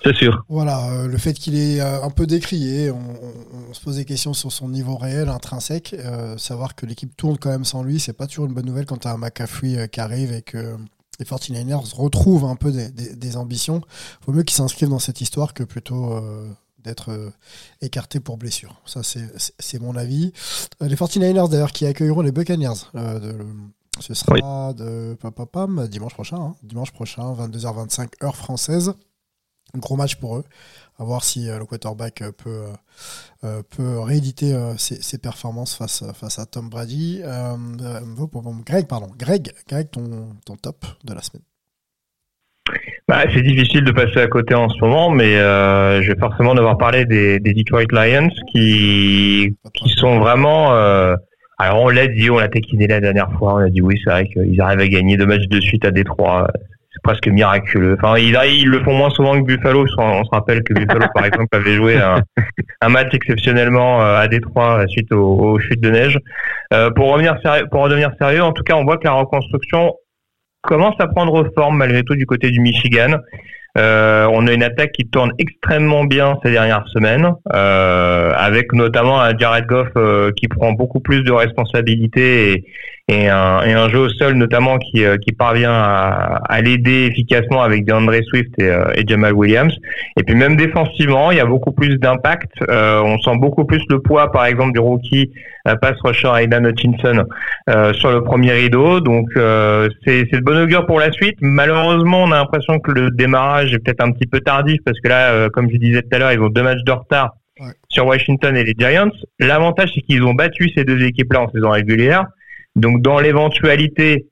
C'est 0.05 0.15
sûr. 0.15 0.45
Voilà, 0.49 1.07
le 1.07 1.19
fait 1.19 1.33
qu'il 1.35 1.57
est 1.57 1.81
un 1.81 2.11
peu 2.11 2.27
décrié, 2.27 2.91
on, 2.91 2.97
on- 2.97 3.71
on 3.71 3.75
se 3.75 3.81
pose 3.81 3.97
des 3.97 4.05
questions 4.05 4.33
sur 4.35 4.51
son 4.53 4.69
niveau 4.69 4.97
réel, 4.97 5.29
intrinsèque. 5.29 5.95
savoir 6.37 6.75
que 6.75 6.87
l'équipe 6.87 7.15
tourne 7.17 7.37
quand 7.39 7.51
même 7.51 7.65
sans 7.65 7.83
lui, 7.83 7.99
c'est 8.01 8.13
pas 8.13 8.27
toujours 8.27 8.47
une 8.47 8.55
bonne 8.55 8.67
nouvelle 8.67 8.87
quand 8.87 8.99
tu 8.99 9.09
as 9.09 9.13
un 9.13 9.19
McCaffrey 9.19 9.77
euh, 9.77 9.87
qui 9.87 10.01
arrive 10.01 10.33
et 10.33 10.43
que 10.43 10.77
les 11.19 11.25
49ers 11.27 11.95
retrouvent 11.97 12.45
un 12.45 12.55
peu 12.57 12.71
des, 12.71 12.91
des- 12.91 13.15
des 13.17 13.37
ambitions. 13.37 13.83
Faut 14.25 14.33
mieux 14.33 14.45
qu'ils 14.45 14.57
s'inscrivent 14.57 14.89
dans 14.89 15.01
cette 15.01 15.21
histoire 15.21 15.53
que 15.53 15.65
plutôt 15.65 16.17
d'être 16.79 17.11
euh, 17.11 17.31
écartés 17.81 18.21
pour 18.21 18.37
blessure. 18.39 18.81
Ça, 18.87 19.03
c'est- 19.03 19.79
mon 19.81 19.97
avis. 19.97 20.33
Euh, 20.83 20.89
les 20.89 20.97
49ers, 20.97 21.49
d'ailleurs, 21.49 21.73
qui 21.73 21.87
accueilleront 21.87 22.23
les 22.23 22.33
Buccaneers. 22.33 22.73
euh, 22.95 23.45
ce 24.01 24.15
sera 24.15 24.73
de 24.75 25.17
pam, 25.21 25.33
pam, 25.33 25.47
pam, 25.47 25.89
dimanche 25.89 26.15
prochain. 26.15 26.37
hein. 26.37 26.57
dimanche 26.63 26.93
prochain, 26.93 27.33
22h25, 27.33 28.11
heure 28.23 28.37
française. 28.37 28.95
Un 29.75 29.81
gros 29.81 29.97
match 29.97 30.17
pour 30.17 30.37
eux. 30.37 30.45
À 30.99 31.05
voir 31.05 31.25
si 31.25 31.45
le 31.47 31.65
quarterback 31.67 32.23
peut, 32.39 32.65
peut 33.69 33.99
rééditer 34.01 34.57
ses, 34.79 35.03
ses 35.03 35.19
performances 35.19 35.75
face, 35.75 36.03
face 36.15 36.39
à 36.39 36.47
Tom 36.47 36.69
Brady. 36.71 37.21
Euh, 37.23 37.57
Greg, 38.65 38.87
pardon. 38.87 39.09
Greg, 39.19 39.53
Greg 39.69 39.91
ton, 39.91 40.29
ton 40.47 40.57
top 40.57 40.87
de 41.05 41.13
la 41.13 41.21
semaine. 41.23 41.43
Bah, 43.09 43.23
c'est 43.33 43.41
difficile 43.41 43.85
de 43.85 43.91
passer 43.91 44.21
à 44.21 44.27
côté 44.27 44.55
en 44.55 44.69
ce 44.69 44.79
moment, 44.81 45.09
mais 45.09 45.39
euh, 45.39 46.03
je 46.03 46.13
vais 46.13 46.19
forcément 46.19 46.55
devoir 46.55 46.77
parler 46.77 47.07
des, 47.07 47.41
des 47.41 47.55
Detroit 47.55 47.87
Lions 47.91 48.29
qui, 48.53 49.57
qui 49.73 49.89
sont 49.97 50.19
vraiment. 50.21 50.75
euh, 50.75 51.17
alors 51.57 51.83
on 51.85 51.89
l'a 51.89 52.07
dit, 52.07 52.29
on 52.31 52.39
l'a 52.39 52.49
taquiné 52.49 52.87
la 52.87 53.01
dernière 53.01 53.33
fois, 53.39 53.55
on 53.55 53.59
a 53.59 53.71
dit 53.71 53.81
oui, 53.81 53.99
c'est 54.05 54.11
vrai 54.11 54.27
qu'ils 54.27 54.61
arrivent 54.61 54.81
à 54.81 54.89
gagner 54.89 55.17
deux 55.17 55.25
matchs 55.25 55.49
de 55.49 55.59
suite 55.59 55.87
à 55.87 55.91
Détroit. 55.91 56.49
C'est 56.93 57.03
presque 57.03 57.29
miraculeux. 57.29 57.97
Enfin, 57.99 58.19
ils, 58.19 58.37
ils 58.53 58.69
le 58.69 58.83
font 58.83 58.95
moins 58.95 59.11
souvent 59.11 59.41
que 59.41 59.47
Buffalo. 59.47 59.87
On 59.97 60.25
se 60.25 60.31
rappelle 60.31 60.63
que 60.63 60.75
Buffalo, 60.75 61.07
par 61.15 61.25
exemple, 61.25 61.49
avait 61.53 61.77
joué 61.77 61.97
un, 61.97 62.89
match 62.91 63.15
exceptionnellement 63.15 64.03
euh, 64.03 64.21
à 64.21 64.29
Détroit 64.29 64.87
suite 64.89 65.13
aux, 65.13 65.39
aux 65.39 65.59
chutes 65.59 65.81
de 65.81 65.91
neige. 65.91 66.19
Euh, 66.75 66.91
pour 66.91 67.11
revenir 67.13 67.39
pour 67.71 67.83
redevenir 67.83 68.11
sérieux, 68.21 68.43
en 68.43 68.53
tout 68.53 68.65
cas, 68.65 68.75
on 68.75 68.85
voit 68.85 68.99
que 68.99 69.05
la 69.05 69.13
reconstruction 69.13 69.95
commence 70.69 70.97
à 70.99 71.09
prendre 71.09 71.51
forme 71.55 71.79
malgré 71.79 72.03
tout 72.05 72.15
du 72.15 72.27
côté 72.27 72.51
du 72.51 72.61
Michigan. 72.61 73.17
Euh, 73.79 74.27
on 74.33 74.47
a 74.47 74.53
une 74.53 74.63
attaque 74.63 74.93
qui 74.93 75.07
tourne 75.07 75.31
extrêmement 75.39 76.05
bien 76.05 76.39
ces 76.43 76.51
dernières 76.51 76.87
semaines, 76.89 77.31
euh, 77.55 78.33
avec 78.35 78.73
notamment 78.73 79.21
un 79.21 79.37
Jared 79.39 79.67
Goff 79.67 79.89
euh, 79.97 80.33
qui 80.37 80.49
prend 80.49 80.73
beaucoup 80.73 81.01
plus 81.01 81.23
de 81.23 81.33
responsabilités 81.33 82.65
et, 83.11 83.29
un, 83.31 83.89
jeu 83.89 84.01
au 84.01 84.09
sol 84.11 84.35
notamment 84.35 84.77
qui, 84.77 85.03
parvient 85.39 85.73
à, 85.73 86.61
l'aider 86.61 87.07
efficacement 87.11 87.63
avec 87.63 87.87
DeAndre 87.87 88.23
Swift 88.29 88.51
et, 88.59 88.71
et 88.97 89.05
Jamal 89.07 89.33
Williams. 89.33 89.75
Et 90.19 90.23
puis 90.25 90.35
même 90.35 90.57
défensivement, 90.57 91.31
il 91.31 91.39
y 91.39 91.41
a 91.41 91.47
beaucoup 91.47 91.73
plus 91.73 91.97
d'impact. 91.97 92.53
On 92.69 93.19
sent 93.21 93.39
beaucoup 93.39 93.65
plus 93.65 93.83
le 93.89 94.01
poids, 94.01 94.31
par 94.31 94.45
exemple, 94.45 94.73
du 94.73 94.81
rookie 94.81 95.31
pass 95.81 95.97
rusher 96.05 96.33
Aidan 96.39 96.65
Hutchinson 96.67 97.25
sur 97.95 98.11
le 98.11 98.23
premier 98.23 98.53
rideau. 98.53 99.01
Donc 99.01 99.29
c'est 99.35 100.31
de 100.31 100.41
bon 100.41 100.63
augure 100.63 100.85
pour 100.85 101.01
la 101.01 101.11
suite. 101.11 101.39
Malheureusement, 101.41 102.25
on 102.25 102.33
a 102.33 102.37
l'impression 102.37 102.79
que 102.79 102.93
le 102.93 103.11
démarrage 103.11 103.68
est 103.75 103.79
peut-être 103.79 104.05
un 104.05 104.13
petit 104.13 104.27
peu 104.27 104.41
tardif 104.41 104.79
parce 104.85 104.99
que 105.01 105.09
là, 105.09 105.33
euh, 105.33 105.49
comme 105.49 105.71
je 105.71 105.77
disais 105.77 106.03
tout 106.03 106.09
à 106.13 106.19
l'heure, 106.19 106.33
ils 106.33 106.41
ont 106.41 106.49
deux 106.49 106.63
matchs 106.63 106.85
de 106.85 106.93
retard 106.93 107.35
Ouais. 107.61 107.73
sur 107.89 108.07
Washington 108.07 108.57
et 108.57 108.63
les 108.63 108.75
Giants. 108.79 109.11
L'avantage, 109.41 109.91
c'est 109.93 110.01
qu'ils 110.03 110.23
ont 110.23 110.33
battu 110.35 110.69
ces 110.77 110.85
deux 110.85 111.03
équipes-là 111.03 111.43
en 111.43 111.51
saison 111.51 111.71
régulière. 111.71 112.27
Donc 112.77 113.03
dans 113.03 113.19
l'éventualité 113.19 114.27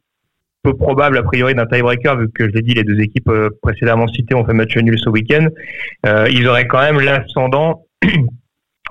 peu 0.62 0.74
probable 0.74 1.18
a 1.18 1.22
priori 1.22 1.54
d'un 1.54 1.66
tiebreaker, 1.66 2.16
vu 2.16 2.28
que 2.32 2.48
je 2.48 2.52
l'ai 2.52 2.62
dit, 2.62 2.74
les 2.74 2.82
deux 2.84 3.00
équipes 3.00 3.28
euh, 3.28 3.50
précédemment 3.62 4.08
citées 4.08 4.34
ont 4.34 4.44
fait 4.44 4.52
match 4.52 4.76
nul 4.76 4.98
ce 4.98 5.08
week-end, 5.08 5.46
euh, 6.06 6.28
ils 6.30 6.46
auraient 6.48 6.66
quand 6.66 6.80
même 6.80 7.00
l'ascendant 7.00 7.86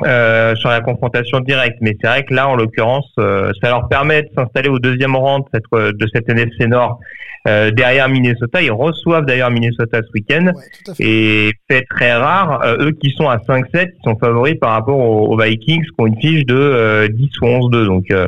euh, 0.03 0.55
sur 0.55 0.69
la 0.69 0.81
confrontation 0.81 1.39
directe. 1.39 1.77
Mais 1.81 1.95
c'est 2.01 2.07
vrai 2.07 2.23
que 2.23 2.33
là, 2.33 2.47
en 2.49 2.55
l'occurrence, 2.55 3.09
euh, 3.19 3.51
ça 3.61 3.69
leur 3.69 3.87
permet 3.87 4.23
de 4.23 4.29
s'installer 4.35 4.69
au 4.69 4.79
deuxième 4.79 5.15
rang 5.15 5.39
de 5.39 5.45
cette, 5.53 5.63
de 5.71 6.07
cette 6.13 6.29
NFC 6.29 6.67
Nord 6.67 6.99
euh, 7.47 7.71
derrière 7.71 8.09
Minnesota. 8.09 8.61
Ils 8.61 8.71
reçoivent 8.71 9.25
d'ailleurs 9.25 9.51
Minnesota 9.51 10.01
ce 10.01 10.11
week-end. 10.13 10.47
Ouais. 10.47 10.93
Et 10.99 11.51
fait 11.69 11.85
très 11.89 12.13
rare, 12.13 12.61
euh, 12.63 12.87
eux 12.87 12.91
qui 12.91 13.11
sont 13.11 13.29
à 13.29 13.37
5-7, 13.37 13.65
ils 13.73 14.03
sont 14.03 14.17
favoris 14.17 14.55
par 14.59 14.71
rapport 14.71 14.97
aux, 14.97 15.33
aux 15.33 15.37
Vikings 15.37 15.83
qui 15.83 15.91
ont 15.99 16.07
une 16.07 16.19
fiche 16.19 16.45
de 16.45 16.55
euh, 16.55 17.07
10 17.07 17.29
ou 17.41 17.45
11-2. 17.45 17.85
Donc, 17.85 18.05
euh, 18.11 18.27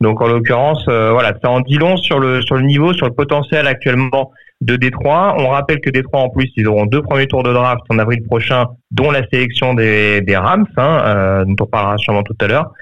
donc 0.00 0.20
en 0.20 0.28
l'occurrence, 0.28 0.84
euh, 0.88 1.12
voilà, 1.12 1.34
ça 1.42 1.50
en 1.50 1.60
dit 1.60 1.76
long 1.76 1.96
sur 1.96 2.18
le 2.20 2.40
sur 2.42 2.56
le 2.56 2.62
niveau, 2.62 2.92
sur 2.92 3.06
le 3.06 3.14
potentiel 3.14 3.66
actuellement 3.66 4.32
de 4.60 4.76
Détroit. 4.76 5.36
On 5.38 5.48
rappelle 5.48 5.80
que 5.80 5.90
Détroit 5.90 6.20
en 6.20 6.30
plus, 6.30 6.50
ils 6.56 6.66
auront 6.66 6.86
deux 6.86 7.02
premiers 7.02 7.26
tours 7.26 7.42
de 7.42 7.52
draft 7.52 7.82
en 7.90 7.98
avril 7.98 8.22
prochain, 8.24 8.66
dont 8.90 9.10
la 9.10 9.26
sélection 9.28 9.74
des, 9.74 10.20
des 10.20 10.36
Rams, 10.36 10.66
hein, 10.76 11.02
euh, 11.04 11.44
dont 11.44 11.56
on 11.60 11.66
parlera 11.66 11.96
sûrement 11.98 12.22
tout 12.22 12.36
à 12.40 12.46
l'heure. 12.48 12.72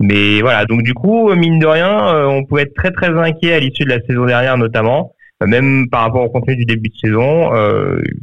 Mais 0.00 0.40
voilà, 0.40 0.64
donc 0.64 0.82
du 0.82 0.94
coup, 0.94 1.32
mine 1.34 1.58
de 1.58 1.66
rien, 1.66 2.08
euh, 2.08 2.26
on 2.26 2.44
pouvait 2.44 2.62
être 2.62 2.74
très 2.74 2.90
très 2.90 3.08
inquiet 3.08 3.54
à 3.54 3.60
l'issue 3.60 3.84
de 3.84 3.90
la 3.90 4.00
saison 4.06 4.24
dernière 4.24 4.56
notamment, 4.56 5.14
euh, 5.42 5.46
même 5.46 5.88
par 5.90 6.02
rapport 6.02 6.22
au 6.22 6.30
contenu 6.30 6.56
du 6.56 6.64
début 6.64 6.88
de 6.88 6.96
saison. 6.96 7.50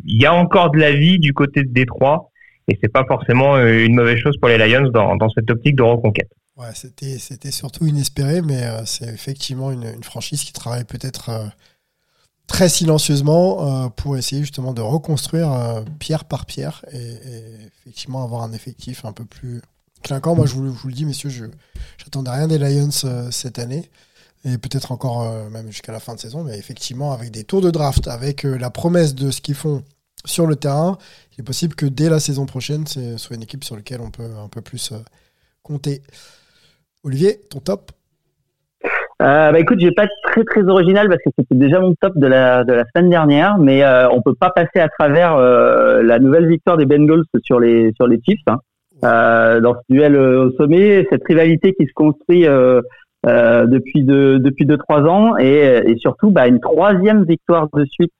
Il 0.05 0.21
y 0.21 0.25
a 0.25 0.33
encore 0.33 0.71
de 0.71 0.79
la 0.79 0.91
vie 0.91 1.19
du 1.19 1.33
côté 1.33 1.63
de 1.63 1.71
Détroit, 1.71 2.29
et 2.67 2.77
c'est 2.81 2.91
pas 2.91 3.05
forcément 3.05 3.57
une 3.59 3.93
mauvaise 3.93 4.17
chose 4.17 4.37
pour 4.37 4.49
les 4.49 4.57
Lions 4.57 4.89
dans, 4.89 5.15
dans 5.17 5.29
cette 5.29 5.49
optique 5.51 5.75
de 5.75 5.83
reconquête. 5.83 6.29
Ouais, 6.55 6.67
c'était, 6.73 7.51
surtout 7.51 7.87
inespéré, 7.87 8.41
mais 8.43 8.63
c'est 8.85 9.11
effectivement 9.11 9.71
une, 9.71 10.03
franchise 10.03 10.43
qui 10.43 10.53
travaille 10.53 10.85
peut-être 10.85 11.31
très 12.47 12.69
silencieusement 12.69 13.85
euh, 13.85 13.89
pour 13.89 14.17
essayer 14.17 14.41
justement 14.41 14.73
de 14.73 14.81
reconstruire 14.81 15.51
euh, 15.51 15.81
pierre 15.99 16.25
par 16.25 16.45
pierre 16.45 16.85
et, 16.91 17.17
effectivement 17.81 18.23
avoir 18.23 18.43
un 18.43 18.53
effectif 18.53 19.05
un 19.05 19.11
peu 19.11 19.25
plus 19.25 19.61
clinquant. 20.03 20.35
Moi, 20.35 20.45
je 20.45 20.55
vous, 20.55 20.87
le 20.87 20.93
dis, 20.93 21.05
messieurs, 21.05 21.29
je 21.29 21.45
j'attendais 21.97 22.31
rien 22.31 22.47
des 22.47 22.57
Lions 22.57 22.89
euh, 23.05 23.31
cette 23.31 23.59
année 23.59 23.89
et 24.45 24.57
peut-être 24.57 24.91
encore 24.91 25.49
même 25.49 25.67
jusqu'à 25.71 25.93
la 25.93 26.01
fin 26.01 26.15
de 26.15 26.19
saison, 26.19 26.43
mais 26.43 26.57
effectivement, 26.57 27.13
avec 27.13 27.31
des 27.31 27.45
tours 27.45 27.61
de 27.61 27.71
draft, 27.71 28.09
avec 28.09 28.43
la 28.43 28.69
promesse 28.69 29.15
de 29.15 29.31
ce 29.31 29.39
qu'ils 29.39 29.55
font 29.55 29.85
sur 30.25 30.47
le 30.47 30.57
terrain, 30.57 30.97
il 31.31 31.39
est 31.39 31.45
possible 31.45 31.75
que 31.75 31.85
dès 31.85 32.09
la 32.09 32.19
saison 32.19 32.45
prochaine, 32.45 32.85
ce 32.85 33.15
soit 33.15 33.37
une 33.37 33.43
équipe 33.43 33.63
sur 33.63 33.77
laquelle 33.77 34.01
on 34.01 34.11
peut 34.11 34.29
un 34.37 34.49
peu 34.49 34.59
plus 34.59 34.91
compter. 35.61 36.01
Olivier, 37.03 37.39
ton 37.49 37.61
top? 37.61 37.93
Euh, 39.23 39.53
bah 39.53 39.59
écoute, 39.59 39.79
je 39.79 39.85
vais 39.85 39.93
pas 39.93 40.07
très 40.23 40.43
très 40.43 40.63
original 40.67 41.07
parce 41.07 41.21
que 41.23 41.29
c'était 41.37 41.55
déjà 41.55 41.79
mon 41.79 41.93
top 41.95 42.11
de 42.17 42.27
la 42.27 42.65
de 42.65 42.73
la 42.73 42.83
semaine 42.93 43.09
dernière, 43.09 43.57
mais 43.57 43.81
euh, 43.81 44.09
on 44.09 44.21
peut 44.21 44.33
pas 44.33 44.49
passer 44.49 44.79
à 44.81 44.89
travers 44.89 45.35
euh, 45.37 46.03
la 46.03 46.19
nouvelle 46.19 46.45
victoire 46.45 46.75
des 46.75 46.85
Bengals 46.85 47.23
sur 47.41 47.57
les 47.61 47.93
sur 47.95 48.05
les 48.05 48.19
Chiefs 48.21 48.41
hein. 48.47 48.57
euh, 49.05 49.61
dans 49.61 49.75
ce 49.75 49.79
duel 49.89 50.17
euh, 50.17 50.47
au 50.47 50.51
sommet, 50.51 51.07
cette 51.09 51.23
rivalité 51.25 51.73
qui 51.73 51.85
se 51.87 51.93
construit 51.93 52.45
euh, 52.45 52.81
euh, 53.25 53.65
depuis 53.65 54.03
deux 54.03 54.39
depuis 54.39 54.65
deux 54.65 54.77
trois 54.77 55.03
ans 55.03 55.37
et, 55.37 55.83
et 55.85 55.95
surtout 55.99 56.29
bah, 56.29 56.47
une 56.49 56.59
troisième 56.59 57.23
victoire 57.23 57.69
de 57.73 57.85
suite 57.85 58.11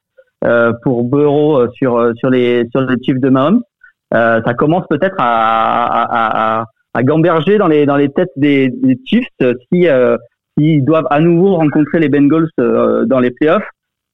pour 0.84 1.04
Burrow 1.04 1.68
sur 1.74 2.14
sur 2.16 2.30
les 2.30 2.66
sur 2.72 2.80
les 2.82 2.96
Chiefs 3.04 3.20
de 3.20 3.30
Mahomes. 3.30 3.62
Ça 4.12 4.54
commence 4.58 4.86
peut-être 4.90 5.16
à, 5.18 5.86
à, 5.86 6.60
à, 6.62 6.66
à 6.94 7.04
gamberger 7.04 7.58
dans 7.58 7.68
les 7.68 7.86
dans 7.86 7.98
les 7.98 8.10
têtes 8.10 8.32
des, 8.38 8.70
des 8.70 8.98
Chiefs 9.06 9.28
si 9.70 9.88
s'ils 10.58 10.84
doivent 10.84 11.08
à 11.10 11.20
nouveau 11.20 11.56
rencontrer 11.56 12.00
les 12.00 12.10
Bengals 12.10 12.50
euh, 12.60 13.06
dans 13.06 13.20
les 13.20 13.32
playoffs, 13.32 13.68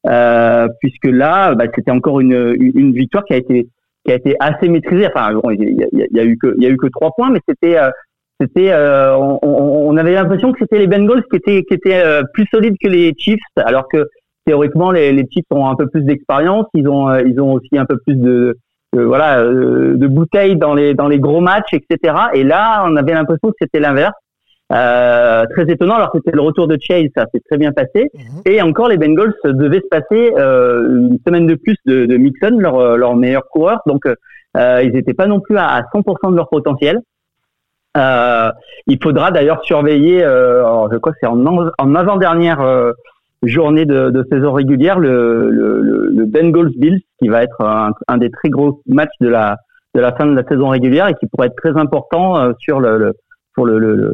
euh, 0.07 0.67
puisque 0.79 1.05
là, 1.05 1.55
bah, 1.55 1.65
c'était 1.75 1.91
encore 1.91 2.19
une, 2.19 2.55
une 2.57 2.93
victoire 2.93 3.25
qui 3.25 3.33
a 3.33 3.37
été 3.37 3.67
qui 4.05 4.13
a 4.13 4.15
été 4.15 4.35
assez 4.39 4.69
maîtrisée. 4.69 5.07
Enfin, 5.07 5.33
bon, 5.33 5.49
il 5.51 5.75
y 5.91 6.19
a, 6.19 6.23
eu 6.23 6.37
que 6.37 6.55
y 6.57 6.65
a 6.65 6.69
eu 6.69 6.77
que 6.77 6.87
trois 6.87 7.11
points, 7.11 7.29
mais 7.29 7.41
c'était 7.47 7.77
euh, 7.77 7.89
c'était 8.39 8.71
euh, 8.71 9.17
on, 9.17 9.97
avait 9.97 10.13
l'impression 10.13 10.53
que 10.53 10.59
c'était 10.59 10.79
les 10.79 10.87
Bengals 10.87 11.23
qui 11.29 11.35
étaient 11.35 11.63
qui 11.63 11.73
étaient 11.73 12.01
plus 12.33 12.45
solides 12.49 12.77
que 12.81 12.87
les 12.87 13.13
Chiefs, 13.17 13.39
alors 13.57 13.89
que 13.89 14.07
théoriquement 14.45 14.91
les, 14.91 15.11
Chiefs 15.29 15.45
ont 15.49 15.67
un 15.67 15.75
peu 15.75 15.87
plus 15.87 16.03
d'expérience, 16.03 16.65
ils 16.73 16.87
ont 16.87 17.13
ils 17.17 17.41
ont 17.41 17.51
aussi 17.51 17.77
un 17.77 17.85
peu 17.85 17.97
plus 17.97 18.15
de, 18.15 18.55
de 18.93 19.01
voilà 19.01 19.43
de 19.43 20.07
bouteilles 20.07 20.55
dans 20.55 20.73
les 20.73 20.93
dans 20.93 21.09
les 21.09 21.19
gros 21.19 21.41
matchs, 21.41 21.73
etc. 21.73 22.15
Et 22.33 22.45
là, 22.45 22.85
on 22.87 22.95
avait 22.95 23.13
l'impression 23.13 23.49
que 23.49 23.57
c'était 23.61 23.81
l'inverse. 23.81 24.15
Euh, 24.71 25.45
très 25.55 25.71
étonnant, 25.71 25.95
alors 25.95 26.11
c'était 26.13 26.31
le 26.31 26.41
retour 26.41 26.67
de 26.67 26.77
Chase, 26.79 27.07
ça 27.15 27.25
s'est 27.33 27.41
très 27.49 27.57
bien 27.57 27.71
passé. 27.71 28.09
Mhm. 28.13 28.41
Et 28.45 28.61
encore, 28.61 28.87
les 28.87 28.97
Bengals 28.97 29.33
devaient 29.43 29.81
se 29.81 29.87
passer 29.89 30.31
euh, 30.37 30.87
une 30.89 31.17
semaine 31.25 31.47
de 31.47 31.55
plus 31.55 31.75
de, 31.85 32.05
de 32.05 32.17
Mixon, 32.17 32.57
leur, 32.59 32.97
leur 32.97 33.15
meilleur 33.15 33.47
coureur. 33.49 33.81
Donc, 33.87 34.05
euh, 34.05 34.81
ils 34.83 34.91
n'étaient 34.91 35.13
pas 35.13 35.27
non 35.27 35.39
plus 35.39 35.57
à, 35.57 35.67
à 35.67 35.81
100% 35.81 36.31
de 36.31 36.35
leur 36.35 36.49
potentiel. 36.49 36.99
Euh, 37.97 38.51
il 38.87 38.99
faudra 39.01 39.31
d'ailleurs 39.31 39.63
surveiller, 39.63 40.23
euh, 40.23 40.59
alors, 40.59 40.91
je 40.91 40.97
crois 40.97 41.11
que 41.13 41.17
c'est 41.21 41.27
en, 41.27 41.43
en 41.45 41.95
avant-dernière 41.95 42.61
euh, 42.61 42.91
journée 43.43 43.85
de, 43.85 44.11
de, 44.11 44.23
saison 44.31 44.51
régulière, 44.51 44.99
le, 44.99 45.49
le, 45.49 46.09
le 46.11 46.25
Bengals-Bills, 46.25 47.01
qui 47.19 47.27
va 47.29 47.43
être 47.43 47.61
un, 47.61 47.91
un, 48.07 48.17
des 48.17 48.29
très 48.29 48.49
gros 48.49 48.81
matchs 48.87 49.15
de 49.21 49.27
la, 49.27 49.57
de 49.95 50.01
la 50.01 50.11
fin 50.13 50.25
de 50.25 50.35
la 50.35 50.43
saison 50.43 50.69
régulière 50.69 51.07
et 51.07 51.15
qui 51.15 51.25
pourrait 51.27 51.47
être 51.47 51.55
très 51.55 51.75
important 51.77 52.37
euh, 52.37 52.51
sur 52.59 52.79
le, 52.79 52.97
le 52.97 53.13
pour 53.55 53.65
le, 53.65 53.79
le, 53.79 54.13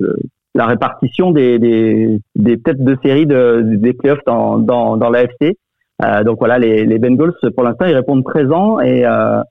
la 0.56 0.66
répartition 0.66 1.32
des, 1.32 1.60
des, 1.60 2.60
têtes 2.62 2.84
de 2.84 2.98
série 3.04 3.26
de, 3.26 3.62
des 3.76 3.94
playoffs 3.94 4.24
dans, 4.26 4.58
dans, 4.58 4.98
dans 4.98 5.10
l'AFC. 5.10 5.58
Euh, 6.04 6.24
donc 6.24 6.40
voilà, 6.40 6.58
les, 6.58 6.98
Bengals, 6.98 7.34
pour 7.54 7.64
l'instant, 7.64 7.86
ils 7.86 7.96
répondent 7.96 8.24
présents 8.24 8.80
et, 8.80 9.06
euh, 9.06 9.42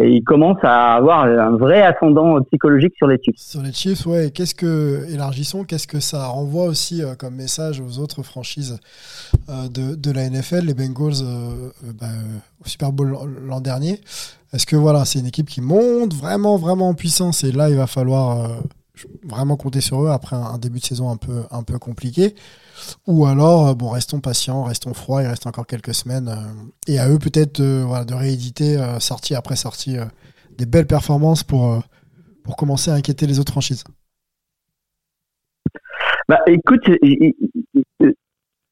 et 0.00 0.08
ils 0.08 0.24
commencent 0.24 0.64
à 0.64 0.94
avoir 0.94 1.24
un 1.24 1.56
vrai 1.56 1.82
ascendant 1.82 2.40
psychologique 2.44 2.94
sur 2.96 3.06
les 3.06 3.18
Chiefs. 3.22 3.36
Sur 3.36 3.60
les 3.60 3.72
Chiefs, 3.72 4.06
ouais. 4.06 4.30
Qu'est-ce 4.30 4.54
que, 4.54 5.04
élargissons, 5.12 5.64
qu'est-ce 5.64 5.86
que 5.86 6.00
ça 6.00 6.26
renvoie 6.26 6.64
aussi 6.64 7.02
euh, 7.02 7.14
comme 7.14 7.34
message 7.34 7.80
aux 7.80 7.98
autres 7.98 8.22
franchises 8.22 8.80
de, 9.48 10.12
la 10.12 10.30
NFL, 10.30 10.64
les 10.66 10.74
Bengals 10.74 11.26
bah, 12.00 12.06
au 12.64 12.66
Super 12.66 12.90
Bowl 12.90 13.14
l'an 13.46 13.60
dernier 13.60 14.00
Est-ce 14.54 14.64
que 14.64 14.76
voilà, 14.76 15.04
c'est 15.04 15.18
une 15.18 15.26
équipe 15.26 15.48
qui 15.48 15.60
monte 15.60 16.14
vraiment, 16.14 16.56
vraiment 16.56 16.88
en 16.88 16.94
puissance 16.94 17.44
et 17.44 17.52
là, 17.52 17.68
il 17.68 17.76
va 17.76 17.86
falloir 17.86 18.48
vraiment 19.24 19.56
compter 19.56 19.80
sur 19.80 20.04
eux 20.04 20.10
après 20.10 20.36
un, 20.36 20.58
début 20.58 20.78
de 20.78 20.84
saison 20.84 21.10
un 21.10 21.16
peu, 21.16 21.42
un 21.50 21.62
peu 21.62 21.78
compliqué. 21.78 22.34
Ou 23.06 23.26
alors, 23.26 23.74
bon, 23.74 23.90
restons 23.90 24.20
patients, 24.20 24.64
restons 24.64 24.94
froids, 24.94 25.22
il 25.22 25.26
reste 25.26 25.46
encore 25.46 25.66
quelques 25.66 25.94
semaines. 25.94 26.28
Euh, 26.28 26.92
et 26.92 26.98
à 26.98 27.08
eux 27.08 27.18
peut-être 27.18 27.60
euh, 27.60 27.84
voilà, 27.86 28.04
de 28.04 28.14
rééditer 28.14 28.78
euh, 28.78 28.98
sortie 29.00 29.34
après 29.34 29.56
sortie 29.56 29.96
des 30.56 30.66
belles 30.66 30.86
performances 30.86 31.42
pour, 31.42 31.82
pour 32.44 32.56
commencer 32.56 32.90
à 32.90 32.94
inquiéter 32.94 33.26
les 33.26 33.40
autres 33.40 33.52
franchises. 33.52 33.84
Bah, 36.28 36.38
écoute, 36.46 36.88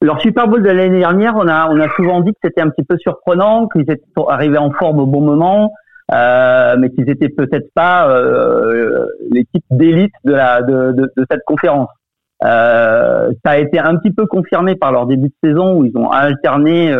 leur 0.01 0.19
Super 0.21 0.47
Bowl 0.47 0.63
de 0.63 0.69
l'année 0.69 0.99
dernière, 0.99 1.35
on 1.35 1.47
a, 1.47 1.69
on 1.69 1.79
a 1.79 1.87
souvent 1.95 2.21
dit 2.21 2.31
que 2.31 2.39
c'était 2.43 2.61
un 2.61 2.69
petit 2.69 2.83
peu 2.83 2.97
surprenant, 2.97 3.67
qu'ils 3.67 3.83
étaient 3.83 4.01
arrivés 4.27 4.57
en 4.57 4.71
forme 4.71 4.99
au 4.99 5.05
bon 5.05 5.21
moment, 5.21 5.71
euh, 6.13 6.75
mais 6.77 6.89
qu'ils 6.91 7.09
étaient 7.09 7.29
peut-être 7.29 7.73
pas 7.73 8.07
euh, 8.07 9.07
l'équipe 9.31 9.63
d'élite 9.71 10.13
de, 10.23 11.11
cette 11.29 11.43
conférence. 11.45 11.89
Euh, 12.43 13.31
ça 13.43 13.51
a 13.51 13.57
été 13.57 13.79
un 13.79 13.95
petit 13.95 14.11
peu 14.11 14.25
confirmé 14.27 14.75
par 14.75 14.91
leur 14.91 15.07
début 15.07 15.29
de 15.29 15.49
saison 15.49 15.77
où 15.77 15.85
ils 15.85 15.97
ont 15.97 16.11
alterné 16.11 16.93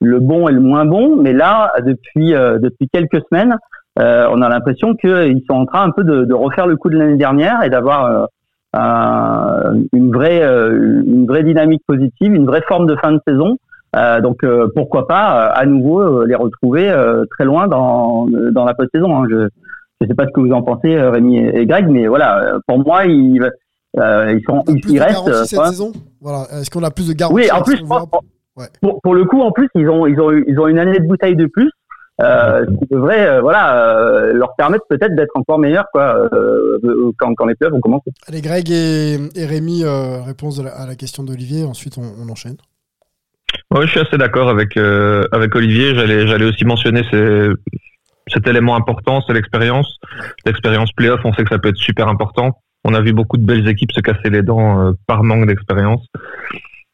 le 0.00 0.20
bon 0.20 0.48
et 0.48 0.52
le 0.52 0.60
moins 0.60 0.84
bon, 0.84 1.16
mais 1.16 1.32
là, 1.32 1.72
depuis 1.84 2.32
depuis 2.32 2.88
quelques 2.88 3.22
semaines, 3.30 3.56
on 3.96 4.42
a 4.42 4.48
l'impression 4.48 4.94
qu'ils 4.94 5.42
sont 5.48 5.56
en 5.56 5.66
train 5.66 5.82
un 5.84 5.90
peu 5.90 6.04
de, 6.04 6.24
de 6.24 6.34
refaire 6.34 6.66
le 6.66 6.76
coup 6.76 6.90
de 6.90 6.98
l'année 6.98 7.16
dernière 7.16 7.62
et 7.64 7.70
d'avoir 7.70 8.28
une 8.74 10.12
vraie 10.12 10.42
une 10.42 11.26
vraie 11.26 11.42
dynamique 11.42 11.82
positive, 11.86 12.34
une 12.34 12.46
vraie 12.46 12.62
forme 12.68 12.86
de 12.86 12.96
fin 12.96 13.12
de 13.12 13.20
saison. 13.26 13.56
Euh, 13.94 14.20
donc 14.20 14.42
euh, 14.42 14.68
pourquoi 14.74 15.06
pas 15.06 15.46
à 15.46 15.66
nouveau 15.66 16.24
les 16.24 16.34
retrouver 16.34 16.94
très 17.30 17.44
loin 17.44 17.68
dans 17.68 18.26
dans 18.52 18.64
la 18.64 18.74
post-saison. 18.74 19.16
Hein. 19.16 19.26
Je 19.30 19.48
je 20.00 20.06
sais 20.08 20.14
pas 20.14 20.26
ce 20.26 20.32
que 20.32 20.40
vous 20.40 20.52
en 20.52 20.62
pensez, 20.62 21.00
Rémi 21.00 21.38
et 21.38 21.64
Greg, 21.64 21.86
mais 21.88 22.08
voilà, 22.08 22.58
pour 22.66 22.78
moi, 22.80 23.06
ils 23.06 23.40
euh, 23.98 24.32
ils 24.32 24.42
sont, 24.44 24.64
ils, 24.68 25.00
restent. 25.00 25.44
cette 25.44 25.60
saison 25.66 25.92
voilà. 26.20 26.46
Est-ce 26.52 26.70
qu'on 26.70 26.82
a 26.82 26.90
plus 26.90 27.08
de 27.08 27.12
garanties 27.12 27.42
Oui, 27.42 27.50
en 27.50 27.62
plus, 27.62 27.80
pour, 27.82 28.22
ouais. 28.56 28.66
pour, 28.80 29.00
pour, 29.02 29.14
le 29.14 29.24
coup, 29.24 29.42
en 29.42 29.52
plus, 29.52 29.68
ils 29.74 29.88
ont, 29.88 30.06
ils 30.06 30.18
ont, 30.18 30.30
ils 30.30 30.58
ont 30.58 30.66
une 30.66 30.78
année 30.78 30.98
de 30.98 31.06
bouteille 31.06 31.36
de 31.36 31.46
plus. 31.46 31.70
Euh, 32.20 32.64
ce 32.66 32.78
qui 32.78 32.86
devrait 32.90 33.26
euh, 33.26 33.40
voilà 33.40 33.96
euh, 33.96 34.32
leur 34.34 34.54
permettre 34.54 34.84
peut-être 34.86 35.14
d'être 35.16 35.32
encore 35.34 35.58
meilleurs 35.58 35.86
quoi 35.92 36.28
euh, 36.32 36.78
quand, 37.18 37.34
quand 37.34 37.46
les 37.46 37.54
playoffs 37.54 37.72
vont 37.72 37.80
commencer. 37.80 38.10
Allez 38.28 38.42
Greg 38.42 38.70
et, 38.70 39.14
et 39.34 39.46
Rémi 39.46 39.82
réponse 39.84 40.60
à 40.60 40.86
la 40.86 40.94
question 40.94 41.24
d'Olivier 41.24 41.64
ensuite 41.64 41.96
on, 41.96 42.02
on 42.22 42.28
enchaîne. 42.28 42.56
Ouais, 43.72 43.86
je 43.86 43.90
suis 43.90 44.00
assez 44.00 44.18
d'accord 44.18 44.48
avec 44.48 44.76
avec 44.76 45.54
Olivier 45.54 45.94
j'allais 45.94 46.26
j'allais 46.26 46.44
aussi 46.44 46.64
mentionner 46.64 47.02
ces, 47.10 47.48
cet 48.26 48.46
élément 48.46 48.76
important 48.76 49.22
c'est 49.26 49.32
l'expérience 49.32 49.98
l'expérience 50.44 50.92
playoff 50.92 51.20
on 51.24 51.32
sait 51.32 51.42
que 51.42 51.48
ça 51.48 51.58
peut 51.58 51.70
être 51.70 51.76
super 51.76 52.08
important 52.08 52.58
on 52.84 52.94
a 52.94 53.00
vu 53.00 53.12
beaucoup 53.12 53.36
de 53.36 53.44
belles 53.44 53.68
équipes 53.68 53.92
se 53.92 54.00
casser 54.00 54.30
les 54.30 54.42
dents 54.42 54.80
euh, 54.80 54.92
par 55.06 55.22
manque 55.22 55.46
d'expérience. 55.46 56.04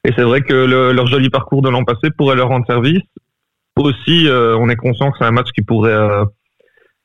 Et 0.05 0.13
c'est 0.17 0.23
vrai 0.23 0.43
que 0.43 0.53
le, 0.53 0.93
leur 0.93 1.07
joli 1.07 1.31
parcours 1.31 1.63
de 1.63 1.69
l'an 1.69 1.85
passé 1.85 2.11
pourrait 2.17 2.37
leur 2.37 2.49
rendre 2.49 2.67
service. 2.67 3.03
Aussi, 3.77 4.29
euh, 4.29 4.57
on 4.59 4.69
est 4.69 4.77
conscient 4.77 5.11
que 5.11 5.19
c'est 5.19 5.25
un 5.25 5.31
match 5.31 5.49
qui 5.55 5.63
pourrait 5.63 5.93
euh, 5.93 6.25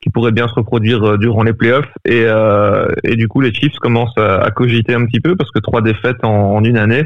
qui 0.00 0.10
pourrait 0.10 0.32
bien 0.32 0.48
se 0.48 0.54
reproduire 0.54 1.02
euh, 1.02 1.18
durant 1.18 1.44
les 1.44 1.54
playoffs. 1.54 1.90
Et, 2.04 2.24
euh, 2.26 2.86
et 3.04 3.16
du 3.16 3.28
coup, 3.28 3.40
les 3.40 3.54
Chiefs 3.54 3.78
commencent 3.78 4.18
à, 4.18 4.36
à, 4.36 4.50
cogiter 4.50 4.94
un 4.94 5.06
petit 5.06 5.20
peu 5.20 5.34
parce 5.34 5.50
que 5.50 5.60
trois 5.60 5.80
défaites 5.80 6.22
en, 6.24 6.56
en, 6.56 6.64
une 6.64 6.76
année, 6.76 7.04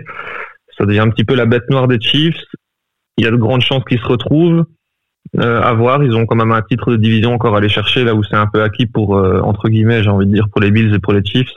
ça 0.76 0.84
devient 0.84 1.00
un 1.00 1.10
petit 1.10 1.24
peu 1.24 1.34
la 1.34 1.46
bête 1.46 1.68
noire 1.70 1.86
des 1.86 2.00
Chiefs. 2.00 2.42
Il 3.18 3.24
y 3.24 3.26
a 3.26 3.30
de 3.30 3.36
grandes 3.36 3.60
chances 3.60 3.84
qu'ils 3.84 3.98
se 3.98 4.06
retrouvent 4.06 4.64
euh, 5.36 5.60
à 5.60 5.74
voir. 5.74 6.02
Ils 6.02 6.14
ont 6.14 6.24
quand 6.24 6.36
même 6.36 6.52
un 6.52 6.62
titre 6.62 6.90
de 6.90 6.96
division 6.96 7.34
encore 7.34 7.54
à 7.54 7.58
aller 7.58 7.68
chercher 7.68 8.04
là 8.04 8.14
où 8.14 8.24
c'est 8.24 8.36
un 8.36 8.46
peu 8.46 8.62
acquis 8.62 8.86
pour 8.86 9.16
euh, 9.16 9.40
entre 9.40 9.68
guillemets, 9.68 10.02
j'ai 10.02 10.08
envie 10.08 10.26
de 10.26 10.32
dire 10.32 10.48
pour 10.50 10.60
les 10.62 10.70
Bills 10.70 10.94
et 10.94 10.98
pour 10.98 11.12
les 11.12 11.24
Chiefs. 11.24 11.52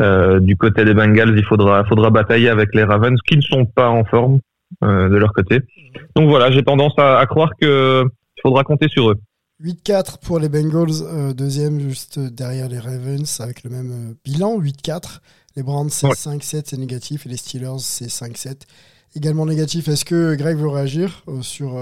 Euh, 0.00 0.38
du 0.40 0.56
côté 0.56 0.84
des 0.84 0.92
Bengals, 0.92 1.34
il 1.36 1.44
faudra 1.44 1.84
faudra 1.84 2.10
batailler 2.10 2.50
avec 2.50 2.74
les 2.74 2.84
Ravens 2.84 3.18
qui 3.26 3.36
ne 3.36 3.42
sont 3.42 3.64
pas 3.64 3.88
en 3.88 4.04
forme 4.04 4.40
de 4.82 5.16
leur 5.16 5.32
côté. 5.32 5.60
Donc 6.16 6.28
voilà, 6.28 6.50
j'ai 6.50 6.62
tendance 6.62 6.92
à, 6.98 7.18
à, 7.18 7.26
croire 7.26 7.50
que 7.58 8.04
il 8.04 8.40
faudra 8.42 8.64
compter 8.64 8.88
sur 8.88 9.10
eux. 9.10 9.16
8-4 9.62 10.18
pour 10.22 10.38
les 10.38 10.48
Bengals, 10.48 11.34
deuxième 11.34 11.80
juste 11.80 12.18
derrière 12.18 12.68
les 12.68 12.80
Ravens 12.80 13.40
avec 13.40 13.62
le 13.62 13.70
même 13.70 14.14
bilan, 14.24 14.60
8-4. 14.60 15.20
Les 15.56 15.62
Browns 15.62 15.88
c'est 15.88 16.06
ouais. 16.08 16.12
5-7, 16.12 16.64
c'est 16.66 16.76
négatif 16.76 17.24
et 17.24 17.30
les 17.30 17.38
Steelers 17.38 17.78
c'est 17.78 18.08
5-7, 18.08 18.62
également 19.16 19.46
négatif. 19.46 19.88
Est-ce 19.88 20.04
que 20.04 20.34
Greg 20.36 20.56
veut 20.56 20.68
réagir 20.68 21.24
sur 21.40 21.76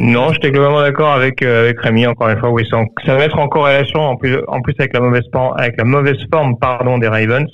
non, 0.00 0.32
j'étais 0.32 0.50
globalement 0.50 0.80
d'accord 0.80 1.12
avec 1.12 1.40
euh, 1.40 1.60
avec 1.60 1.80
Rémi 1.80 2.04
encore 2.06 2.28
une 2.28 2.38
fois. 2.38 2.50
Oui, 2.50 2.66
ça, 2.68 2.82
ça 3.06 3.14
va 3.14 3.24
être 3.24 3.38
en 3.38 3.46
corrélation 3.46 4.00
en 4.00 4.16
plus 4.16 4.36
en 4.48 4.60
plus 4.60 4.74
avec 4.76 4.92
la 4.92 4.98
mauvaise 4.98 5.22
forme 5.32 5.54
avec 5.56 5.76
la 5.78 5.84
mauvaise 5.84 6.18
forme 6.32 6.58
pardon 6.58 6.98
des 6.98 7.06
Ravens. 7.06 7.48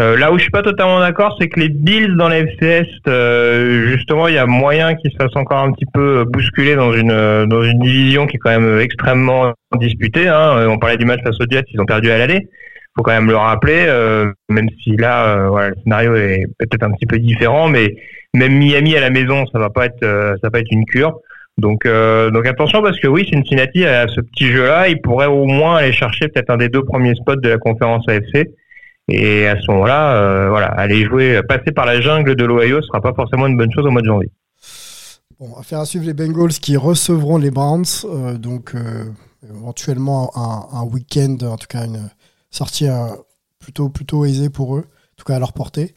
Euh, 0.00 0.16
là 0.16 0.32
où 0.32 0.38
je 0.38 0.42
suis 0.42 0.50
pas 0.50 0.62
totalement 0.62 1.00
d'accord, 1.00 1.36
c'est 1.38 1.48
que 1.48 1.60
les 1.60 1.68
Bills 1.68 2.16
dans 2.16 2.30
les 2.30 2.46
FCS, 2.46 2.88
euh, 3.08 3.88
justement, 3.88 4.26
il 4.28 4.34
y 4.34 4.38
a 4.38 4.46
moyen 4.46 4.94
qu'ils 4.94 5.12
se 5.12 5.16
fassent 5.16 5.36
encore 5.36 5.58
un 5.58 5.72
petit 5.72 5.86
peu 5.92 6.24
bousculer 6.24 6.76
dans 6.76 6.94
une 6.94 7.44
dans 7.46 7.62
une 7.62 7.78
division 7.78 8.26
qui 8.26 8.36
est 8.36 8.40
quand 8.40 8.58
même 8.58 8.80
extrêmement 8.80 9.52
disputée. 9.76 10.28
Hein. 10.28 10.66
On 10.70 10.78
parlait 10.78 10.96
du 10.96 11.04
match 11.04 11.20
face 11.22 11.38
aux 11.40 11.46
Jets, 11.50 11.66
ils 11.74 11.80
ont 11.80 11.86
perdu 11.86 12.10
à 12.10 12.16
l'aller. 12.16 12.48
Faut 12.96 13.02
quand 13.02 13.12
même 13.12 13.28
le 13.28 13.36
rappeler, 13.36 13.86
euh, 13.88 14.32
même 14.48 14.68
si 14.82 14.96
là, 14.96 15.26
euh, 15.26 15.48
voilà, 15.48 15.70
le 15.70 15.76
scénario 15.82 16.14
est 16.14 16.46
peut-être 16.58 16.84
un 16.84 16.92
petit 16.92 17.06
peu 17.06 17.18
différent, 17.18 17.68
mais 17.68 17.96
même 18.34 18.56
Miami 18.56 18.96
à 18.96 19.00
la 19.00 19.10
maison, 19.10 19.46
ça 19.46 19.58
va 19.58 19.70
pas 19.70 19.86
être 19.86 20.00
ça 20.00 20.36
va 20.42 20.50
pas 20.50 20.60
être 20.60 20.70
une 20.70 20.84
cure. 20.86 21.20
Donc, 21.56 21.86
euh, 21.86 22.30
donc 22.30 22.46
attention 22.46 22.82
parce 22.82 22.98
que 22.98 23.06
oui, 23.06 23.28
Cincinnati 23.30 23.84
à 23.84 24.08
ce 24.08 24.20
petit 24.20 24.46
jeu-là, 24.46 24.88
il 24.88 25.00
pourrait 25.00 25.26
au 25.26 25.44
moins 25.44 25.76
aller 25.76 25.92
chercher 25.92 26.28
peut-être 26.28 26.50
un 26.50 26.56
des 26.56 26.68
deux 26.68 26.82
premiers 26.82 27.14
spots 27.14 27.36
de 27.36 27.48
la 27.48 27.58
conférence 27.58 28.08
AFC. 28.08 28.50
Et 29.08 29.46
à 29.46 29.60
ce 29.60 29.70
moment-là, 29.70 30.16
euh, 30.16 30.48
voilà, 30.48 30.66
aller 30.66 31.04
jouer, 31.04 31.40
passer 31.46 31.72
par 31.72 31.84
la 31.84 32.00
jungle 32.00 32.34
de 32.34 32.44
l'Ohio 32.44 32.80
sera 32.82 33.00
pas 33.00 33.12
forcément 33.12 33.46
une 33.46 33.56
bonne 33.56 33.70
chose 33.70 33.86
au 33.86 33.90
mois 33.90 34.00
de 34.00 34.06
janvier. 34.06 34.30
Bon, 35.38 35.54
affaire 35.58 35.80
à 35.80 35.84
suivre 35.84 36.06
les 36.06 36.14
Bengals 36.14 36.52
qui 36.52 36.76
recevront 36.76 37.36
les 37.36 37.50
Browns, 37.50 37.84
euh, 38.04 38.34
donc 38.38 38.74
euh, 38.74 39.04
éventuellement 39.48 40.30
un, 40.34 40.78
un 40.78 40.84
week-end, 40.84 41.36
en 41.42 41.56
tout 41.56 41.66
cas 41.68 41.84
une 41.84 42.08
sortie 42.54 42.88
euh, 42.88 43.08
plutôt 43.58 43.88
plutôt 43.88 44.24
aisée 44.24 44.50
pour 44.50 44.76
eux, 44.76 44.84
en 44.86 45.16
tout 45.16 45.24
cas 45.24 45.36
à 45.36 45.38
leur 45.38 45.52
portée. 45.52 45.94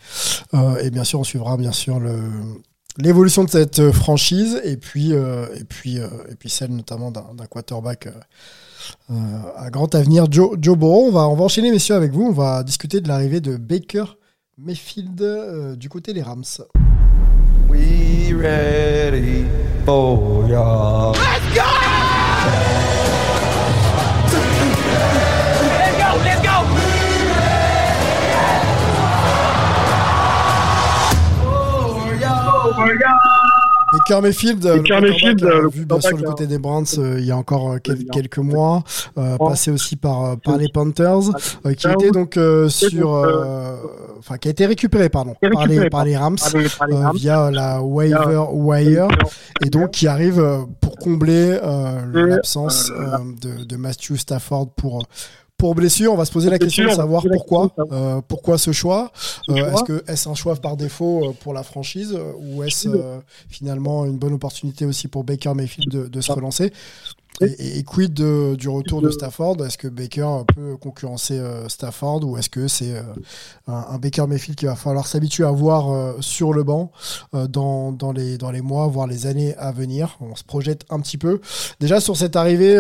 Euh, 0.54 0.78
et 0.84 0.90
bien 0.90 1.04
sûr, 1.04 1.20
on 1.20 1.24
suivra 1.24 1.58
bien 1.58 1.72
sûr 1.72 2.00
le 2.00 2.20
l'évolution 3.00 3.44
de 3.44 3.50
cette 3.50 3.80
euh, 3.80 3.92
franchise 3.92 4.60
et 4.64 4.76
puis 4.76 5.14
euh, 5.14 5.46
et 5.56 5.64
puis 5.64 6.00
euh, 6.00 6.08
et 6.32 6.36
puis 6.36 6.50
celle 6.50 6.72
notamment 6.76 7.12
d'un 7.12 7.34
d'un 7.36 7.46
quarterback. 7.46 8.08
euh, 8.08 8.12
euh, 9.12 9.16
à 9.58 9.70
grand 9.70 9.94
avenir, 9.96 10.26
Joe, 10.32 10.58
Joe 10.62 10.78
Burrow. 10.78 11.08
On 11.08 11.12
va, 11.12 11.28
on 11.28 11.36
va 11.36 11.44
enchaîner, 11.44 11.72
messieurs, 11.72 11.96
avec 11.96 12.14
vous. 12.14 12.24
On 12.24 12.32
va 12.32 12.64
discuter 12.64 13.02
de 13.02 13.08
l'arrivée 13.10 13.42
de 13.42 13.58
Baker 13.58 14.06
Mayfield 14.58 15.22
euh, 15.22 15.76
du 15.76 15.90
côté 15.90 16.14
des 16.14 16.22
Rams. 16.22 16.46
We 17.70 18.34
ready 18.34 19.44
for 19.86 20.48
ya. 20.48 21.12
Baker 21.12 21.60
Mayfield, 21.60 21.87
le 32.86 32.94
Baker 33.94 34.22
quarterback, 34.22 34.22
Mayfield, 34.22 34.66
euh, 34.66 34.78
euh, 35.44 35.62
le 35.62 35.70
vu 35.70 35.86
bien 35.86 35.96
sûr 36.02 36.18
du 36.18 36.24
côté 36.30 36.46
des 36.48 36.58
Browns 36.58 36.86
euh, 36.98 37.20
il 37.20 37.26
y 37.26 37.32
a 37.32 37.38
encore 37.38 37.72
euh, 37.72 37.78
quel- 37.82 38.06
quelques 38.12 38.38
mois, 38.40 38.84
euh, 39.18 39.38
passé 39.50 39.72
aussi 39.72 39.96
par, 39.96 40.38
par 40.44 40.58
les 40.58 40.68
Panthers, 40.74 41.30
euh, 41.66 41.74
qui 41.74 41.88
était 41.94 42.12
donc 42.12 42.36
euh, 42.36 42.68
sur, 42.90 43.16
euh, 43.16 43.76
enfin 44.20 44.38
qui 44.38 44.50
a 44.50 44.52
été 44.52 44.66
récupéré 44.66 45.08
pardon 45.08 45.36
par 45.54 45.62
les, 45.68 45.90
par 45.90 46.04
les 46.04 46.18
Rams 46.18 46.36
euh, 46.92 46.96
via 47.16 47.50
la 47.50 47.82
waiver 47.82 48.44
wire 48.52 49.08
et 49.64 49.70
donc 49.70 49.92
qui 49.92 50.08
arrive 50.08 50.40
euh, 50.42 50.60
pour 50.82 50.98
combler 50.98 51.58
euh, 51.64 52.02
l'absence 52.28 52.92
euh, 52.92 53.18
de, 53.42 53.64
de 53.64 53.76
Matthew 53.78 54.16
Stafford 54.18 54.68
pour 54.76 55.06
pour 55.58 55.76
blessure. 55.76 56.14
On 56.14 56.16
va 56.16 56.26
se 56.26 56.32
poser 56.32 56.50
la 56.50 56.60
question 56.60 56.86
de 56.86 56.92
savoir 56.92 57.24
pourquoi 57.32 57.72
euh, 57.92 58.22
pourquoi 58.28 58.58
ce 58.58 58.72
choix. 58.72 59.12
Euh, 59.50 59.72
est-ce 59.72 59.84
que 59.84 60.04
est-ce 60.08 60.30
un 60.30 60.36
choix 60.36 60.56
par 60.56 60.78
défaut 60.78 61.30
euh, 61.30 61.34
pour 61.34 61.54
la 61.54 61.64
franchise 61.64 62.14
euh, 62.16 62.34
ou 62.40 62.64
est-ce 62.64 62.88
euh, 62.88 63.18
finalement 63.50 64.06
une 64.06 64.18
bonne 64.18 64.34
opportunité 64.34 64.86
aussi 64.86 65.08
pour 65.08 65.24
Baker 65.24 65.54
Mayfield 65.56 65.92
de, 65.92 66.08
de 66.08 66.22
se 66.22 66.32
relancer? 66.32 66.72
Et, 67.42 67.84
quid 67.84 68.14
du 68.14 68.70
retour 68.70 69.02
de 69.02 69.10
Stafford? 69.10 69.64
Est-ce 69.66 69.78
que 69.78 69.88
Baker 69.88 70.44
peut 70.56 70.78
concurrencer 70.78 71.38
euh, 71.38 71.68
Stafford 71.70 72.24
ou 72.24 72.38
est-ce 72.38 72.50
que 72.50 72.68
c'est 72.68 72.96
euh, 72.96 73.02
un, 73.68 73.98
Baker 73.98 74.26
Mayfield 74.28 74.58
qu'il 74.58 74.68
va 74.68 74.76
falloir 74.76 75.08
s'habituer 75.08 75.44
à 75.44 75.52
voir 75.52 75.92
euh, 75.92 76.14
sur 76.20 76.54
le 76.54 76.64
banc 76.64 76.92
dans, 77.34 77.92
dans, 77.92 78.12
les, 78.12 78.38
dans 78.38 78.52
les 78.52 78.62
mois, 78.62 78.88
voire 78.88 79.08
les 79.08 79.28
années 79.28 79.56
à 79.58 79.72
venir? 79.72 80.18
On 80.22 80.36
se 80.36 80.44
projette 80.44 80.84
un 80.90 81.00
petit 81.00 81.18
peu. 81.18 81.42
Déjà 81.80 82.00
sur 82.00 82.18
cette 82.18 82.36
arrivée, 82.36 82.80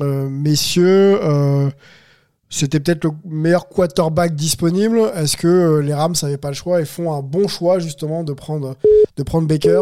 messieurs, 0.00 1.20
c'était 2.48 2.80
peut-être 2.80 3.04
le 3.04 3.10
meilleur 3.24 3.68
quarterback 3.68 4.34
disponible. 4.34 5.00
Est-ce 5.14 5.36
que 5.36 5.80
les 5.80 5.94
Rams 5.94 6.14
n'avaient 6.22 6.38
pas 6.38 6.48
le 6.48 6.54
choix 6.54 6.80
et 6.80 6.84
font 6.84 7.12
un 7.12 7.22
bon 7.22 7.48
choix 7.48 7.78
justement 7.78 8.24
de 8.24 8.32
prendre, 8.32 8.76
de 9.16 9.22
prendre 9.22 9.46
Baker? 9.46 9.80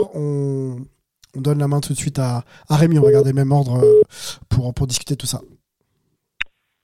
On 1.36 1.40
donne 1.40 1.58
la 1.58 1.68
main 1.68 1.80
tout 1.80 1.92
de 1.92 1.98
suite 1.98 2.18
à, 2.18 2.44
à 2.68 2.76
Rémi. 2.76 2.98
On 2.98 3.02
va 3.02 3.12
garder 3.12 3.30
le 3.30 3.36
même 3.36 3.52
ordre 3.52 3.82
euh, 3.82 4.02
pour, 4.48 4.72
pour 4.74 4.86
discuter 4.86 5.14
de 5.14 5.18
tout 5.18 5.26
ça. 5.26 5.40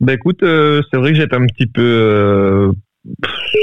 Bah 0.01 0.15
écoute, 0.15 0.43
euh, 0.43 0.83
c'est 0.91 0.97
vrai 0.97 1.13
que 1.13 1.19
j'étais 1.19 1.37
un 1.37 1.47
petit 1.47 1.67
peu 1.67 1.83
euh, 1.83 2.73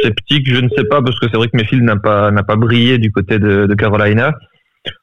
sceptique, 0.04 0.48
je 0.48 0.60
ne 0.60 0.70
sais 0.70 0.84
pas, 0.84 1.02
parce 1.02 1.20
que 1.20 1.28
c'est 1.30 1.38
vrai 1.38 1.48
que 1.48 1.58
Mayfield 1.58 1.84
n'a 1.84 1.98
pas 1.98 2.32
pas 2.32 2.56
brillé 2.56 3.00
du 3.00 3.12
côté 3.12 3.40
de, 3.40 3.74
Carolina. 3.76 4.34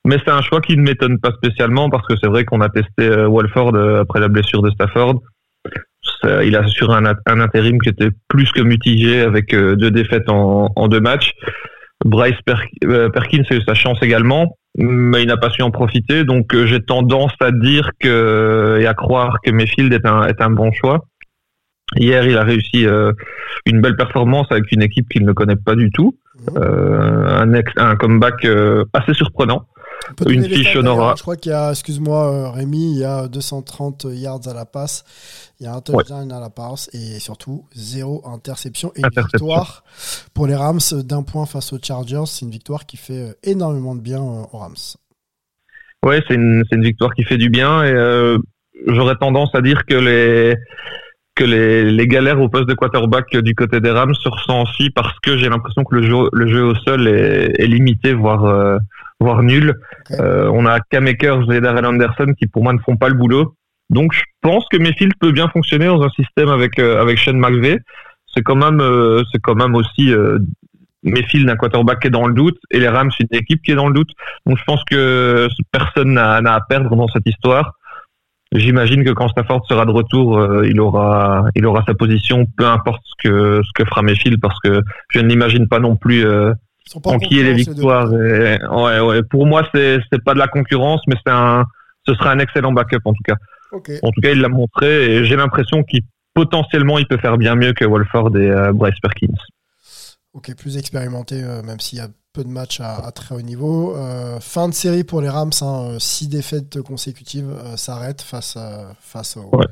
Mais 0.05 0.17
c'est 0.25 0.31
un 0.31 0.43
choix 0.43 0.61
qui 0.61 0.77
ne 0.77 0.83
m'étonne 0.83 1.19
pas 1.19 1.33
spécialement 1.33 1.91
parce 1.91 2.07
que 2.07 2.15
c'est 2.21 2.29
vrai 2.29 2.45
qu'on 2.45 2.61
a 2.61 2.69
testé 2.69 3.03
euh, 3.03 3.27
Walford 3.27 3.77
après 3.77 4.21
la 4.21 4.29
blessure 4.29 4.63
de 4.63 4.71
Stafford. 4.71 5.21
Il 6.43 6.57
a 6.57 6.61
assuré 6.61 6.95
un, 6.95 7.05
un 7.05 7.41
intérim 7.41 7.79
qui 7.79 7.91
était 7.91 8.09
plus 8.29 8.51
que 8.51 8.63
mitigé 8.63 9.21
avec 9.21 9.55
deux 9.55 9.91
défaites 9.91 10.31
en, 10.31 10.89
deux 10.89 11.01
matchs. 11.01 11.33
Bryce 12.03 12.41
Per- 12.47 13.11
Perkins 13.11 13.43
a 13.51 13.55
eu 13.55 13.61
sa 13.61 13.75
chance 13.75 13.99
également, 14.01 14.57
mais 14.77 15.23
il 15.23 15.29
n'a 15.29 15.37
pas 15.37 15.51
su 15.51 15.63
en 15.63 15.71
profiter. 15.71 16.25
Donc 16.25 16.55
euh, 16.55 16.67
j'ai 16.67 16.81
tendance 16.81 17.35
à 17.41 17.51
dire 17.51 17.91
que 17.99 18.79
et 18.81 18.87
à 18.87 18.95
croire 18.95 19.39
que 19.45 19.51
Mayfield 19.51 19.93
est 19.93 20.07
un, 20.07 20.27
est 20.27 20.41
un 20.41 20.51
bon 20.51 20.73
choix. 20.73 21.05
Hier, 21.97 22.27
il 22.27 22.37
a 22.37 22.43
réussi 22.43 22.87
euh, 22.87 23.13
une 23.67 23.81
belle 23.81 23.97
performance 23.97 24.47
avec 24.51 24.73
une 24.73 24.83
équipe 24.83 25.09
qu'il 25.09 25.25
ne 25.25 25.33
connaît 25.33 25.57
pas 25.57 25.75
du 25.75 25.91
tout. 25.91 26.17
Euh, 26.57 27.41
un, 27.41 27.53
ex, 27.53 27.71
un 27.77 27.97
comeback 27.97 28.45
euh, 28.45 28.85
assez 28.93 29.15
surprenant. 29.15 29.67
On 30.21 30.25
Une 30.27 30.45
fiche 30.45 30.75
d'ailleurs. 30.75 31.17
Je 31.17 31.23
crois 31.23 31.37
qu'il 31.37 31.53
y 31.53 31.55
a, 31.55 31.71
excuse-moi 31.71 32.31
euh, 32.31 32.51
Rémi, 32.51 32.93
il 32.93 32.99
y 32.99 33.05
a 33.05 33.29
230 33.29 34.07
yards 34.11 34.47
à 34.47 34.55
la 34.55 34.65
passe, 34.65 35.05
il 35.61 35.65
y 35.65 35.67
a 35.67 35.75
un 35.75 35.81
touchdown 35.81 36.31
à 36.33 36.41
la 36.41 36.51
passe 36.51 36.91
et 36.93 37.19
surtout 37.21 37.67
zéro 37.75 38.23
interception 38.27 38.93
et 38.97 39.01
une 39.01 39.23
victoire 39.23 39.85
pour 40.35 40.47
les 40.47 40.55
Rams 40.55 40.81
d'un 41.05 41.23
point 41.23 41.47
face 41.47 41.73
aux 41.73 41.79
Chargers. 41.83 42.27
C'est 42.27 42.45
une 42.45 42.53
victoire 42.53 42.87
qui 42.87 42.97
fait 42.97 43.31
euh, 43.31 43.33
énormément 43.43 43.95
de 43.95 44.01
bien 44.01 44.21
euh, 44.21 44.43
aux 44.53 44.59
Rams. 44.59 44.75
Ouais, 46.05 46.23
c'est 46.29 46.35
une, 46.35 46.65
une 46.71 46.83
victoire 46.83 47.15
qui 47.15 47.25
fait 47.25 47.39
du 47.39 47.49
bien 47.49 47.83
et 47.83 47.93
euh, 47.93 48.37
j'aurais 48.87 49.17
tendance 49.17 49.55
à 49.55 49.63
dire 49.63 49.87
que 49.87 49.95
les 49.95 50.57
que 51.35 51.45
les, 51.45 51.91
les 51.91 52.07
galères 52.07 52.41
au 52.41 52.49
poste 52.49 52.69
de 52.69 52.75
quarterback 52.75 53.37
du 53.37 53.55
côté 53.55 53.81
des 53.81 53.91
Rams 53.91 54.15
se 54.15 54.29
ressentent 54.29 54.69
aussi 54.69 54.91
parce 54.91 55.19
que 55.21 55.37
j'ai 55.37 55.49
l'impression 55.49 55.83
que 55.83 55.97
le 55.97 56.03
jeu, 56.03 56.29
le 56.33 56.47
jeu 56.47 56.65
au 56.65 56.75
sol 56.77 57.09
est, 57.09 57.61
est 57.61 57.67
limité, 57.67 58.13
voire 58.13 58.45
euh, 58.45 58.79
voire 59.21 59.43
nul. 59.43 59.75
Euh, 60.13 60.51
on 60.53 60.67
a 60.67 60.81
Cam 60.91 61.07
Akers 61.07 61.51
et 61.53 61.61
Darrell 61.61 61.87
Anderson 61.87 62.33
qui 62.39 62.47
pour 62.47 62.63
moi 62.63 62.73
ne 62.73 62.79
font 62.79 62.97
pas 62.97 63.09
le 63.09 63.15
boulot. 63.15 63.55
Donc 63.91 64.13
je 64.13 64.23
pense 64.41 64.67
que 64.71 64.77
Mayfield 64.77 65.13
peut 65.21 65.33
bien 65.33 65.49
fonctionner 65.49 65.87
dans 65.87 66.03
un 66.03 66.11
système 66.11 66.49
avec 66.49 66.79
euh, 66.79 67.01
avec 67.01 67.19
Sean 67.19 67.35
McVay. 67.35 67.79
C'est 68.35 68.43
quand 68.43 68.57
même 68.57 68.81
euh, 68.81 69.23
c'est 69.31 69.41
quand 69.41 69.55
même 69.55 69.75
aussi 69.75 70.13
euh, 70.13 70.39
Mayfield 71.03 71.49
un 71.49 71.57
quarterback 71.57 72.01
qui 72.01 72.09
est 72.09 72.11
dans 72.11 72.27
le 72.27 72.35
doute 72.35 72.59
et 72.71 72.81
les 72.81 72.89
Rams 72.89 73.11
une 73.21 73.39
équipe 73.39 73.63
qui 73.63 73.73
est 73.73 73.77
dans 73.77 73.89
le 73.89 73.95
doute. 73.95 74.11
Donc 74.47 74.59
je 74.59 74.65
pense 74.65 74.83
que 74.85 75.49
personne 75.71 76.15
n'a 76.15 76.55
à 76.55 76.61
perdre 76.61 76.97
dans 76.97 77.09
cette 77.09 77.27
histoire. 77.27 77.75
J'imagine 78.55 79.05
que 79.05 79.11
quand 79.11 79.29
Stafford 79.29 79.67
sera 79.69 79.85
de 79.85 79.91
retour, 79.91 80.39
euh, 80.39 80.67
il 80.67 80.81
aura 80.81 81.47
il 81.57 81.67
aura 81.67 81.83
sa 81.87 81.95
position, 81.95 82.47
peu 82.57 82.67
importe 82.67 83.03
ce 83.05 83.29
que 83.29 83.63
ce 83.65 83.73
que 83.75 83.85
fera 83.85 84.03
Mayfield, 84.03 84.41
parce 84.41 84.59
que 84.61 84.81
je 85.09 85.19
ne 85.19 85.27
l'imagine 85.27 85.67
pas 85.67 85.81
non 85.81 85.97
plus 85.97 86.25
euh, 86.25 86.53
sont 86.93 87.01
pas 87.01 87.11
enquiller 87.11 87.43
les 87.45 87.55
victoires. 87.55 88.13
et- 88.13 88.59
ouais, 88.67 89.01
ouais. 89.01 89.23
Pour 89.23 89.47
moi, 89.47 89.67
c'est 89.75 90.01
pas 90.25 90.35
de 90.35 90.39
la 90.39 90.49
concurrence, 90.49 91.01
mais 91.07 91.17
c'est 91.25 91.33
un 91.33 91.65
ce 92.07 92.15
sera 92.15 92.33
un 92.33 92.39
excellent 92.39 92.73
backup 92.73 92.99
en 93.07 93.13
tout 93.15 93.23
cas. 93.25 93.37
En 94.03 94.11
tout 94.11 94.21
cas, 94.21 94.31
il 94.31 94.41
l'a 94.41 94.49
montré 94.49 95.17
et 95.17 95.25
j'ai 95.25 95.37
l'impression 95.37 95.83
qu'il 95.83 96.03
potentiellement 96.35 96.99
il 96.99 97.07
peut 97.07 97.17
faire 97.17 97.39
bien 97.39 97.55
mieux 97.55 97.73
que 97.73 97.85
Wolford 97.85 98.37
et 98.37 98.51
euh, 98.51 98.73
Bryce 98.73 98.99
Perkins. 99.01 99.35
Ok, 100.35 100.55
plus 100.57 100.77
expérimenté, 100.77 101.43
euh, 101.43 101.63
même 101.63 101.81
s'il 101.81 101.99
y 101.99 102.03
a 102.03 102.09
peu 102.33 102.43
de 102.45 102.49
matchs 102.49 102.81
à, 102.81 103.07
à 103.07 103.13
très 103.13 103.35
haut 103.35 103.41
niveau. 103.41 103.97
Euh, 103.97 104.39
fin 104.41 104.69
de 104.69 104.75
série 104.75 105.05
pour 105.05 105.21
les 105.23 105.29
Rams, 105.29 105.53
hein, 105.63 105.93
euh, 105.93 105.99
six 105.99 106.29
défaites 106.29 106.83
consécutives 106.83 107.53
s'arrêtent 107.77 108.23
face, 108.23 108.59
face 109.01 109.37
aux. 109.37 109.57
Ouais. 109.57 109.67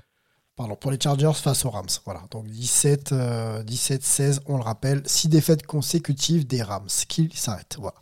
Pardon, 0.56 0.76
pour 0.76 0.90
les 0.90 1.00
Chargers 1.00 1.32
face 1.34 1.64
aux 1.64 1.70
Rams. 1.70 1.86
Voilà, 2.04 2.22
donc 2.30 2.46
17, 2.46 3.12
euh, 3.12 3.62
17-16, 3.62 4.40
on 4.46 4.58
le 4.58 4.62
rappelle, 4.62 5.02
six 5.06 5.28
défaites 5.28 5.66
consécutives 5.66 6.46
des 6.46 6.62
Rams 6.62 6.88
qui 7.08 7.30
s'arrêtent. 7.34 7.76
Voilà. 7.78 7.96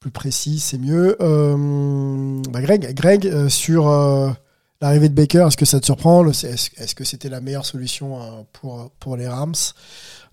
Plus 0.00 0.10
précis, 0.10 0.58
c'est 0.58 0.78
mieux. 0.78 1.16
Euh, 1.20 2.40
bah, 2.48 2.62
Greg, 2.62 2.94
Greg 2.94 3.26
euh, 3.26 3.50
sur 3.50 3.88
l'arrivée 4.80 5.10
de 5.10 5.14
Baker, 5.14 5.46
est-ce 5.48 5.58
que 5.58 5.66
ça 5.66 5.80
te 5.80 5.84
surprend? 5.84 6.26
Est-ce 6.26 6.94
que 6.94 7.04
c'était 7.04 7.28
la 7.28 7.42
meilleure 7.42 7.66
solution 7.66 8.46
pour, 8.52 8.90
pour 8.98 9.18
les 9.18 9.28
Rams? 9.28 9.54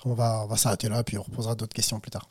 On 0.06 0.14
va, 0.14 0.44
on 0.46 0.48
va 0.48 0.56
s'arrêter 0.56 0.88
là, 0.88 1.04
puis 1.04 1.18
on 1.18 1.24
reposera 1.24 1.56
d'autres 1.56 1.74
questions 1.74 2.00
plus 2.00 2.12
tard. 2.12 2.30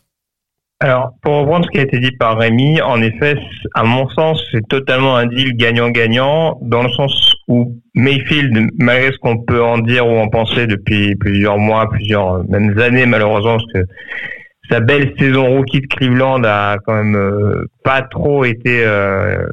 Alors, 0.78 1.14
pour 1.22 1.38
reprendre 1.38 1.64
ce 1.64 1.70
qui 1.70 1.78
a 1.78 1.82
été 1.84 1.98
dit 1.98 2.12
par 2.12 2.36
Rémi, 2.36 2.82
en 2.82 3.00
effet, 3.00 3.34
à 3.74 3.82
mon 3.82 4.06
sens, 4.10 4.44
c'est 4.52 4.66
totalement 4.68 5.16
un 5.16 5.24
deal 5.24 5.56
gagnant-gagnant, 5.56 6.58
dans 6.60 6.82
le 6.82 6.90
sens 6.90 7.32
où 7.48 7.80
Mayfield, 7.94 8.72
malgré 8.78 9.10
ce 9.10 9.16
qu'on 9.16 9.38
peut 9.38 9.62
en 9.62 9.78
dire 9.78 10.06
ou 10.06 10.18
en 10.18 10.28
penser 10.28 10.66
depuis 10.66 11.16
plusieurs 11.16 11.56
mois, 11.56 11.88
plusieurs 11.88 12.34
euh, 12.34 12.42
même 12.50 12.78
années 12.78 13.06
malheureusement, 13.06 13.56
parce 13.56 13.72
que 13.72 13.90
sa 14.68 14.80
belle 14.80 15.14
saison 15.18 15.46
rookie 15.56 15.80
de 15.80 15.86
Cleveland 15.86 16.44
a 16.44 16.76
quand 16.84 16.94
même 16.94 17.16
euh, 17.16 17.64
pas 17.82 18.02
trop 18.02 18.44
été 18.44 18.84
euh, 18.84 19.46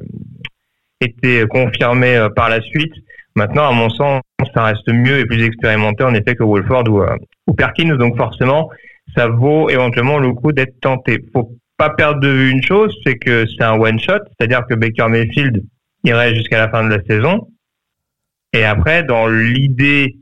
été 0.99 1.45
confirmée 1.47 2.27
par 2.36 2.49
la 2.49 2.59
suite. 2.59 2.93
Maintenant, 3.36 3.69
à 3.69 3.71
mon 3.71 3.89
sens, 3.89 4.21
ça 4.53 4.63
reste 4.65 4.89
mieux 4.89 5.19
et 5.19 5.25
plus 5.25 5.41
expérimenté 5.45 6.03
en 6.03 6.13
effet 6.13 6.36
que 6.36 6.43
Wolford 6.43 6.89
ou, 6.89 7.01
ou 7.47 7.53
Perkins, 7.53 7.95
donc 7.95 8.17
forcément, 8.17 8.69
ça 9.15 9.28
vaut 9.28 9.69
éventuellement 9.69 10.19
le 10.19 10.34
coup 10.34 10.52
d'être 10.52 10.80
tenté. 10.80 11.23
Faut 11.34 11.58
pas 11.78 11.89
perdre 11.89 12.19
de 12.19 12.28
vue 12.28 12.52
une 12.52 12.63
chose, 12.63 12.95
c'est 13.06 13.15
que 13.15 13.45
c'est 13.47 13.63
un 13.63 13.73
one 13.73 13.99
shot, 13.99 14.19
c'est-à-dire 14.38 14.65
que 14.69 14.76
Baker 14.76 15.08
Mayfield 15.10 15.63
irait 16.04 16.36
jusqu'à 16.36 16.58
la 16.58 16.69
fin 16.69 16.84
de 16.84 16.89
la 16.89 17.04
saison. 17.04 17.47
Et 18.54 18.63
après, 18.63 19.04
dans 19.04 19.28
l'idée, 19.28 20.17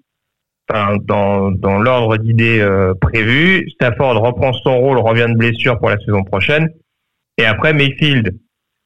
enfin, 0.70 0.96
dans, 1.04 1.52
dans 1.52 1.80
l'ordre 1.80 2.18
d'idées 2.18 2.60
euh, 2.62 2.94
prévu. 3.00 3.70
Stafford 3.72 4.22
reprend 4.22 4.54
son 4.54 4.78
rôle, 4.80 5.00
revient 5.00 5.28
de 5.30 5.38
blessure 5.38 5.78
pour 5.80 5.90
la 5.90 5.98
saison 6.00 6.24
prochaine. 6.24 6.70
Et 7.38 7.46
après, 7.46 7.74
Mayfield, 7.74 8.38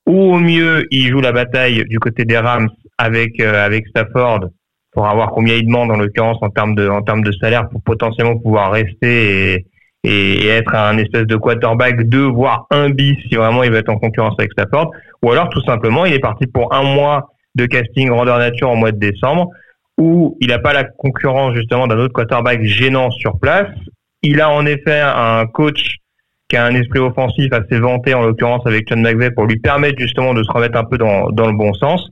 ou 0.07 0.35
au 0.35 0.39
mieux, 0.39 0.87
il 0.91 1.07
joue 1.09 1.21
la 1.21 1.31
bataille 1.31 1.83
du 1.85 1.99
côté 1.99 2.25
des 2.25 2.37
Rams 2.37 2.69
avec, 2.97 3.39
euh, 3.39 3.65
avec 3.65 3.87
Stafford 3.87 4.49
pour 4.91 5.07
avoir 5.07 5.31
combien 5.31 5.55
il 5.55 5.65
demande 5.65 5.91
en 5.91 5.97
l'occurrence 5.97 6.37
en 6.41 6.49
termes 6.49 6.73
de, 6.75 6.87
en 6.87 7.01
termes 7.01 7.23
de 7.23 7.31
salaire 7.33 7.67
pour 7.69 7.81
potentiellement 7.83 8.37
pouvoir 8.37 8.71
rester 8.71 9.53
et, 9.53 9.65
et, 10.05 10.47
être 10.47 10.75
un 10.75 10.97
espèce 10.97 11.25
de 11.25 11.35
quarterback 11.35 12.03
2, 12.07 12.25
voire 12.25 12.67
un 12.69 12.89
bis 12.89 13.17
si 13.27 13.35
vraiment 13.35 13.63
il 13.63 13.71
va 13.71 13.79
être 13.79 13.89
en 13.89 13.97
concurrence 13.97 14.35
avec 14.37 14.51
Stafford. 14.51 14.91
Ou 15.23 15.31
alors 15.31 15.49
tout 15.49 15.61
simplement, 15.63 16.05
il 16.05 16.13
est 16.13 16.19
parti 16.19 16.45
pour 16.47 16.73
un 16.73 16.83
mois 16.83 17.29
de 17.55 17.65
casting 17.65 18.09
grandeur 18.09 18.37
nature 18.37 18.69
en 18.69 18.75
mois 18.75 18.91
de 18.91 18.99
décembre 18.99 19.49
où 19.97 20.37
il 20.41 20.49
n'a 20.49 20.59
pas 20.59 20.73
la 20.73 20.83
concurrence 20.83 21.55
justement 21.55 21.87
d'un 21.87 21.97
autre 21.97 22.13
quarterback 22.13 22.63
gênant 22.63 23.11
sur 23.11 23.39
place. 23.39 23.69
Il 24.21 24.41
a 24.41 24.49
en 24.49 24.65
effet 24.65 24.99
un 24.99 25.45
coach 25.45 25.97
qui 26.49 26.57
a 26.57 26.65
un 26.65 26.75
esprit 26.75 26.99
offensif 26.99 27.51
assez 27.53 27.79
vanté, 27.79 28.13
en 28.13 28.23
l'occurrence 28.23 28.65
avec 28.67 28.87
John 28.87 29.01
McVay, 29.01 29.31
pour 29.31 29.45
lui 29.45 29.57
permettre 29.57 29.97
justement 29.99 30.33
de 30.33 30.43
se 30.43 30.51
remettre 30.51 30.77
un 30.77 30.83
peu 30.83 30.97
dans 30.97 31.29
le 31.29 31.57
bon 31.57 31.73
sens. 31.73 32.11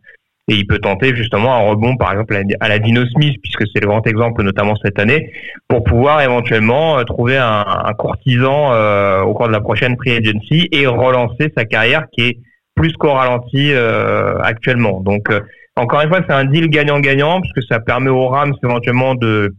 Et 0.49 0.55
il 0.55 0.67
peut 0.67 0.79
tenter 0.79 1.15
justement 1.15 1.55
un 1.55 1.69
rebond, 1.69 1.95
par 1.95 2.11
exemple, 2.11 2.37
à 2.59 2.67
la 2.67 2.79
Dino 2.79 3.05
Smith, 3.05 3.37
puisque 3.41 3.63
c'est 3.73 3.81
le 3.81 3.87
grand 3.87 4.05
exemple, 4.05 4.43
notamment 4.43 4.75
cette 4.83 4.99
année, 4.99 5.31
pour 5.69 5.85
pouvoir 5.85 6.21
éventuellement 6.21 6.99
euh, 6.99 7.03
trouver 7.03 7.37
un, 7.37 7.65
un 7.85 7.93
courtisan 7.93 8.73
euh, 8.73 9.21
au 9.21 9.33
cours 9.33 9.47
de 9.47 9.53
la 9.53 9.61
prochaine 9.61 9.95
Free 9.97 10.17
Agency 10.17 10.67
et 10.73 10.85
relancer 10.85 11.53
sa 11.55 11.63
carrière 11.63 12.07
qui 12.11 12.21
est 12.23 12.37
plus 12.75 12.91
qu'au 12.93 13.13
ralenti 13.13 13.71
euh, 13.71 14.37
actuellement. 14.41 14.99
Donc, 14.99 15.29
encore 15.77 16.01
une 16.01 16.09
fois, 16.09 16.19
c'est 16.27 16.33
un 16.33 16.45
deal 16.45 16.69
gagnant-gagnant, 16.69 17.39
puisque 17.39 17.65
ça 17.71 17.79
permet 17.79 18.09
aux 18.09 18.27
Rams 18.27 18.53
éventuellement 18.63 19.15
de 19.15 19.55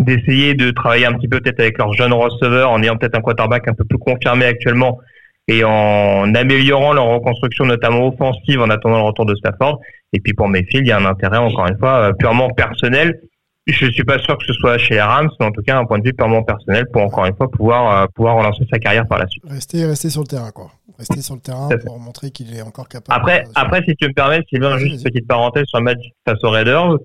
d'essayer 0.00 0.54
de 0.54 0.72
travailler 0.72 1.06
un 1.06 1.12
petit 1.12 1.28
peu 1.28 1.40
peut-être 1.40 1.60
avec 1.60 1.78
leurs 1.78 1.92
jeunes 1.92 2.12
receveurs 2.12 2.70
en 2.72 2.82
ayant 2.82 2.96
peut-être 2.96 3.16
un 3.16 3.20
quarterback 3.20 3.68
un 3.68 3.74
peu 3.74 3.84
plus 3.84 3.98
confirmé 3.98 4.44
actuellement 4.44 4.98
et 5.46 5.62
en 5.62 6.34
améliorant 6.34 6.92
leur 6.92 7.06
reconstruction 7.06 7.64
notamment 7.64 8.08
offensive 8.08 8.60
en 8.60 8.70
attendant 8.70 8.98
le 8.98 9.04
retour 9.04 9.26
de 9.26 9.34
Stafford. 9.34 9.80
Et 10.14 10.20
puis 10.20 10.32
pour 10.32 10.48
Mayfield, 10.48 10.86
il 10.86 10.90
y 10.90 10.92
a 10.92 10.98
un 10.98 11.04
intérêt 11.04 11.38
encore 11.38 11.66
une 11.66 11.76
fois 11.76 12.08
euh, 12.08 12.12
purement 12.12 12.48
personnel. 12.50 13.20
Je 13.66 13.90
suis 13.90 14.04
pas 14.04 14.18
sûr 14.18 14.38
que 14.38 14.44
ce 14.44 14.52
soit 14.52 14.78
chez 14.78 14.94
les 14.94 15.00
Rams, 15.00 15.30
mais 15.40 15.46
en 15.46 15.50
tout 15.50 15.62
cas 15.62 15.78
un 15.78 15.86
point 15.86 15.98
de 15.98 16.04
vue 16.04 16.12
purement 16.12 16.42
personnel 16.42 16.84
pour 16.92 17.02
encore 17.02 17.24
une 17.26 17.34
fois 17.34 17.50
pouvoir 17.50 18.02
euh, 18.02 18.06
pouvoir 18.14 18.36
relancer 18.36 18.64
sa 18.70 18.78
carrière 18.78 19.06
par 19.08 19.18
la 19.18 19.26
suite. 19.26 19.42
Rester 19.48 19.84
rester 19.86 20.10
sur 20.10 20.20
le 20.20 20.28
terrain 20.28 20.50
quoi. 20.52 20.70
Rester 20.98 21.20
sur 21.20 21.34
le 21.34 21.40
terrain 21.40 21.68
pour 21.84 21.98
montrer 21.98 22.30
qu'il 22.30 22.54
est 22.54 22.62
encore 22.62 22.88
capable. 22.88 23.18
Après 23.18 23.44
après 23.54 23.82
si 23.88 23.96
tu 23.96 24.06
me 24.06 24.12
permets, 24.12 24.40
Sylvain, 24.48 24.78
juste 24.78 24.96
une 24.96 25.02
petite 25.02 25.26
parenthèse 25.26 25.64
sur 25.66 25.78
le 25.78 25.84
match 25.84 26.00
face 26.24 26.38
aux 26.44 26.50
Raiders. 26.50 26.98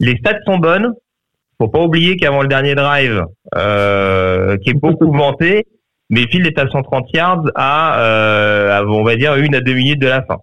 Les 0.00 0.16
stats 0.16 0.40
sont 0.46 0.58
bonnes, 0.58 0.92
faut 1.58 1.68
pas 1.68 1.80
oublier 1.80 2.16
qu'avant 2.16 2.42
le 2.42 2.48
dernier 2.48 2.74
drive, 2.74 3.24
euh, 3.54 4.56
qui 4.58 4.70
est 4.70 4.74
beaucoup 4.74 5.12
vanté, 5.16 5.66
Mayfield 6.10 6.46
est 6.46 6.58
à 6.58 6.68
130 6.68 7.12
yards 7.12 7.44
à, 7.54 8.00
euh, 8.00 8.84
on 8.88 9.04
va 9.04 9.16
dire, 9.16 9.36
une 9.36 9.54
à 9.54 9.60
deux 9.60 9.74
minutes 9.74 10.00
de 10.00 10.06
la 10.06 10.22
fin. 10.22 10.38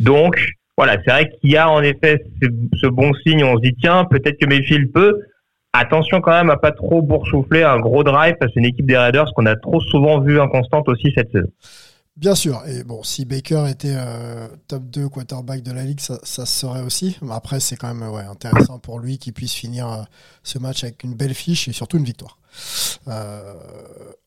Donc, 0.00 0.36
voilà, 0.76 0.96
c'est 1.04 1.10
vrai 1.10 1.30
qu'il 1.30 1.50
y 1.50 1.56
a 1.56 1.70
en 1.70 1.82
effet 1.82 2.22
ce, 2.42 2.86
bon 2.86 3.12
signe. 3.26 3.44
On 3.44 3.56
se 3.56 3.62
dit, 3.62 3.74
tiens, 3.80 4.04
peut-être 4.04 4.38
que 4.38 4.46
Mayfield 4.46 4.92
peut. 4.92 5.20
Attention 5.72 6.20
quand 6.20 6.32
même 6.32 6.50
à 6.50 6.56
pas 6.56 6.72
trop 6.72 7.02
boursoufler 7.02 7.62
un 7.62 7.78
gros 7.78 8.02
drive 8.02 8.34
face 8.40 8.50
à 8.50 8.58
une 8.58 8.64
équipe 8.64 8.86
des 8.86 8.96
Raiders 8.96 9.32
qu'on 9.34 9.46
a 9.46 9.56
trop 9.56 9.80
souvent 9.80 10.20
vu 10.20 10.40
inconstante 10.40 10.88
aussi 10.88 11.12
cette 11.14 11.30
saison. 11.32 11.50
Bien 12.16 12.34
sûr. 12.34 12.62
Et 12.66 12.82
bon, 12.82 13.02
si 13.02 13.26
Baker 13.26 13.66
était 13.68 13.94
euh, 13.94 14.48
top 14.68 14.84
2 14.84 15.10
quarterback 15.10 15.62
de 15.62 15.72
la 15.72 15.84
ligue, 15.84 16.00
ça, 16.00 16.18
ça 16.22 16.46
serait 16.46 16.80
aussi. 16.80 17.18
Mais 17.20 17.34
après, 17.34 17.60
c'est 17.60 17.76
quand 17.76 17.92
même 17.92 18.08
ouais, 18.08 18.24
intéressant 18.24 18.78
pour 18.78 19.00
lui 19.00 19.18
qu'il 19.18 19.34
puisse 19.34 19.52
finir 19.52 19.86
euh, 19.86 20.02
ce 20.42 20.58
match 20.58 20.82
avec 20.84 21.04
une 21.04 21.14
belle 21.14 21.34
fiche 21.34 21.68
et 21.68 21.72
surtout 21.72 21.98
une 21.98 22.04
victoire. 22.04 22.38
Euh, 23.08 23.54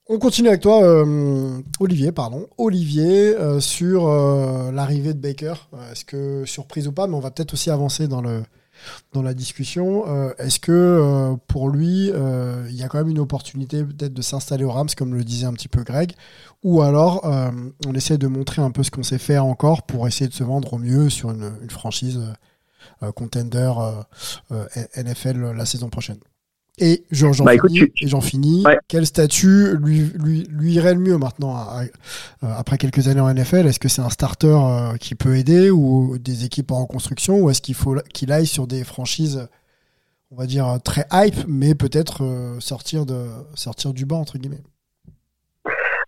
on 0.08 0.18
continue 0.18 0.48
avec 0.48 0.62
toi, 0.62 0.84
euh, 0.84 1.62
Olivier, 1.80 2.12
pardon. 2.12 2.48
Olivier, 2.58 3.36
euh, 3.36 3.60
sur 3.60 4.08
l'arrivée 4.72 5.14
de 5.14 5.20
Baker. 5.20 5.54
Est-ce 5.92 6.06
que 6.06 6.46
surprise 6.46 6.88
ou 6.88 6.92
pas, 6.92 7.08
mais 7.08 7.16
on 7.16 7.20
va 7.20 7.32
peut-être 7.32 7.54
aussi 7.54 7.70
avancer 7.70 8.08
dans 8.08 8.22
la 8.22 9.34
discussion. 9.34 10.06
Est-ce 10.38 10.60
que 10.60 11.36
pour 11.48 11.70
lui, 11.70 12.10
il 12.10 12.76
y 12.76 12.84
a 12.84 12.88
quand 12.88 12.98
même 12.98 13.10
une 13.10 13.20
opportunité 13.20 13.84
peut-être 13.84 14.14
de 14.14 14.22
s'installer 14.22 14.64
au 14.64 14.72
Rams, 14.72 14.90
comme 14.98 15.14
le 15.14 15.24
disait 15.24 15.46
un 15.46 15.54
petit 15.54 15.68
peu 15.68 15.84
Greg, 15.84 16.14
ou 16.64 16.82
alors 16.82 17.24
on 17.86 17.94
essaie 17.94 18.18
de 18.18 18.28
montrer 18.28 18.62
un 18.62 18.72
peu 18.72 18.84
ce 18.84 18.92
qu'on 18.92 19.04
sait 19.04 19.20
faire 19.20 19.46
encore 19.46 19.84
pour 19.84 20.08
essayer 20.08 20.28
de 20.28 20.34
se 20.34 20.44
vendre 20.44 20.74
au 20.74 20.78
mieux 20.78 21.10
sur 21.10 21.30
une 21.30 21.70
franchise 21.70 22.20
contender 23.16 23.72
NFL 24.96 25.52
la 25.52 25.66
saison 25.66 25.90
prochaine? 25.90 26.20
Et 26.80 27.04
j'en 27.12 27.32
bah, 27.44 27.54
finis. 28.22 28.64
Quel 28.88 29.06
statut 29.06 29.78
lui, 29.78 30.12
lui, 30.20 30.48
lui, 30.52 30.74
irait 30.74 30.94
le 30.94 31.00
mieux 31.00 31.18
maintenant, 31.18 31.56
après 32.42 32.78
quelques 32.78 33.08
années 33.08 33.22
en 33.22 33.34
NFL 33.34 33.68
Est-ce 33.68 33.80
que 33.80 33.90
c'est 33.90 34.02
un 34.02 34.10
starter 34.10 34.48
euh, 34.48 34.96
qui 34.98 35.16
peut 35.16 35.36
aider 35.36 35.70
ou 35.70 36.18
des 36.20 36.46
équipes 36.46 36.72
en 36.72 36.82
reconstruction 36.82 37.40
Ou 37.42 37.50
est-ce 37.50 37.62
qu'il 37.62 37.76
faut 37.76 37.96
qu'il 38.14 38.32
aille 38.32 38.46
sur 38.46 38.68
des 38.68 38.84
franchises, 38.84 39.48
on 40.32 40.38
va 40.38 40.46
dire, 40.46 40.66
très 40.84 41.06
hype, 41.12 41.48
mais 41.48 41.76
peut-être 41.76 42.24
euh, 42.24 42.60
sortir, 42.60 43.06
de, 43.06 43.26
sortir 43.56 43.94
du 43.94 44.06
banc, 44.06 44.20
entre 44.20 44.38
guillemets? 44.38 44.62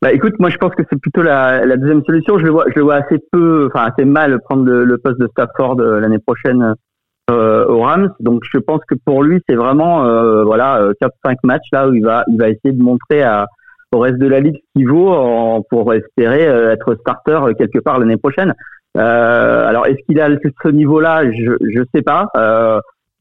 Bah 0.01 0.11
écoute, 0.11 0.33
moi 0.39 0.49
je 0.49 0.57
pense 0.57 0.73
que 0.73 0.81
c'est 0.89 0.99
plutôt 0.99 1.21
la, 1.21 1.63
la, 1.63 1.77
deuxième 1.77 2.03
solution. 2.03 2.39
Je 2.39 2.45
le 2.45 2.49
vois, 2.49 2.65
je 2.69 2.75
le 2.75 2.81
vois 2.81 2.95
assez 2.95 3.19
peu, 3.31 3.67
enfin 3.67 3.91
assez 3.91 4.03
mal 4.03 4.39
prendre 4.41 4.63
le, 4.63 4.83
le 4.83 4.97
poste 4.97 5.19
de 5.19 5.27
Stafford 5.27 5.79
euh, 5.79 5.99
l'année 5.99 6.17
prochaine 6.17 6.73
euh, 7.29 7.65
aux 7.67 7.81
Rams. 7.81 8.13
Donc 8.19 8.41
je 8.51 8.57
pense 8.57 8.81
que 8.87 8.95
pour 9.05 9.23
lui 9.23 9.41
c'est 9.47 9.55
vraiment 9.55 10.05
euh, 10.05 10.43
voilà 10.43 10.89
4-5 11.01 11.09
euh, 11.25 11.33
matchs 11.43 11.67
là 11.71 11.87
où 11.87 11.93
il 11.93 12.03
va 12.03 12.23
il 12.27 12.37
va 12.37 12.49
essayer 12.49 12.73
de 12.73 12.81
montrer 12.81 13.21
à, 13.21 13.47
au 13.93 13.99
reste 13.99 14.17
de 14.17 14.27
la 14.27 14.39
ligue 14.39 14.55
ce 14.55 14.79
qu'il 14.79 14.89
vaut 14.89 15.09
en, 15.09 15.61
pour 15.61 15.93
espérer 15.93 16.41
être 16.41 16.95
starter 16.95 17.39
quelque 17.57 17.79
part 17.79 17.99
l'année 17.99 18.17
prochaine. 18.17 18.53
alors 18.95 19.85
est-ce 19.87 20.03
qu'il 20.05 20.19
a 20.19 20.29
ce 20.63 20.69
niveau-là? 20.69 21.31
Je 21.31 21.51
je 21.61 21.83
sais 21.93 22.01
pas. 22.01 22.27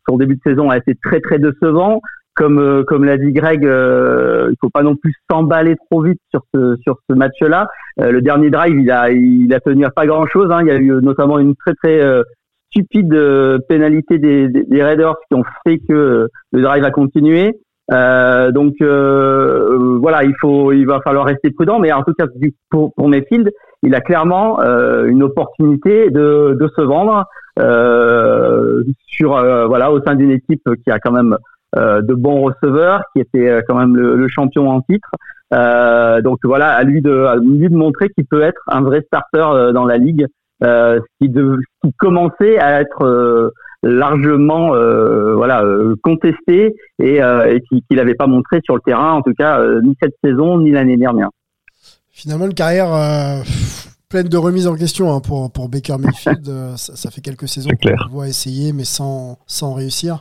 son 0.09 0.17
début 0.17 0.37
de 0.37 0.43
saison 0.45 0.71
a 0.71 0.79
été 0.79 0.95
très 0.95 1.21
très 1.21 1.39
décevant. 1.39 2.01
Comme 2.37 2.85
comme 2.87 3.05
l'a 3.05 3.19
dit 3.19 3.33
Greg, 3.33 3.67
euh, 3.67 4.49
il 4.51 4.57
faut 4.61 4.71
pas 4.71 4.83
non 4.83 4.97
plus 4.97 5.15
s'emballer 5.31 5.77
trop 5.91 6.03
vite 6.03 6.21
sur 6.31 6.43
ce 6.55 6.77
sur 6.83 6.97
ce 7.09 7.15
match-là. 7.15 7.69
le 7.99 8.21
dernier 8.23 8.51
drive, 8.51 8.79
il 8.81 8.91
a 8.91 9.11
il 9.11 9.53
a 9.53 9.61
tenu 9.61 9.85
à 9.85 9.91
pas 9.91 10.07
grand-chose. 10.07 10.51
Hein. 10.51 10.61
Il 10.63 10.69
y 10.69 10.71
a 10.71 10.77
eu 10.77 10.91
notamment 11.03 11.39
une 11.39 11.55
très 11.55 11.75
très 11.75 12.01
stupide 12.71 13.13
euh, 13.13 13.59
pénalité 13.69 14.19
des, 14.19 14.49
des, 14.49 14.83
Raiders 14.83 15.17
qui 15.29 15.35
ont 15.35 15.45
fait 15.65 15.79
que 15.79 15.93
euh, 15.93 16.29
le 16.53 16.63
drive 16.63 16.85
a 16.85 16.91
continué. 16.91 17.59
Euh, 17.93 18.53
donc 18.53 18.75
euh, 18.81 19.99
voilà, 20.01 20.23
il 20.23 20.35
faut, 20.41 20.73
il 20.73 20.87
va 20.87 21.01
falloir 21.01 21.27
rester 21.27 21.51
prudent, 21.51 21.81
mais 21.81 21.93
en 21.93 22.03
tout 22.03 22.15
cas 22.17 22.27
pour, 22.71 22.95
pour 22.95 23.09
Mayfield, 23.09 23.51
il 23.83 23.95
a 23.95 24.01
clairement 24.01 24.61
euh, 24.61 25.07
une 25.07 25.23
opportunité 25.23 26.11
de, 26.11 26.57
de 26.59 26.69
se 26.77 26.83
vendre 26.83 27.25
euh, 27.59 28.85
sur 29.07 29.31
voilà 29.67 29.91
au 29.91 30.01
sein 30.03 30.15
d'une 30.15 30.31
équipe 30.31 30.63
qui 30.85 30.91
a 30.91 30.99
quand 30.99 31.13
même 31.13 31.37
de 31.77 32.15
bons 32.15 32.43
receveurs, 32.43 33.03
qui 33.15 33.23
était 33.23 33.63
quand 33.69 33.77
même 33.77 33.97
le, 33.97 34.17
le 34.17 34.29
champion 34.29 34.69
en 34.69 34.81
titre. 34.83 35.11
donc 36.23 36.39
voilà, 36.45 36.73
à 36.73 36.83
lui 36.83 37.01
de, 37.01 37.13
à 37.25 37.37
lui 37.37 37.69
de 37.69 37.77
montrer 37.77 38.09
qu'il 38.11 38.27
peut 38.27 38.43
être 38.43 38.61
un 38.69 38.83
vrai 38.83 39.03
starter 39.03 39.73
dans 39.73 39.85
la 39.85 39.97
ligue 39.97 40.27
euh, 40.62 41.01
qui, 41.18 41.31
de, 41.31 41.59
qui 41.83 41.92
commençait 41.94 42.59
à 42.59 42.83
être 42.83 43.03
euh, 43.03 43.51
largement 43.83 44.75
euh, 44.75 45.35
voilà 45.35 45.64
contesté 46.03 46.77
et, 46.99 47.16
et 47.16 47.62
qu'il 47.62 47.96
n'avait 47.96 48.14
pas 48.14 48.27
montré 48.27 48.61
sur 48.64 48.75
le 48.75 48.83
terrain, 48.83 49.12
en 49.12 49.23
tout 49.23 49.33
cas 49.33 49.64
ni 49.83 49.96
cette 50.03 50.14
saison 50.23 50.59
ni 50.59 50.70
l'année 50.70 50.99
dernière. 50.99 51.31
Finalement, 52.11 52.44
une 52.44 52.55
carrière 52.55 53.42
pleine 54.11 54.29
de 54.29 54.37
remises 54.37 54.66
en 54.66 54.75
question 54.75 55.14
hein, 55.14 55.20
pour, 55.20 55.51
pour 55.51 55.70
Baker 55.70 55.96
Mayfield. 55.99 56.44
ça, 56.77 56.94
ça, 56.94 57.11
fait 57.11 57.23
quelques 57.23 57.49
saisons 57.49 57.70
qu'on 57.83 57.88
le 57.88 58.11
voit 58.11 58.29
essayer, 58.29 58.75
mais 58.75 58.85
sans, 58.85 59.38
sans 59.46 59.73
réussir. 59.73 60.20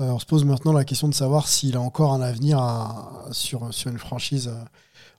on 0.00 0.18
se 0.18 0.26
pose 0.26 0.44
maintenant 0.44 0.72
la 0.72 0.84
question 0.84 1.06
de 1.06 1.14
savoir 1.14 1.46
s'il 1.46 1.76
a 1.76 1.80
encore 1.80 2.12
un 2.12 2.22
avenir 2.22 2.58
à, 2.58 3.26
sur, 3.30 3.72
sur 3.72 3.92
une 3.92 3.98
franchise 3.98 4.50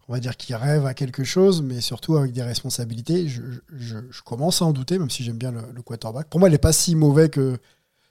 on 0.07 0.13
va 0.13 0.19
dire 0.19 0.37
qu'il 0.37 0.55
rêve 0.55 0.85
à 0.85 0.93
quelque 0.93 1.23
chose, 1.23 1.61
mais 1.61 1.81
surtout 1.81 2.15
avec 2.15 2.31
des 2.31 2.43
responsabilités. 2.43 3.27
Je, 3.27 4.21
commence 4.25 4.61
à 4.61 4.65
en 4.65 4.71
douter, 4.71 4.97
même 4.99 5.09
si 5.09 5.23
j'aime 5.23 5.37
bien 5.37 5.51
le, 5.51 5.81
quarterback. 5.81 6.27
Pour 6.27 6.39
moi, 6.39 6.49
il 6.49 6.53
n'est 6.53 6.57
pas 6.57 6.73
si 6.73 6.95
mauvais 6.95 7.29
que 7.29 7.57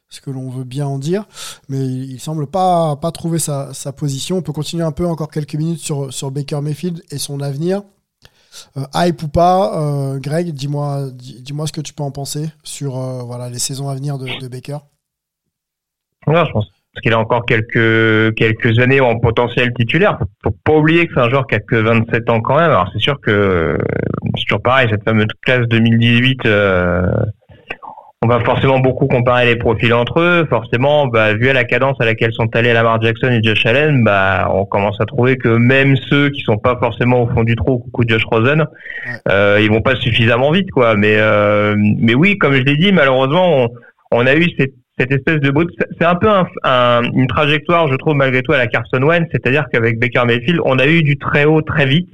ce 0.09 0.21
que 0.21 0.31
l'on 0.31 0.51
veut 0.51 0.65
bien 0.65 0.87
en 0.87 0.99
dire, 0.99 1.27
mais 1.69 1.85
il, 1.85 2.21
semble 2.21 2.47
pas, 2.47 2.97
pas 2.97 3.11
trouver 3.11 3.39
sa, 3.39 3.73
position. 3.97 4.37
On 4.37 4.43
peut 4.43 4.53
continuer 4.53 4.85
un 4.85 4.93
peu 4.93 5.07
encore 5.07 5.31
quelques 5.31 5.55
minutes 5.55 5.81
sur, 5.81 6.13
sur 6.13 6.31
Baker 6.31 6.61
Mayfield 6.61 7.03
et 7.11 7.19
son 7.19 7.41
avenir. 7.41 7.83
Euh, 8.77 8.87
hype 8.95 9.23
ou 9.23 9.29
pas, 9.29 9.83
euh, 9.83 10.19
Greg, 10.19 10.53
dis-moi 10.53 11.11
dis, 11.13 11.45
ce 11.45 11.73
que 11.73 11.81
tu 11.81 11.93
peux 11.93 12.03
en 12.03 12.11
penser 12.11 12.51
sur 12.63 12.99
euh, 12.99 13.23
voilà, 13.23 13.51
les 13.51 13.59
saisons 13.59 13.89
à 13.89 13.95
venir 13.95 14.19
de, 14.19 14.49
Baker. 14.49 14.79
Ouais, 16.27 16.45
je 16.47 16.53
pense 16.53 16.67
qu'il 17.01 17.13
a 17.13 17.19
encore 17.19 17.45
quelques 17.45 18.35
quelques 18.35 18.79
années 18.79 19.01
en 19.01 19.19
potentiel 19.19 19.73
titulaire. 19.75 20.19
Faut 20.43 20.55
pas 20.65 20.75
oublier 20.75 21.07
que 21.07 21.15
c'est 21.15 21.21
un 21.21 21.31
joueur 21.31 21.47
qui 21.47 21.55
a 21.55 21.61
que 21.61 21.77
27 21.77 22.31
ans 22.31 22.41
quand 22.41 22.57
même. 22.57 22.71
Alors 22.71 22.89
c'est 22.93 23.01
sûr 23.01 23.21
que 23.21 23.77
c'est 24.37 24.45
toujours 24.45 24.63
pareil 24.63 24.89
cette 24.91 25.05
fameuse 25.05 25.27
classe 25.45 25.67
2018. 25.69 26.47
Euh, 26.47 27.07
on 28.23 28.29
va 28.29 28.41
forcément 28.41 28.81
beaucoup 28.81 29.07
comparer 29.07 29.45
les 29.47 29.57
profils 29.57 29.93
entre 29.93 30.21
eux. 30.21 30.47
Forcément, 30.49 31.07
bah, 31.07 31.35
vu 31.35 31.49
à 31.49 31.53
la 31.53 31.65
cadence 31.65 31.97
à 32.01 32.07
laquelle 32.07 32.33
sont 32.33 32.49
allés 32.57 32.73
Lamar 32.73 33.01
Jackson 33.01 33.29
et 33.29 33.43
Josh 33.43 33.67
Allen, 33.67 34.03
bah, 34.03 34.51
on 34.53 34.65
commence 34.65 35.01
à 35.01 35.05
trouver 35.05 35.37
que 35.37 35.49
même 35.49 35.97
ceux 36.09 36.31
qui 36.31 36.41
sont 36.41 36.57
pas 36.57 36.77
forcément 36.77 37.23
au 37.23 37.29
fond 37.29 37.45
du 37.45 37.55
trou, 37.57 37.79
coucou 37.79 38.05
Josh 38.09 38.25
Rosen, 38.25 38.65
euh, 39.29 39.61
ils 39.61 39.71
vont 39.71 39.83
pas 39.83 39.97
suffisamment 39.97 40.51
vite, 40.51 40.71
quoi. 40.71 40.97
Mais, 40.97 41.17
euh, 41.19 41.77
mais 41.79 42.15
oui, 42.15 42.39
comme 42.39 42.55
je 42.55 42.63
l'ai 42.63 42.77
dit, 42.77 42.91
malheureusement, 42.91 43.65
on, 43.65 43.69
on 44.11 44.27
a 44.27 44.35
eu 44.35 44.49
cette, 44.59 44.75
cette 44.99 45.13
espèce 45.13 45.41
de 45.41 45.51
bout. 45.51 45.69
C'est 45.99 46.07
un 46.07 46.15
peu 46.15 46.29
un, 46.29 46.47
un, 46.63 47.03
une 47.13 47.27
trajectoire, 47.27 47.89
je 47.89 47.97
trouve, 47.97 48.15
malgré 48.15 48.43
tout, 48.43 48.53
à 48.53 48.59
la 48.59 48.67
Carson 48.67 49.03
Wentz. 49.03 49.29
C'est-à-dire 49.31 49.67
qu'avec 49.73 49.99
Baker 49.99 50.25
Mayfield, 50.27 50.61
on 50.65 50.79
a 50.79 50.87
eu 50.87 51.03
du 51.03 51.19
très 51.19 51.45
haut 51.45 51.63
très 51.63 51.87
vite. 51.87 52.13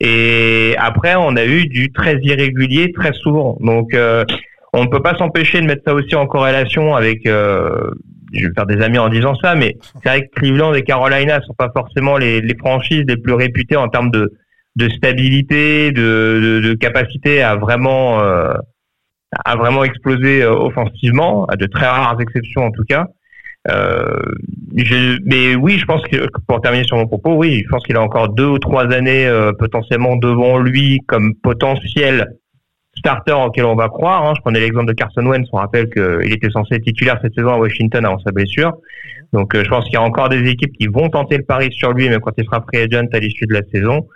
Et 0.00 0.74
après, 0.78 1.16
on 1.16 1.34
a 1.36 1.44
eu 1.44 1.66
du 1.66 1.90
très 1.92 2.18
irrégulier 2.22 2.92
très 2.92 3.12
souvent. 3.12 3.56
Donc, 3.60 3.94
euh, 3.94 4.24
on 4.72 4.84
ne 4.84 4.88
peut 4.88 5.02
pas 5.02 5.16
s'empêcher 5.16 5.60
de 5.60 5.66
mettre 5.66 5.82
ça 5.86 5.94
aussi 5.94 6.14
en 6.14 6.26
corrélation 6.26 6.94
avec. 6.94 7.26
Euh, 7.26 7.90
je 8.34 8.46
vais 8.46 8.52
faire 8.54 8.66
des 8.66 8.82
amis 8.82 8.98
en 8.98 9.08
disant 9.08 9.34
ça, 9.36 9.54
mais 9.54 9.78
c'est 10.02 10.08
vrai 10.10 10.20
que 10.26 10.38
Cleveland 10.38 10.74
et 10.74 10.82
Carolina 10.82 11.40
sont 11.40 11.54
pas 11.54 11.70
forcément 11.74 12.18
les, 12.18 12.42
les 12.42 12.56
franchises 12.58 13.04
les 13.08 13.16
plus 13.16 13.32
réputées 13.32 13.76
en 13.76 13.88
termes 13.88 14.10
de, 14.10 14.30
de 14.76 14.88
stabilité, 14.90 15.92
de, 15.92 16.60
de, 16.62 16.68
de 16.68 16.74
capacité 16.74 17.42
à 17.42 17.56
vraiment 17.56 18.20
euh, 18.20 18.52
à 19.44 19.56
vraiment 19.56 19.84
exploser 19.84 20.42
euh, 20.42 20.52
offensivement, 20.52 21.44
à 21.46 21.56
de 21.56 21.66
très 21.66 21.86
rares 21.86 22.20
exceptions 22.20 22.64
en 22.64 22.70
tout 22.70 22.84
cas. 22.84 23.06
Euh, 23.70 24.22
je, 24.76 25.18
mais 25.24 25.54
oui, 25.54 25.78
je 25.78 25.84
pense 25.84 26.02
que 26.02 26.28
pour 26.46 26.60
terminer 26.60 26.84
sur 26.84 26.96
mon 26.96 27.06
propos, 27.06 27.34
oui, 27.34 27.62
je 27.64 27.68
pense 27.68 27.84
qu'il 27.84 27.96
a 27.96 28.00
encore 28.00 28.30
deux 28.30 28.46
ou 28.46 28.58
trois 28.58 28.84
années 28.92 29.26
euh, 29.26 29.52
potentiellement 29.52 30.16
devant 30.16 30.58
lui 30.58 31.00
comme 31.06 31.34
potentiel 31.34 32.26
starter 32.96 33.32
auquel 33.32 33.64
on 33.64 33.76
va 33.76 33.88
croire. 33.88 34.24
Hein. 34.24 34.32
Je 34.36 34.40
prenais 34.40 34.60
l'exemple 34.60 34.86
de 34.86 34.92
Carson 34.92 35.24
Wentz. 35.24 35.48
On 35.52 35.58
rappelle 35.58 35.88
qu'il 35.90 36.32
était 36.32 36.50
censé 36.50 36.76
être 36.76 36.84
titulaire 36.84 37.18
cette 37.22 37.34
saison 37.34 37.50
à 37.50 37.58
Washington 37.58 38.04
avant 38.04 38.18
sa 38.20 38.32
blessure. 38.32 38.72
Donc, 39.32 39.54
euh, 39.54 39.62
je 39.62 39.68
pense 39.68 39.84
qu'il 39.84 39.94
y 39.94 39.98
a 39.98 40.02
encore 40.02 40.28
des 40.28 40.48
équipes 40.48 40.72
qui 40.72 40.86
vont 40.86 41.08
tenter 41.10 41.36
le 41.36 41.44
pari 41.44 41.70
sur 41.72 41.92
lui, 41.92 42.08
même 42.08 42.20
quand 42.20 42.32
il 42.38 42.44
sera 42.44 42.64
free 42.66 42.82
agent 42.82 43.08
à 43.12 43.18
l'issue 43.18 43.46
de 43.46 43.54
la 43.54 43.62
saison. 43.72 44.06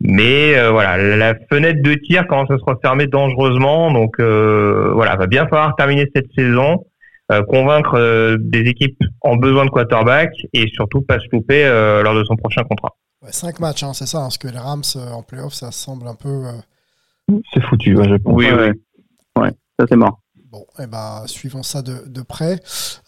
Mais 0.00 0.56
euh, 0.56 0.70
voilà, 0.70 0.96
la 1.16 1.34
fenêtre 1.50 1.82
de 1.82 1.94
tir 1.94 2.26
commence 2.28 2.50
à 2.50 2.58
se 2.58 2.64
refermer 2.64 3.06
dangereusement. 3.06 3.90
Donc 3.92 4.20
euh, 4.20 4.92
voilà, 4.94 5.16
va 5.16 5.26
bien 5.26 5.46
falloir 5.48 5.74
terminer 5.76 6.06
cette 6.14 6.32
saison, 6.36 6.84
euh, 7.32 7.42
convaincre 7.42 7.94
euh, 7.98 8.36
des 8.38 8.60
équipes 8.60 9.02
en 9.22 9.36
besoin 9.36 9.64
de 9.64 9.70
quarterback 9.70 10.30
et 10.52 10.68
surtout 10.68 11.02
pas 11.02 11.18
se 11.18 11.26
louper 11.32 11.64
euh, 11.64 12.02
lors 12.02 12.14
de 12.14 12.22
son 12.24 12.36
prochain 12.36 12.62
contrat. 12.62 12.94
Ouais, 13.22 13.32
cinq 13.32 13.58
matchs, 13.58 13.82
hein, 13.82 13.92
c'est 13.92 14.06
ça, 14.06 14.18
hein, 14.18 14.22
parce 14.22 14.38
que 14.38 14.46
les 14.46 14.58
Rams 14.58 14.82
euh, 14.94 15.10
en 15.10 15.24
playoff, 15.24 15.52
ça 15.52 15.72
semble 15.72 16.06
un 16.06 16.14
peu. 16.14 16.28
euh, 16.28 17.40
C'est 17.52 17.62
foutu, 17.64 17.96
ouais, 17.96 18.08
je 18.08 18.14
pense. 18.14 18.34
Oui, 18.34 18.46
oui. 18.56 18.68
Ouais, 19.36 19.50
ça 19.80 19.86
c'est 19.88 19.96
mort. 19.96 20.20
Bon, 20.50 20.66
eh 20.78 20.86
ben, 20.86 21.24
suivons 21.26 21.62
ça 21.62 21.82
de, 21.82 22.22
près. 22.22 22.60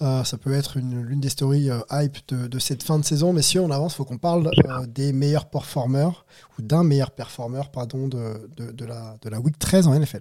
Euh, 0.03 0.25
ça 0.25 0.37
peut 0.37 0.53
être 0.53 0.77
une- 0.77 1.01
l'une 1.03 1.21
des 1.21 1.31
stories 1.31 1.71
euh, 1.71 1.81
hype 1.91 2.19
de, 2.29 2.59
cette 2.59 2.83
fin 2.83 2.99
de 2.99 3.05
saison. 3.05 3.33
Mais 3.33 3.41
si 3.41 3.59
on 3.59 3.71
avance, 3.71 3.95
il 3.95 3.97
faut 3.97 4.05
qu'on 4.05 4.19
parle 4.19 4.51
euh, 4.67 4.87
des 4.87 5.13
meilleurs 5.15 5.47
performeurs, 5.49 6.27
ou 6.59 6.63
d'un 6.63 6.85
meilleur 6.85 7.11
performeur, 7.13 7.71
pardon, 7.71 8.09
de 8.09 8.85
la, 8.85 9.17
de 9.23 9.29
la 9.31 9.41
Week 9.41 9.59
13 9.59 9.87
en 9.87 9.95
NFL. 9.99 10.21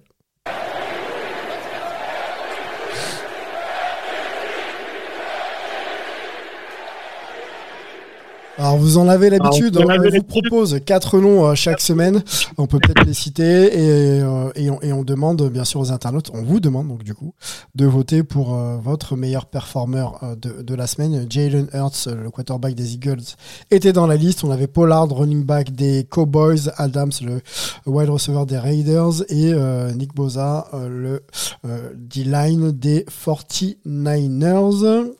Alors 8.60 8.76
vous 8.76 8.98
en 8.98 9.08
avez 9.08 9.30
l'habitude, 9.30 9.78
on, 9.78 9.80
vous 9.80 9.86
on 9.86 9.88
l'habitude. 9.88 10.26
propose 10.26 10.80
quatre 10.84 11.18
noms 11.18 11.46
euh, 11.46 11.54
chaque 11.54 11.80
semaine, 11.80 12.22
on 12.58 12.66
peut 12.66 12.78
peut-être 12.78 13.06
les 13.06 13.14
citer 13.14 13.72
et, 13.72 14.20
euh, 14.20 14.50
et, 14.54 14.68
on, 14.68 14.78
et 14.82 14.92
on 14.92 15.02
demande 15.02 15.48
bien 15.48 15.64
sûr 15.64 15.80
aux 15.80 15.92
internautes, 15.92 16.30
on 16.34 16.42
vous 16.42 16.60
demande 16.60 16.88
donc 16.88 17.02
du 17.02 17.14
coup 17.14 17.32
de 17.74 17.86
voter 17.86 18.22
pour 18.22 18.54
euh, 18.54 18.76
votre 18.76 19.16
meilleur 19.16 19.46
performeur 19.46 20.20
de, 20.36 20.60
de 20.60 20.74
la 20.74 20.86
semaine. 20.86 21.26
Jalen 21.30 21.68
Hurts, 21.72 22.06
le 22.06 22.30
quarterback 22.30 22.74
des 22.74 22.92
Eagles, 22.94 23.22
était 23.70 23.94
dans 23.94 24.06
la 24.06 24.16
liste. 24.16 24.44
On 24.44 24.50
avait 24.50 24.66
Pollard, 24.66 25.08
running 25.08 25.42
back 25.44 25.70
des 25.74 26.04
Cowboys, 26.04 26.70
Adams, 26.76 27.12
le 27.24 27.40
wide 27.86 28.10
receiver 28.10 28.44
des 28.46 28.58
Raiders 28.58 29.22
et 29.30 29.52
euh, 29.54 29.90
Nick 29.92 30.14
Bosa, 30.14 30.68
euh, 30.74 30.88
le 30.88 31.22
euh, 31.64 31.92
D-line 31.96 32.72
des 32.72 33.06
49ers. 33.24 35.12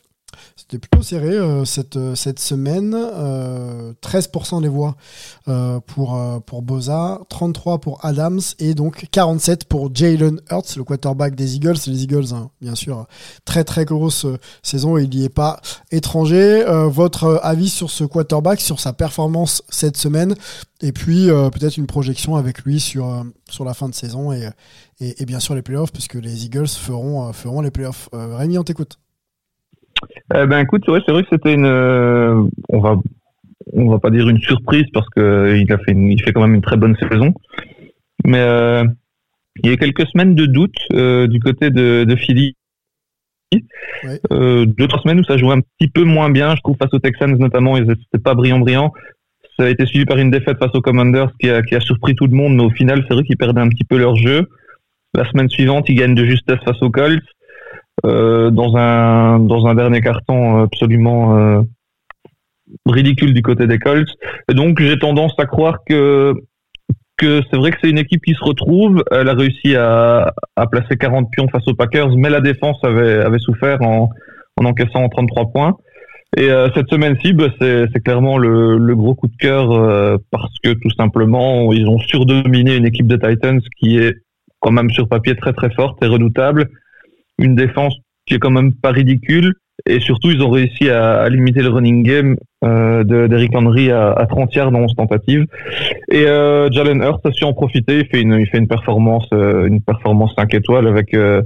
C'était 0.60 0.78
plutôt 0.78 1.02
serré 1.02 1.30
euh, 1.30 1.64
cette, 1.64 1.96
euh, 1.96 2.14
cette 2.14 2.38
semaine. 2.38 2.94
Euh, 2.94 3.94
13% 4.02 4.60
des 4.60 4.68
voix 4.68 4.94
euh, 5.48 5.80
pour, 5.80 6.16
euh, 6.16 6.38
pour 6.40 6.60
Boza, 6.60 7.18
33 7.30 7.78
pour 7.78 8.04
Adams 8.04 8.42
et 8.58 8.74
donc 8.74 9.06
47% 9.10 9.64
pour 9.64 9.94
Jalen 9.94 10.38
Hurts, 10.50 10.76
le 10.76 10.84
quarterback 10.84 11.34
des 11.34 11.56
Eagles. 11.56 11.78
Les 11.86 12.02
Eagles, 12.02 12.34
hein, 12.34 12.50
bien 12.60 12.74
sûr, 12.74 13.06
très 13.46 13.64
très 13.64 13.86
grosse 13.86 14.26
euh, 14.26 14.36
saison 14.62 14.98
il 14.98 15.08
n'y 15.08 15.24
est 15.24 15.30
pas 15.30 15.62
étranger. 15.92 16.62
Votre 16.88 17.40
avis 17.42 17.70
sur 17.70 17.90
ce 17.90 18.04
quarterback, 18.04 18.60
sur 18.60 18.80
sa 18.80 18.92
performance 18.92 19.62
cette 19.70 19.96
semaine? 19.96 20.34
Et 20.82 20.92
puis 20.92 21.28
peut-être 21.28 21.76
une 21.76 21.86
projection 21.86 22.36
avec 22.36 22.62
lui 22.62 22.80
sur, 22.80 23.24
sur 23.48 23.64
la 23.64 23.74
fin 23.74 23.88
de 23.88 23.94
saison 23.94 24.32
et, 24.32 24.48
et, 25.00 25.22
et 25.22 25.26
bien 25.26 25.40
sûr 25.40 25.54
les 25.54 25.62
playoffs 25.62 25.92
puisque 25.92 26.14
les 26.14 26.44
Eagles 26.44 26.68
feront, 26.68 27.32
feront 27.32 27.60
les 27.60 27.70
playoffs. 27.70 28.08
Rémi, 28.12 28.58
on 28.58 28.64
t'écoute. 28.64 28.98
Euh, 30.34 30.46
ben 30.46 30.60
écoute, 30.60 30.86
ouais, 30.88 31.00
c'est 31.04 31.12
vrai 31.12 31.22
que 31.22 31.28
c'était 31.30 31.54
une, 31.54 31.66
euh, 31.66 32.42
on 32.68 32.80
va, 32.80 32.96
on 33.72 33.88
va 33.90 33.98
pas 33.98 34.10
dire 34.10 34.28
une 34.28 34.40
surprise 34.40 34.86
parce 34.92 35.08
que 35.10 35.56
il 35.56 35.70
a 35.72 35.78
fait, 35.78 35.92
une- 35.92 36.10
il 36.10 36.22
fait 36.22 36.32
quand 36.32 36.42
même 36.42 36.54
une 36.54 36.62
très 36.62 36.76
bonne 36.76 36.96
saison. 36.96 37.32
Mais 38.24 38.38
euh, 38.40 38.84
il 39.62 39.70
y 39.70 39.72
a 39.72 39.76
quelques 39.76 40.06
semaines 40.08 40.34
de 40.34 40.46
doute 40.46 40.76
euh, 40.92 41.26
du 41.26 41.40
côté 41.40 41.70
de, 41.70 42.04
de 42.04 42.16
Philly. 42.16 42.54
Ouais. 44.04 44.20
Deux 44.66 44.86
trois 44.86 45.00
semaines 45.02 45.20
où 45.20 45.24
ça 45.24 45.36
jouait 45.36 45.54
un 45.54 45.60
petit 45.60 45.88
peu 45.88 46.04
moins 46.04 46.30
bien, 46.30 46.54
je 46.54 46.60
trouve 46.60 46.76
face 46.76 46.94
aux 46.94 47.00
Texans 47.00 47.36
notamment, 47.36 47.76
ils 47.76 47.84
c'était 47.86 48.22
pas 48.22 48.34
brillant 48.34 48.60
brillant. 48.60 48.92
Ça 49.58 49.64
a 49.64 49.68
été 49.68 49.84
suivi 49.86 50.04
par 50.04 50.18
une 50.18 50.30
défaite 50.30 50.58
face 50.58 50.74
aux 50.74 50.80
Commanders 50.80 51.32
qui 51.40 51.50
a, 51.50 51.60
qui 51.62 51.74
a 51.74 51.80
surpris 51.80 52.14
tout 52.14 52.26
le 52.26 52.36
monde, 52.36 52.54
mais 52.56 52.62
au 52.62 52.70
final 52.70 53.04
c'est 53.08 53.14
vrai 53.14 53.24
qu'ils 53.24 53.36
perdaient 53.36 53.60
un 53.60 53.68
petit 53.68 53.84
peu 53.84 53.98
leur 53.98 54.14
jeu. 54.14 54.48
La 55.14 55.28
semaine 55.28 55.48
suivante, 55.48 55.88
ils 55.88 55.96
gagnent 55.96 56.14
de 56.14 56.24
justesse 56.24 56.60
face 56.64 56.80
aux 56.80 56.90
Colts 56.90 57.24
dans 58.04 58.76
un 58.76 59.38
dans 59.40 59.66
un 59.66 59.74
dernier 59.74 60.00
carton 60.00 60.62
absolument 60.62 61.36
euh, 61.36 61.62
ridicule 62.86 63.34
du 63.34 63.42
côté 63.42 63.66
des 63.66 63.78
Colts. 63.78 64.10
Et 64.48 64.54
donc 64.54 64.80
j'ai 64.80 64.98
tendance 64.98 65.34
à 65.38 65.46
croire 65.46 65.78
que 65.86 66.34
que 67.16 67.42
c'est 67.50 67.56
vrai 67.56 67.70
que 67.70 67.76
c'est 67.82 67.90
une 67.90 67.98
équipe 67.98 68.24
qui 68.24 68.34
se 68.34 68.42
retrouve. 68.42 69.04
Elle 69.10 69.28
a 69.28 69.34
réussi 69.34 69.76
à, 69.76 70.32
à 70.56 70.66
placer 70.66 70.96
40 70.96 71.30
pions 71.30 71.48
face 71.48 71.66
aux 71.68 71.74
Packers, 71.74 72.16
mais 72.16 72.30
la 72.30 72.40
défense 72.40 72.78
avait 72.82 73.18
avait 73.18 73.38
souffert 73.38 73.82
en 73.82 74.08
en 74.56 74.64
encaissant 74.64 75.08
33 75.08 75.52
points. 75.52 75.76
Et 76.36 76.48
euh, 76.48 76.68
cette 76.74 76.88
semaine-ci, 76.88 77.32
bah, 77.32 77.48
c'est 77.58 78.02
clairement 78.04 78.38
le, 78.38 78.78
le 78.78 78.94
gros 78.94 79.14
coup 79.14 79.26
de 79.26 79.36
cœur 79.36 79.72
euh, 79.72 80.16
parce 80.30 80.54
que 80.62 80.70
tout 80.70 80.90
simplement 80.96 81.72
ils 81.72 81.88
ont 81.88 81.98
surdominé 81.98 82.76
une 82.76 82.86
équipe 82.86 83.08
de 83.08 83.16
Titans 83.16 83.60
qui 83.78 83.98
est 83.98 84.14
quand 84.60 84.70
même 84.70 84.90
sur 84.90 85.08
papier 85.08 85.34
très 85.34 85.52
très 85.52 85.70
forte 85.70 86.02
et 86.04 86.06
redoutable 86.06 86.68
une 87.40 87.54
défense 87.56 87.94
qui 88.26 88.34
est 88.34 88.38
quand 88.38 88.50
même 88.50 88.72
pas 88.72 88.90
ridicule. 88.90 89.54
Et 89.86 89.98
surtout, 89.98 90.30
ils 90.30 90.42
ont 90.42 90.50
réussi 90.50 90.90
à, 90.90 91.20
à 91.22 91.28
limiter 91.30 91.62
le 91.62 91.70
running 91.70 92.02
game 92.02 92.36
euh, 92.62 93.02
de- 93.02 93.26
d'Eric 93.28 93.56
Henry 93.56 93.90
à, 93.90 94.12
à 94.12 94.26
30 94.26 94.54
yards 94.54 94.72
dans 94.72 94.80
11 94.80 94.94
tentatives. 94.94 95.46
Et 96.10 96.26
euh, 96.26 96.68
Jalen 96.70 97.00
Hurts 97.02 97.20
a 97.24 97.32
su 97.32 97.44
en 97.44 97.54
profiter. 97.54 98.00
Il 98.00 98.06
fait 98.08 98.20
une, 98.20 98.34
il 98.34 98.46
fait 98.46 98.58
une 98.58 98.68
performance, 98.68 99.26
euh, 99.32 99.66
une 99.66 99.80
performance 99.80 100.34
5 100.36 100.52
étoiles 100.52 100.86
avec 100.86 101.14
euh, 101.14 101.40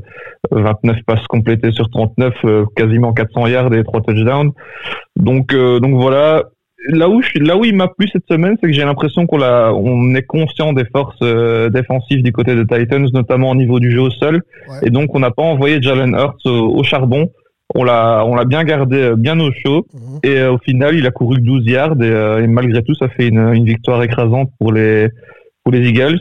29 0.51 0.97
passes 1.07 1.25
complétées 1.29 1.71
sur 1.71 1.89
39, 1.89 2.35
euh, 2.45 2.65
quasiment 2.75 3.13
400 3.13 3.47
yards 3.47 3.73
et 3.73 3.85
3 3.85 4.01
touchdowns. 4.01 4.51
Donc, 5.15 5.55
euh, 5.55 5.79
donc 5.79 5.95
voilà. 5.95 6.43
Là 6.87 7.09
où, 7.09 7.23
je, 7.23 7.38
là 7.38 7.57
où 7.57 7.64
il 7.64 7.75
m'a 7.75 7.88
plu 7.88 8.09
cette 8.12 8.27
semaine, 8.29 8.57
c'est 8.61 8.66
que 8.66 8.73
j'ai 8.73 8.85
l'impression 8.85 9.27
qu'on 9.27 9.40
on 9.42 10.14
est 10.14 10.23
conscient 10.23 10.73
des 10.73 10.85
forces 10.85 11.16
euh, 11.23 11.70
défensives 11.70 12.23
du 12.23 12.33
côté 12.33 12.55
des 12.55 12.66
Titans, 12.66 13.09
notamment 13.12 13.51
au 13.51 13.55
niveau 13.55 13.81
du 13.81 13.90
jeu 13.90 14.01
au 14.01 14.11
sol. 14.11 14.42
Ouais. 14.68 14.75
Et 14.83 14.90
donc, 14.90 15.14
on 15.14 15.20
n'a 15.20 15.31
pas 15.31 15.42
envoyé 15.42 15.81
Jalen 15.81 16.14
Hurts 16.14 16.44
au, 16.44 16.79
au 16.79 16.83
charbon. 16.83 17.31
On 17.75 17.85
l'a, 17.85 18.25
on 18.27 18.35
l'a 18.35 18.44
bien 18.44 18.64
gardé 18.64 18.99
euh, 18.99 19.16
bien 19.16 19.40
au 19.40 19.51
chaud. 19.53 19.87
Mhm. 19.94 20.18
Et 20.25 20.38
euh, 20.38 20.53
au 20.53 20.59
final, 20.59 20.94
il 20.94 21.07
a 21.07 21.11
couru 21.11 21.37
que 21.37 21.42
12 21.42 21.66
yards. 21.66 22.03
Et, 22.03 22.42
et 22.44 22.47
malgré 22.47 22.83
tout, 22.83 22.94
ça 22.94 23.09
fait 23.09 23.29
une, 23.29 23.55
une 23.55 23.64
victoire 23.64 24.03
écrasante 24.03 24.51
pour 24.59 24.73
les, 24.73 25.09
pour 25.62 25.73
les 25.73 25.88
Eagles. 25.88 26.20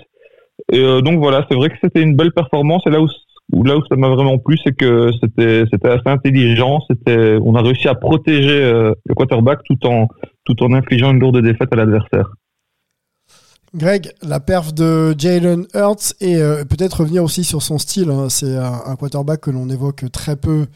Et 0.71 0.81
donc 1.01 1.19
voilà, 1.19 1.45
c'est 1.49 1.55
vrai 1.55 1.69
que 1.69 1.75
c'était 1.83 2.01
une 2.01 2.15
belle 2.15 2.31
performance. 2.31 2.83
Et 2.87 2.89
là 2.89 3.01
où, 3.01 3.07
où 3.51 3.63
là 3.63 3.77
où 3.77 3.81
ça 3.89 3.95
m'a 3.95 4.09
vraiment 4.09 4.37
plu, 4.37 4.57
c'est 4.63 4.75
que 4.75 5.11
c'était, 5.21 5.63
c'était 5.69 5.89
assez 5.89 6.07
intelligent. 6.07 6.79
C'était, 6.89 7.37
on 7.43 7.55
a 7.55 7.61
réussi 7.61 7.87
à 7.87 7.95
protéger 7.95 8.63
euh, 8.63 8.93
le 9.05 9.13
quarterback 9.13 9.59
tout 9.65 9.85
en, 9.85 10.07
tout 10.45 10.61
en 10.63 10.73
infligeant 10.73 11.11
une 11.11 11.19
lourde 11.19 11.41
défaite 11.41 11.69
à 11.71 11.75
l'adversaire. 11.75 12.29
Greg, 13.75 14.11
la 14.21 14.39
perf 14.39 14.71
de 14.71 15.15
Jalen 15.17 15.65
Hurts 15.73 16.13
et 16.21 16.35
euh, 16.35 16.63
peut-être 16.63 16.99
revenir 16.99 17.23
aussi 17.23 17.43
sur 17.43 17.63
son 17.63 17.79
style. 17.79 18.11
hein. 18.11 18.29
C'est 18.29 18.55
un, 18.55 18.95
quarterback 18.95 19.41
que 19.41 19.49
l'on 19.49 19.67
évoque 19.67 20.05
très 20.11 20.35
peu 20.35 20.67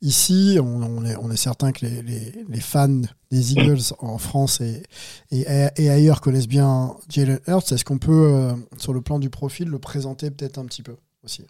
ici. 0.00 0.58
On, 0.62 1.04
est, 1.04 1.36
certain 1.36 1.72
que 1.72 1.84
les, 1.84 2.60
fans 2.60 3.02
des 3.30 3.52
Eagles 3.52 3.92
en 3.98 4.16
France 4.16 4.62
et, 4.62 4.82
et, 5.30 5.44
et 5.76 5.90
ailleurs 5.90 6.22
connaissent 6.22 6.48
bien 6.48 6.94
Jalen 7.10 7.40
Hurts. 7.46 7.72
Est-ce 7.72 7.84
qu'on 7.84 7.98
peut, 7.98 8.30
euh, 8.32 8.52
sur 8.78 8.94
le 8.94 9.02
plan 9.02 9.18
du 9.18 9.28
profil, 9.28 9.68
le 9.68 9.78
présenter 9.78 10.30
peut-être 10.30 10.56
un 10.56 10.64
petit 10.64 10.82
peu 10.82 10.96
aussi? 11.24 11.44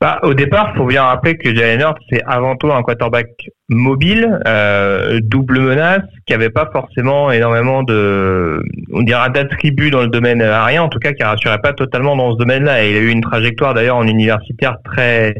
Bah, 0.00 0.18
au 0.22 0.34
départ, 0.34 0.72
il 0.74 0.78
faut 0.78 0.86
bien 0.86 1.02
rappeler 1.02 1.36
que 1.36 1.54
Jalen 1.54 1.80
Hurts, 1.80 1.98
c'est 2.10 2.22
avant 2.26 2.56
tout 2.56 2.70
un 2.72 2.82
quarterback 2.82 3.28
mobile, 3.68 4.38
euh, 4.46 5.20
double 5.22 5.60
menace, 5.60 6.02
qui 6.26 6.34
avait 6.34 6.50
pas 6.50 6.68
forcément 6.72 7.30
énormément 7.30 7.82
de, 7.82 8.62
on 8.92 9.02
dira 9.02 9.28
d'attributs 9.28 9.90
dans 9.90 10.02
le 10.02 10.08
domaine 10.08 10.42
aérien, 10.42 10.82
en 10.82 10.88
tout 10.88 10.98
cas 10.98 11.12
qui 11.12 11.22
rassurait 11.22 11.60
pas 11.62 11.72
totalement 11.72 12.16
dans 12.16 12.32
ce 12.32 12.38
domaine-là. 12.38 12.84
Il 12.84 12.96
a 12.96 13.00
eu 13.00 13.08
une 13.08 13.22
trajectoire 13.22 13.74
d'ailleurs 13.74 13.96
en 13.96 14.06
universitaire 14.06 14.78
très 14.84 15.34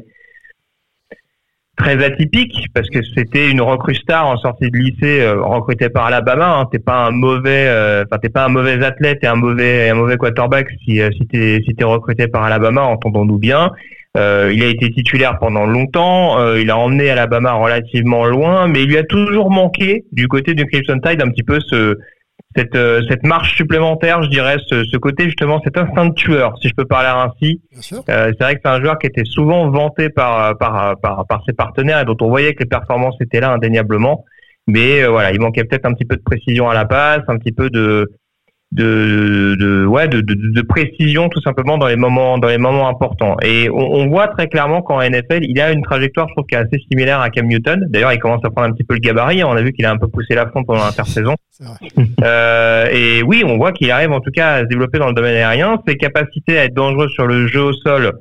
très 1.77 2.05
atypique 2.05 2.69
parce 2.73 2.89
que 2.89 3.01
c'était 3.17 3.51
une 3.51 3.61
recrue 3.61 3.97
star 3.97 4.29
en 4.29 4.37
sortie 4.37 4.71
de 4.71 4.79
lycée 4.79 5.23
euh, 5.23 5.43
recrutée 5.43 5.89
par 5.89 6.07
Alabama. 6.07 6.59
Hein. 6.59 6.69
T'es 6.71 6.79
pas 6.79 7.07
un 7.07 7.11
mauvais, 7.11 7.67
euh, 7.67 8.05
enfin 8.07 8.19
t'es 8.19 8.29
pas 8.29 8.45
un 8.45 8.49
mauvais 8.49 8.83
athlète 8.85 9.19
et 9.23 9.27
un 9.27 9.35
mauvais 9.35 9.89
un 9.89 9.95
mauvais 9.95 10.17
quarterback 10.17 10.69
si 10.85 11.01
si 11.19 11.27
t'es 11.27 11.61
si 11.67 11.75
t'es 11.75 11.85
recruté 11.85 12.29
par 12.29 12.45
Alabama, 12.45 12.83
entendons-nous 12.83 13.39
bien. 13.39 13.73
Euh, 14.17 14.53
il 14.55 14.63
a 14.63 14.69
été 14.69 14.91
titulaire 14.91 15.39
pendant 15.39 15.67
longtemps. 15.67 16.39
Euh, 16.39 16.61
il 16.61 16.71
a 16.71 16.79
emmené 16.79 17.11
Alabama 17.11 17.53
relativement 17.55 18.25
loin, 18.27 18.69
mais 18.69 18.83
il 18.83 18.89
lui 18.89 18.99
a 18.99 19.03
toujours 19.03 19.51
manqué 19.51 20.05
du 20.13 20.29
côté 20.29 20.55
du 20.55 20.67
Crimson 20.67 21.01
Tide 21.01 21.21
un 21.23 21.31
petit 21.31 21.43
peu 21.43 21.59
ce 21.61 21.99
cette, 22.57 22.77
euh, 22.77 23.03
cette 23.09 23.25
marche 23.25 23.57
supplémentaire, 23.57 24.23
je 24.23 24.29
dirais, 24.29 24.57
ce, 24.69 24.85
ce, 24.85 24.97
côté 24.97 25.25
justement, 25.25 25.61
cet 25.65 25.77
instinct 25.77 26.07
de 26.07 26.15
tueur, 26.15 26.55
si 26.61 26.69
je 26.69 26.75
peux 26.75 26.85
parler 26.85 27.09
ainsi. 27.09 27.61
Euh, 28.09 28.33
c'est 28.39 28.45
vrai 28.45 28.55
que 28.55 28.61
c'est 28.65 28.71
un 28.71 28.81
joueur 28.81 28.99
qui 28.99 29.07
était 29.07 29.25
souvent 29.25 29.69
vanté 29.71 30.09
par, 30.09 30.57
par, 30.59 30.99
par, 31.01 31.27
par, 31.27 31.43
ses 31.47 31.53
partenaires 31.53 32.01
et 32.01 32.05
dont 32.05 32.17
on 32.21 32.29
voyait 32.29 32.55
que 32.55 32.63
les 32.63 32.69
performances 32.69 33.17
étaient 33.21 33.41
là 33.41 33.51
indéniablement. 33.53 34.25
Mais 34.67 35.03
euh, 35.03 35.11
voilà, 35.11 35.33
il 35.33 35.41
manquait 35.41 35.65
peut-être 35.65 35.87
un 35.87 35.93
petit 35.95 36.05
peu 36.05 36.17
de 36.17 36.23
précision 36.23 36.71
à 36.71 36.75
la 36.75 36.85
passe, 36.85 37.23
un 37.29 37.39
petit 37.39 37.53
peu 37.53 37.71
de, 37.71 38.13
de, 38.75 39.57
de 39.59 39.87
ouais 39.87 40.09
de, 40.09 40.21
de, 40.21 40.35
de, 40.35 40.63
précision 40.63 41.29
tout 41.29 41.41
simplement 41.41 41.79
dans 41.79 41.87
les 41.87 41.97
moments 41.97 42.39
dans 42.39 42.49
les 42.49 42.59
moments 42.59 42.89
importants. 42.89 43.37
Et 43.43 43.71
on, 43.71 43.77
on, 43.77 44.09
voit 44.09 44.27
très 44.29 44.49
clairement 44.49 44.83
qu'en 44.83 45.01
NFL 45.01 45.45
il 45.45 45.61
a 45.61 45.71
une 45.71 45.83
trajectoire 45.83 46.29
je 46.29 46.35
trouve 46.35 46.47
qui 46.47 46.57
est 46.57 46.59
assez 46.59 46.79
similaire 46.91 47.21
à 47.21 47.31
Cam 47.31 47.47
Newton. 47.47 47.87
D'ailleurs 47.89 48.13
il 48.13 48.19
commence 48.19 48.45
à 48.45 48.51
prendre 48.51 48.69
un 48.69 48.73
petit 48.73 48.83
peu 48.83 48.95
le 48.95 49.01
gabarit. 49.01 49.45
On 49.45 49.53
a 49.53 49.63
vu 49.63 49.73
qu'il 49.73 49.87
a 49.87 49.93
un 49.93 49.97
peu 49.97 50.09
poussé 50.09 50.35
la 50.35 50.51
fond 50.51 50.65
pendant 50.65 50.85
l'intersaison. 50.85 51.35
Euh, 52.25 52.87
et 52.91 53.23
oui 53.23 53.45
on 53.47 53.59
voit 53.59 53.71
qu'il 53.71 53.91
arrive 53.91 54.11
en 54.11 54.21
tout 54.21 54.33
cas 54.33 54.55
à 54.55 54.61
se 54.63 54.65
développer 54.65 54.99
dans 54.99 55.07
le 55.07 55.15
domaine 55.15 55.37
aérien. 55.37 55.79
Ses 55.87 55.97
capacités 55.97 56.59
à 56.59 56.65
être 56.65 56.75
dangereux 56.75 57.09
sur 57.09 57.27
le 57.27 57.47
jeu 57.47 57.63
au 57.63 57.73
sol 57.73 58.13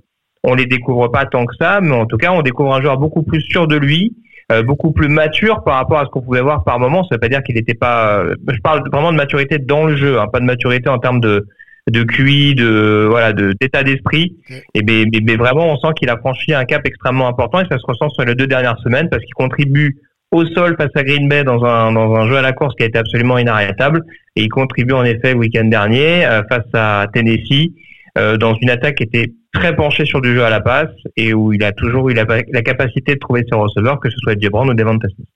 on 0.44 0.54
les 0.54 0.68
découvre 0.68 1.08
pas 1.08 1.26
tant 1.26 1.46
que 1.46 1.56
ça 1.56 1.80
mais 1.82 1.96
en 1.96 2.06
tout 2.06 2.18
cas 2.18 2.32
on 2.32 2.44
découvre 2.44 2.76
un 2.76 2.82
joueur 2.82 2.98
beaucoup 2.98 3.24
plus 3.24 3.42
sûr 3.42 3.68
de 3.68 3.76
lui 3.76 4.16
beaucoup 4.62 4.92
plus 4.92 5.08
mature 5.08 5.64
par 5.64 5.76
rapport 5.76 6.00
à 6.00 6.06
ce 6.06 6.10
qu'on 6.10 6.22
pouvait 6.22 6.42
voir 6.42 6.64
par 6.64 6.80
moment. 6.80 7.04
Ça 7.04 7.16
veut 7.16 7.20
pas 7.20 7.30
dire 7.30 7.42
qu'il 7.44 7.56
n'était 7.56 7.74
pas. 7.74 8.20
Euh, 8.20 8.36
je 8.48 8.60
parle 8.62 8.84
vraiment 8.92 9.12
de 9.12 9.18
maturité 9.18 9.58
dans 9.58 9.86
le 9.86 9.96
jeu, 9.96 10.20
hein, 10.20 10.28
pas 10.28 10.40
de 10.40 10.46
maturité 10.46 10.90
en 10.90 11.00
termes 11.00 11.20
de 11.20 11.48
de 11.90 12.04
QI, 12.04 12.56
de 12.56 13.08
voilà, 13.10 13.34
de 13.34 13.54
d'état 13.60 13.84
d'esprit. 13.84 14.38
Et 14.74 14.84
mais, 14.84 15.06
mais, 15.22 15.36
vraiment, 15.36 15.74
on 15.74 15.78
sent 15.78 15.94
qu'il 15.98 16.10
a 16.10 16.18
franchi 16.18 16.54
un 16.54 16.66
cap 16.66 16.82
extrêmement 16.86 17.28
important 17.28 17.60
et 17.60 17.66
ça 17.70 17.78
se 17.78 17.86
ressent 17.86 18.10
sur 18.10 18.24
les 18.24 18.36
deux 18.36 18.48
dernières 18.48 18.78
semaines 18.80 19.10
parce 19.10 19.24
qu'il 19.24 19.34
contribue 19.34 19.98
au 20.32 20.46
sol 20.46 20.76
face 20.78 20.92
à 20.96 21.04
Green 21.04 21.28
Bay 21.28 21.44
dans 21.44 21.64
un 21.64 21.92
dans 21.92 22.14
un 22.16 22.28
jeu 22.28 22.38
à 22.38 22.42
la 22.42 22.54
course 22.54 22.76
qui 22.76 22.84
a 22.84 22.88
été 22.88 22.98
absolument 22.98 23.38
inarrêtable 23.38 24.04
et 24.36 24.44
il 24.44 24.50
contribue 24.50 24.94
en 24.94 25.04
effet 25.04 25.34
le 25.34 25.40
week-end 25.40 25.66
dernier 25.66 26.26
euh, 26.26 26.42
face 26.50 26.66
à 26.74 27.08
Tennessee 27.14 27.72
euh, 28.18 28.38
dans 28.38 28.56
une 28.56 28.70
attaque 28.70 28.96
qui 28.96 29.04
était 29.04 29.32
très 29.54 29.76
penchée 29.76 30.06
sur 30.06 30.22
du 30.22 30.34
jeu 30.34 30.44
à 30.44 30.50
la 30.50 30.62
passe 30.62 30.92
et 31.16 31.34
où 31.34 31.54
il 31.54 31.64
a 31.64 31.72
toujours 31.72 32.10
eu 32.10 32.14
la, 32.14 32.26
la 32.26 32.62
capacité 32.62 33.14
de 33.14 33.20
trouver 33.20 33.46
ses 33.50 33.56
receveurs, 33.56 34.00
que 34.00 34.10
ce 34.10 34.18
soit 34.18 34.40
Jebron 34.40 34.68
ou 34.68 34.74
Devon 34.74 34.98
Smith. 35.00 35.28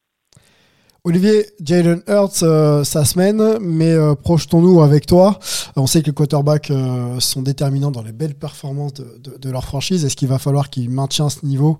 Olivier, 1.03 1.45
Jalen 1.63 2.01
Hurts, 2.07 2.43
euh, 2.43 2.83
sa 2.83 3.05
semaine, 3.05 3.41
mais 3.61 3.93
euh, 3.93 4.13
projetons-nous 4.15 4.81
avec 4.81 5.05
toi. 5.05 5.39
On 5.77 5.87
sait 5.87 6.01
que 6.01 6.07
les 6.07 6.13
quarterbacks 6.13 6.69
euh, 6.69 7.19
sont 7.19 7.41
déterminants 7.41 7.91
dans 7.91 8.01
les 8.01 8.11
belles 8.11 8.35
performances 8.35 8.95
de, 8.95 9.05
de, 9.23 9.37
de 9.37 9.51
leur 9.51 9.63
franchise. 9.63 10.03
Est-ce 10.03 10.17
qu'il 10.17 10.27
va 10.27 10.37
falloir 10.37 10.69
qu'ils 10.69 10.89
maintiennent 10.89 11.29
ce 11.29 11.45
niveau 11.45 11.79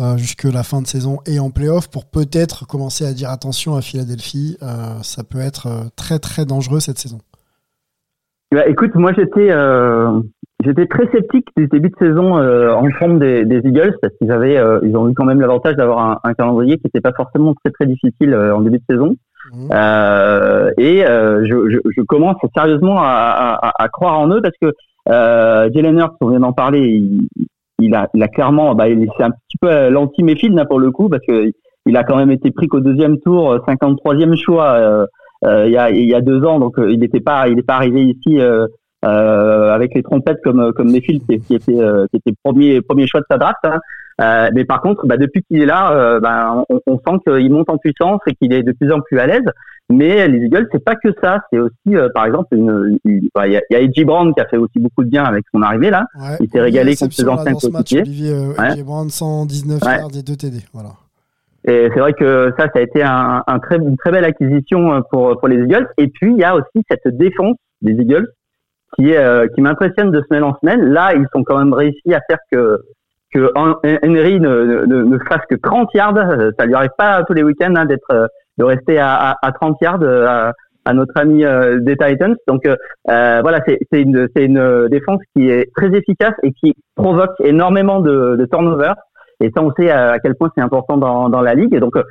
euh, 0.00 0.16
jusque 0.16 0.44
la 0.44 0.64
fin 0.64 0.82
de 0.82 0.88
saison 0.88 1.18
et 1.26 1.38
en 1.38 1.50
playoff 1.50 1.88
pour 1.90 2.06
peut-être 2.06 2.66
commencer 2.66 3.06
à 3.06 3.12
dire 3.12 3.30
attention 3.30 3.76
à 3.76 3.82
Philadelphie 3.82 4.56
Ça 5.02 5.22
peut 5.22 5.40
être 5.40 5.68
très 5.94 6.18
très 6.18 6.44
dangereux 6.44 6.80
cette 6.80 6.98
saison. 6.98 7.20
Bah, 8.52 8.66
écoute, 8.66 8.94
moi 8.96 9.12
j'étais 9.12 9.50
euh, 9.50 10.20
j'étais 10.64 10.86
très 10.86 11.06
sceptique 11.10 11.48
du 11.56 11.66
début 11.66 11.90
de 11.90 11.96
saison 11.98 12.38
euh, 12.38 12.72
en 12.72 12.88
forme 12.98 13.18
des, 13.18 13.44
des, 13.44 13.58
Eagles 13.58 13.96
parce 14.00 14.14
qu'ils 14.16 14.30
avaient 14.30 14.56
euh, 14.56 14.78
ils 14.82 14.96
ont 14.96 15.08
eu 15.08 15.14
quand 15.14 15.24
même 15.24 15.40
l'avantage 15.40 15.76
d'avoir 15.76 15.98
un, 16.00 16.18
un, 16.24 16.34
calendrier 16.34 16.76
qui 16.76 16.82
n'était 16.86 17.00
pas 17.00 17.12
forcément 17.16 17.54
très 17.62 17.72
très 17.72 17.86
difficile 17.86 18.34
euh, 18.34 18.54
en 18.54 18.60
début 18.60 18.78
de 18.78 18.84
saison. 18.88 19.16
Mmh. 19.52 19.70
et 20.76 21.00
je, 21.00 21.70
je, 21.70 21.78
je, 21.96 22.02
commence 22.02 22.36
sérieusement 22.54 22.98
à, 23.00 23.58
à, 23.60 23.72
à, 23.82 23.88
croire 23.88 24.20
en 24.20 24.28
eux 24.28 24.42
parce 24.42 24.54
que 24.60 24.72
Jalen 25.06 25.98
Hurts, 25.98 26.14
on 26.20 26.28
vient 26.28 26.40
d'en 26.40 26.52
parler, 26.52 26.80
il, 26.80 27.26
il, 27.80 27.94
a, 27.94 28.06
il 28.14 28.22
a 28.22 28.28
clairement, 28.28 28.74
bah, 28.74 28.84
c'est 28.86 29.24
un 29.24 29.30
petit 29.30 29.56
peu 29.60 29.88
l'anti-Mayfield 29.88 30.62
pour 30.68 30.78
le 30.78 30.90
coup 30.90 31.08
parce 31.08 31.24
que 31.26 31.50
il 31.86 31.96
a 31.96 32.04
quand 32.04 32.16
même 32.16 32.30
été 32.30 32.50
pris 32.50 32.68
qu'au 32.68 32.80
deuxième 32.80 33.18
tour, 33.18 33.56
53e 33.66 34.36
choix 34.36 35.06
euh, 35.44 35.66
il, 35.66 35.72
y 35.72 35.76
a, 35.76 35.90
il 35.90 36.04
y 36.04 36.14
a 36.14 36.20
deux 36.20 36.44
ans, 36.44 36.58
donc 36.58 36.78
euh, 36.78 36.92
il 36.92 37.00
n'était 37.00 37.20
pas, 37.20 37.48
il 37.48 37.56
n'est 37.56 37.62
pas 37.62 37.76
arrivé 37.76 38.02
ici 38.02 38.40
euh, 38.40 38.66
avec 39.02 39.94
les 39.94 40.02
trompettes 40.02 40.40
comme 40.42 40.72
comme 40.72 40.90
Mayfield 40.90 41.22
qui, 41.28 41.40
qui 41.40 41.54
était 41.54 41.72
qui 42.10 42.16
était 42.16 42.34
premier 42.42 42.82
premier 42.82 43.06
choix 43.06 43.20
de 43.20 43.26
sa 43.30 43.38
draft. 43.38 43.58
Hein. 43.64 43.78
Euh, 44.20 44.50
mais 44.54 44.64
par 44.64 44.82
contre, 44.82 45.06
bah, 45.06 45.16
depuis 45.16 45.42
qu'il 45.42 45.62
est 45.62 45.66
là, 45.66 45.92
euh, 45.92 46.20
bah, 46.20 46.64
on, 46.68 46.80
on, 46.86 46.96
sent 46.98 47.18
qu'il 47.26 47.50
monte 47.50 47.70
en 47.70 47.78
puissance 47.78 48.20
et 48.26 48.34
qu'il 48.34 48.52
est 48.52 48.62
de 48.62 48.72
plus 48.72 48.92
en 48.92 49.00
plus 49.00 49.18
à 49.18 49.26
l'aise. 49.26 49.44
Mais 49.88 50.28
les 50.28 50.44
Eagles, 50.44 50.68
c'est 50.70 50.84
pas 50.84 50.94
que 50.94 51.08
ça. 51.22 51.40
C'est 51.50 51.58
aussi, 51.58 51.74
euh, 51.88 52.08
par 52.14 52.26
exemple, 52.26 52.54
une, 52.54 52.98
bah, 53.34 53.46
il 53.46 53.54
y 53.54 53.56
a, 53.56 53.62
y 53.70 53.76
a 53.76 53.80
Edgy 53.80 54.04
Brown 54.04 54.34
qui 54.34 54.40
a 54.40 54.46
fait 54.46 54.58
aussi 54.58 54.78
beaucoup 54.78 55.04
de 55.04 55.08
bien 55.08 55.24
avec 55.24 55.44
son 55.52 55.62
arrivée 55.62 55.90
là. 55.90 56.06
Ouais, 56.14 56.36
il 56.40 56.50
s'est 56.50 56.60
régalé 56.60 56.96
contre 56.96 57.14
ses 57.14 57.26
anciens 57.26 57.54
coéquipiers. 57.54 58.00
Olivier 58.02 58.32
ouais. 58.32 58.72
Edgy 58.72 58.82
Brown, 58.82 59.08
119 59.08 59.82
ouais. 59.82 59.96
yards 59.96 60.10
et 60.18 60.22
2 60.22 60.36
TD. 60.36 60.58
Voilà. 60.72 60.90
Et 61.64 61.88
c'est 61.92 62.00
vrai 62.00 62.12
que 62.12 62.52
ça, 62.58 62.66
ça 62.72 62.78
a 62.78 62.80
été 62.80 63.02
un, 63.02 63.42
un 63.46 63.58
très, 63.58 63.76
une 63.76 63.96
très 63.96 64.10
belle 64.10 64.24
acquisition 64.24 64.92
euh, 64.92 65.00
pour, 65.10 65.38
pour 65.38 65.48
les 65.48 65.62
Eagles. 65.64 65.88
Et 65.98 66.08
puis, 66.08 66.32
il 66.32 66.38
y 66.38 66.44
a 66.44 66.54
aussi 66.54 66.84
cette 66.90 67.16
défense 67.16 67.56
des 67.82 67.92
Eagles 67.92 68.28
qui, 68.96 69.10
est, 69.10 69.18
euh, 69.18 69.46
qui 69.54 69.60
m'impressionne 69.60 70.10
de 70.10 70.22
semaine 70.28 70.44
en 70.44 70.56
semaine. 70.60 70.92
Là, 70.92 71.14
ils 71.14 71.26
sont 71.34 71.44
quand 71.44 71.58
même 71.58 71.72
réussi 71.72 72.14
à 72.14 72.20
faire 72.28 72.38
que, 72.50 72.78
que 73.32 73.50
Henry 73.54 74.40
ne, 74.40 74.84
ne, 74.86 75.02
ne 75.04 75.18
fasse 75.28 75.42
que 75.48 75.54
30 75.56 75.88
yards. 75.94 76.16
Ça 76.58 76.66
lui 76.66 76.74
arrive 76.74 76.90
pas 76.96 77.22
tous 77.24 77.34
les 77.34 77.42
week-ends 77.42 77.74
hein, 77.76 77.84
d'être 77.84 78.30
de 78.58 78.64
rester 78.64 78.98
à, 78.98 79.14
à, 79.14 79.46
à 79.46 79.52
30 79.52 79.76
yards 79.80 80.02
à, 80.02 80.52
à, 80.84 80.92
notre 80.92 81.16
ami 81.16 81.44
euh, 81.44 81.80
des 81.80 81.96
Titans. 81.96 82.34
Donc 82.46 82.66
euh, 82.66 82.76
voilà, 83.06 83.60
c'est 83.66 84.02
une, 84.02 84.28
une 84.36 84.88
défense 84.88 85.20
qui 85.34 85.48
est 85.48 85.70
très 85.76 85.94
efficace 85.96 86.34
et 86.42 86.52
qui 86.52 86.74
provoque 86.96 87.34
énormément 87.40 88.00
de, 88.00 88.36
de 88.36 88.44
turnovers. 88.46 88.96
Et 89.40 89.50
ça, 89.54 89.62
on 89.62 89.72
sait 89.72 89.90
à 89.90 90.18
quel 90.18 90.34
point 90.34 90.50
c'est 90.54 90.62
important 90.62 90.98
dans, 90.98 91.30
dans 91.30 91.40
la 91.40 91.54
ligue. 91.54 91.74
Et 91.74 91.80
donc, 91.80 91.96
euh, 91.96 92.02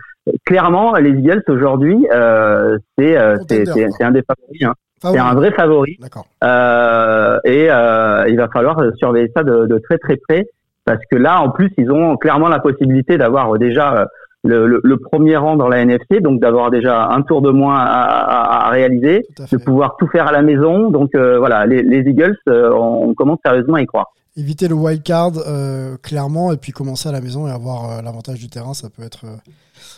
clairement, 0.45 0.95
les 0.95 1.11
Eagles 1.11 1.43
aujourd'hui, 1.47 2.07
euh, 2.11 2.77
c'est 2.97 3.17
euh, 3.17 3.37
c'est 3.47 4.03
un 4.03 4.11
des 4.11 4.23
favoris. 4.23 4.63
Hein. 4.63 4.73
C'est 5.01 5.17
un 5.17 5.33
vrai 5.33 5.51
favori. 5.51 5.97
Euh, 6.43 7.39
et 7.45 7.67
euh, 7.69 8.25
il 8.29 8.37
va 8.37 8.47
falloir 8.49 8.81
surveiller 8.97 9.31
ça 9.35 9.43
de, 9.43 9.65
de, 9.65 9.77
très 9.79 9.97
très 9.97 10.17
près 10.17 10.47
parce 10.85 11.01
que 11.11 11.15
là, 11.15 11.41
en 11.41 11.49
plus, 11.49 11.71
ils 11.77 11.91
ont 11.91 12.17
clairement 12.17 12.49
la 12.49 12.59
possibilité 12.59 13.17
d'avoir 13.17 13.57
déjà 13.57 14.07
le, 14.43 14.65
le, 14.65 14.81
le, 14.83 14.97
premier 14.97 15.37
rang 15.37 15.55
dans 15.55 15.67
la 15.67 15.79
NFC, 15.79 16.21
donc 16.21 16.39
d'avoir 16.39 16.71
déjà 16.71 17.09
un 17.09 17.21
tour 17.21 17.41
de 17.41 17.51
moins 17.51 17.77
à, 17.77 17.83
à, 17.83 18.67
à 18.67 18.69
réaliser, 18.69 19.25
de 19.51 19.57
pouvoir 19.57 19.97
tout 19.97 20.07
faire 20.07 20.27
à 20.27 20.31
la 20.31 20.41
maison. 20.41 20.89
Donc 20.89 21.13
euh, 21.15 21.37
voilà, 21.37 21.65
les, 21.65 21.83
les 21.83 22.09
Eagles, 22.09 22.37
on, 22.47 23.09
on 23.09 23.13
commence 23.13 23.39
sérieusement 23.45 23.75
à 23.75 23.81
y 23.81 23.85
croire 23.85 24.11
éviter 24.39 24.67
le 24.67 24.75
wild 24.75 25.03
card 25.03 25.33
euh, 25.37 25.97
clairement 25.97 26.51
et 26.51 26.57
puis 26.57 26.71
commencer 26.71 27.09
à 27.09 27.11
la 27.11 27.21
maison 27.21 27.47
et 27.47 27.51
avoir 27.51 27.91
euh, 27.91 28.01
l'avantage 28.01 28.39
du 28.39 28.49
terrain 28.49 28.73
ça 28.73 28.89
peut 28.89 29.03
être 29.03 29.25
euh, 29.25 29.35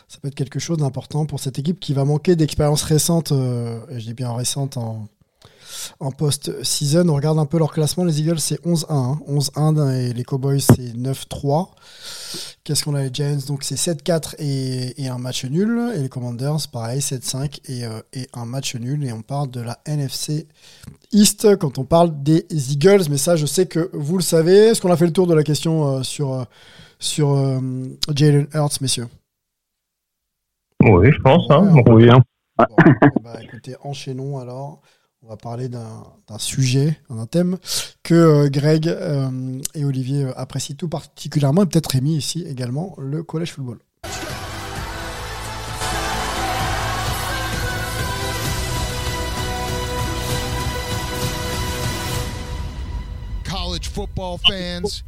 ça 0.07 0.17
peut 0.21 0.27
être 0.27 0.35
quelque 0.35 0.59
chose 0.59 0.77
d'important 0.77 1.25
pour 1.25 1.39
cette 1.39 1.59
équipe 1.59 1.79
qui 1.79 1.93
va 1.93 2.05
manquer 2.05 2.35
d'expérience 2.35 2.83
récente 2.83 3.31
et 3.31 3.99
je 3.99 4.05
dis 4.05 4.13
bien 4.13 4.33
récente 4.33 4.77
en 4.77 5.07
en 5.99 6.11
post-season. 6.11 7.07
On 7.09 7.15
regarde 7.15 7.39
un 7.39 7.45
peu 7.45 7.57
leur 7.57 7.71
classement. 7.71 8.03
Les 8.03 8.19
Eagles, 8.19 8.39
c'est 8.39 8.61
11-1. 8.65 8.85
Hein. 8.89 9.19
11-1 9.27 9.91
et 9.95 10.13
les 10.13 10.23
Cowboys, 10.23 10.61
c'est 10.61 10.95
9-3. 10.95 11.69
Qu'est-ce 12.63 12.83
qu'on 12.83 12.95
a 12.95 13.01
les 13.01 13.09
Giants? 13.11 13.39
Donc 13.47 13.63
c'est 13.63 13.75
7-4 13.75 14.35
et, 14.39 15.03
et, 15.03 15.07
un 15.07 15.17
match 15.17 15.45
nul. 15.45 15.91
Et 15.95 15.99
les 15.99 16.09
Commanders, 16.09 16.67
pareil, 16.71 16.99
7-5 16.99 17.59
et, 17.65 17.85
euh, 17.85 18.01
et, 18.13 18.27
un 18.33 18.45
match 18.45 18.75
nul. 18.75 19.03
Et 19.05 19.11
on 19.11 19.21
parle 19.21 19.49
de 19.49 19.61
la 19.61 19.79
NFC 19.85 20.47
East 21.11 21.57
quand 21.57 21.77
on 21.77 21.83
parle 21.83 22.21
des 22.23 22.45
Eagles. 22.71 23.03
Mais 23.09 23.17
ça, 23.17 23.35
je 23.35 23.45
sais 23.45 23.65
que 23.65 23.89
vous 23.93 24.17
le 24.17 24.23
savez. 24.23 24.69
Est-ce 24.69 24.81
qu'on 24.81 24.91
a 24.91 24.97
fait 24.97 25.05
le 25.05 25.13
tour 25.13 25.27
de 25.27 25.33
la 25.33 25.43
question 25.43 25.87
euh, 25.87 26.03
sur, 26.03 26.33
euh, 26.33 26.43
sur 26.99 27.31
euh, 27.31 27.59
Jalen 28.13 28.47
Hurts, 28.53 28.81
messieurs? 28.81 29.07
Oui, 30.83 31.11
je 31.11 31.19
pense. 31.21 31.49
Hein. 31.49 31.73
Ouais, 31.73 31.83
on 31.85 31.91
revient. 31.91 32.19
Bon, 32.57 32.65
bah, 33.23 33.39
écoutez, 33.41 33.75
enchaînons 33.83 34.37
alors 34.37 34.81
on 35.23 35.29
va 35.29 35.37
parler 35.37 35.69
d'un 35.69 36.03
sujet, 36.37 36.97
d'un 37.09 37.27
thème 37.27 37.57
que 38.01 38.15
euh, 38.15 38.49
Greg 38.49 38.87
euh, 38.87 39.61
et 39.75 39.85
Olivier 39.85 40.23
euh, 40.23 40.33
apprécient 40.35 40.75
tout 40.75 40.89
particulièrement, 40.89 41.63
et 41.63 41.65
peut-être 41.67 41.91
Rémi 41.91 42.15
ici 42.15 42.43
également, 42.47 42.95
le 42.97 43.21
collège 43.21 43.51
football. 43.51 43.79
College 53.43 53.89
football 53.89 54.37
fans. 54.47 55.03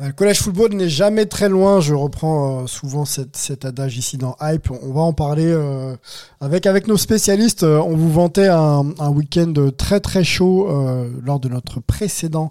Le 0.00 0.10
collège 0.12 0.40
football 0.40 0.72
n'est 0.72 0.88
jamais 0.88 1.26
très 1.26 1.48
loin. 1.48 1.80
Je 1.80 1.94
reprends 1.94 2.62
euh, 2.62 2.66
souvent 2.66 3.04
cet 3.04 3.64
adage 3.64 3.98
ici 3.98 4.16
dans 4.16 4.36
Hype. 4.40 4.70
On 4.70 4.92
va 4.92 5.02
en 5.02 5.12
parler 5.12 5.46
euh, 5.46 5.94
avec 6.40 6.66
avec 6.66 6.88
nos 6.88 6.96
spécialistes. 6.96 7.62
Euh, 7.62 7.78
on 7.78 7.94
vous 7.94 8.10
vantait 8.10 8.48
un, 8.48 8.82
week-end 9.10 9.52
très 9.76 10.00
très 10.00 10.24
chaud 10.24 10.68
lors 11.22 11.38
de 11.38 11.48
notre 11.48 11.80
précédent 11.80 12.50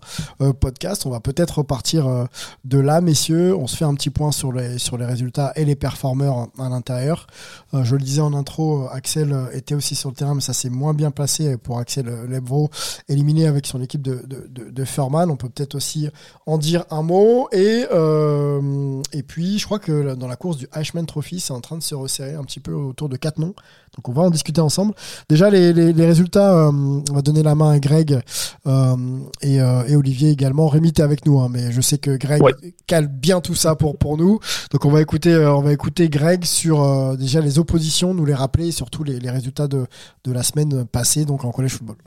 podcast. 0.60 1.06
On 1.06 1.10
va 1.10 1.20
peut-être 1.20 1.60
repartir 1.60 2.28
de 2.66 2.80
là, 2.80 3.02
messieurs. 3.02 3.56
On 3.56 3.66
se 3.66 3.76
fait 3.76 3.86
un 3.86 3.96
petit 3.96 4.12
point 4.12 4.32
sur 4.32 4.52
les 4.52 4.78
sur 4.78 4.98
les 4.98 5.06
résultats 5.06 5.52
et 5.56 5.66
les 5.66 5.76
performeurs 5.76 6.48
à 6.60 6.70
l'intérieur. 6.70 7.28
je 7.74 7.96
le 7.96 8.02
disais 8.02 8.22
en 8.22 8.34
intro, 8.34 8.88
Axel 8.92 9.36
était 9.54 9.74
aussi 9.74 9.96
sur 9.96 10.10
le 10.10 10.16
terrain, 10.16 10.36
mais 10.36 10.42
ça 10.42 10.54
s'est 10.54 10.70
moins 10.70 10.94
bien 10.94 11.10
passé 11.10 11.58
pour 11.58 11.80
Axel 11.80 12.06
Lebro, 12.30 12.70
éliminé 13.10 13.48
avec 13.48 13.66
son 13.66 13.82
équipe 13.82 14.02
de 14.02 14.22
de, 14.28 14.70
de, 14.70 14.86
Furman. 14.86 15.32
On 15.32 15.36
peut 15.36 15.50
peut-être 15.50 15.76
aussi 15.76 16.10
en 16.46 16.58
dire 16.58 16.86
un 16.92 17.02
mot. 17.02 17.31
Et, 17.52 17.86
euh, 17.92 19.02
et 19.14 19.24
puis, 19.24 19.60
je 19.60 19.66
crois 19.66 19.80
que 19.80 20.16
dans 20.16 20.28
la 20.28 20.36
course 20.36 20.58
du 20.58 20.68
Ashman 20.72 21.06
Trophy, 21.06 21.40
c'est 21.40 21.54
en 21.54 21.62
train 21.62 21.78
de 21.78 21.84
se 21.84 21.96
resserrer 21.96 22.36
un 22.36 22.44
petit 22.44 22.60
peu 22.60 22.74
autour 22.74 23.10
de 23.10 23.18
quatre 23.18 23.40
noms. 23.40 23.54
Donc, 23.96 24.08
on 24.08 24.12
va 24.12 24.24
en 24.24 24.30
discuter 24.30 24.62
ensemble. 24.62 24.94
Déjà, 25.30 25.50
les, 25.50 25.74
les, 25.74 26.06
résultats, 26.06 26.54
euh, 26.54 26.72
on 26.72 27.14
va 27.14 27.22
donner 27.22 27.44
la 27.44 27.56
main 27.56 27.72
à 27.72 27.80
Greg 27.80 28.22
euh, 28.68 28.96
et, 29.42 29.56
et, 29.56 29.96
Olivier 29.96 30.30
également. 30.30 30.68
Rémi, 30.68 30.94
t'es 30.94 31.04
avec 31.04 31.26
nous, 31.26 31.40
hein, 31.40 31.50
mais 31.50 31.72
je 31.72 31.82
sais 31.82 31.98
que 31.98 32.16
Greg 32.16 32.42
cale 32.88 33.08
bien 33.08 33.42
tout 33.42 33.56
ça 33.56 33.76
pour, 33.76 33.98
pour 33.98 34.18
nous. 34.18 34.40
Donc, 34.72 34.86
on 34.86 34.92
va 34.92 35.02
écouter, 35.02 35.36
on 35.36 35.62
va 35.62 35.74
écouter 35.74 36.10
Greg 36.10 36.46
sur 36.46 37.18
déjà 37.18 37.42
les 37.42 37.60
oppositions, 37.60 38.14
nous 38.14 38.26
les 38.26 38.34
rappeler 38.34 38.68
et 38.68 38.72
surtout 38.72 39.04
les, 39.04 39.20
les 39.20 39.30
résultats 39.30 39.68
de, 39.68 39.86
de 40.24 40.32
la 40.32 40.44
semaine 40.44 40.86
passée, 40.86 41.26
donc 41.26 41.44
en 41.44 41.52
collège 41.52 41.74
football. 41.74 41.98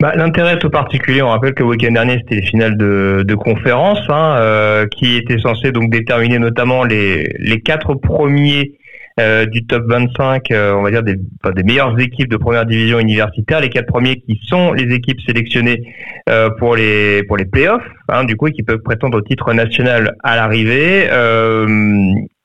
Bah, 0.00 0.14
L'intérêt 0.16 0.58
tout 0.58 0.70
particulier, 0.70 1.20
on 1.20 1.28
rappelle 1.28 1.52
que 1.52 1.62
le 1.62 1.68
week-end 1.68 1.92
dernier, 1.92 2.16
c'était 2.20 2.36
les 2.36 2.46
finales 2.46 2.78
de, 2.78 3.22
de 3.22 3.34
conférence, 3.34 4.00
hein, 4.08 4.36
euh, 4.38 4.86
qui 4.86 5.16
étaient 5.16 5.38
censées 5.38 5.72
donc 5.72 5.90
déterminer 5.90 6.38
notamment 6.38 6.84
les, 6.84 7.30
les 7.38 7.60
quatre 7.60 7.94
premiers 7.94 8.78
euh, 9.18 9.44
du 9.44 9.66
top 9.66 9.84
25, 9.86 10.50
euh, 10.52 10.72
on 10.72 10.82
va 10.82 10.90
dire 10.90 11.02
des, 11.02 11.16
des 11.16 11.62
meilleures 11.64 11.98
équipes 12.00 12.30
de 12.30 12.38
première 12.38 12.64
division 12.64 12.98
universitaire, 12.98 13.60
les 13.60 13.68
quatre 13.68 13.88
premiers 13.88 14.16
qui 14.16 14.40
sont 14.46 14.72
les 14.72 14.94
équipes 14.94 15.20
sélectionnées 15.20 15.82
euh, 16.30 16.48
pour 16.58 16.76
les 16.76 17.22
pour 17.24 17.36
les 17.36 17.44
playoffs, 17.44 17.84
hein, 18.08 18.24
du 18.24 18.36
coup, 18.36 18.46
qui 18.46 18.62
peuvent 18.62 18.82
prétendre 18.82 19.18
au 19.18 19.20
titre 19.20 19.52
national 19.52 20.16
à 20.22 20.36
l'arrivée. 20.36 21.10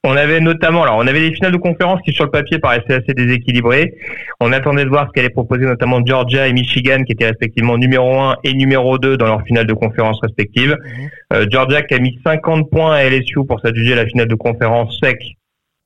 On 0.08 0.16
avait 0.16 0.39
notamment, 0.39 0.84
alors 0.84 0.97
on 0.97 1.08
avait 1.08 1.20
des 1.20 1.34
finales 1.34 1.51
de 1.51 1.58
conférence 1.58 1.99
qui 2.06 2.14
sur 2.14 2.26
le 2.26 2.32
papier 2.32 2.60
paraissaient 2.60 2.93
assez 2.93 3.14
déséquilibrées. 3.16 3.95
On 4.39 4.53
attendait 4.53 4.84
de 4.84 4.89
voir 4.89 5.08
ce 5.08 5.12
qu'allait 5.14 5.32
proposer 5.32 5.66
notamment 5.66 5.99
Georgia 6.06 6.47
et 6.47 6.53
Michigan 6.53 7.03
qui 7.03 7.14
étaient 7.14 7.26
respectivement 7.26 7.76
numéro 7.76 8.20
1 8.20 8.36
et 8.43 8.53
numéro 8.53 8.99
2 8.99 9.18
dans 9.18 9.26
leur 9.26 9.41
finale 9.41 9.66
de 9.66 9.74
conférence 9.74 10.20
respectives. 10.22 10.78
Mhm. 10.80 11.10
Euh, 11.34 11.45
Georgia 11.49 11.82
qui 11.82 11.95
a 11.95 11.99
mis 11.99 12.20
50 12.24 12.70
points 12.70 12.93
à 12.93 13.03
LSU 13.03 13.43
pour 13.47 13.60
s'adjuger 13.62 13.95
la 13.95 14.06
finale 14.06 14.28
de 14.28 14.36
conférence 14.36 14.95
sec, 15.01 15.18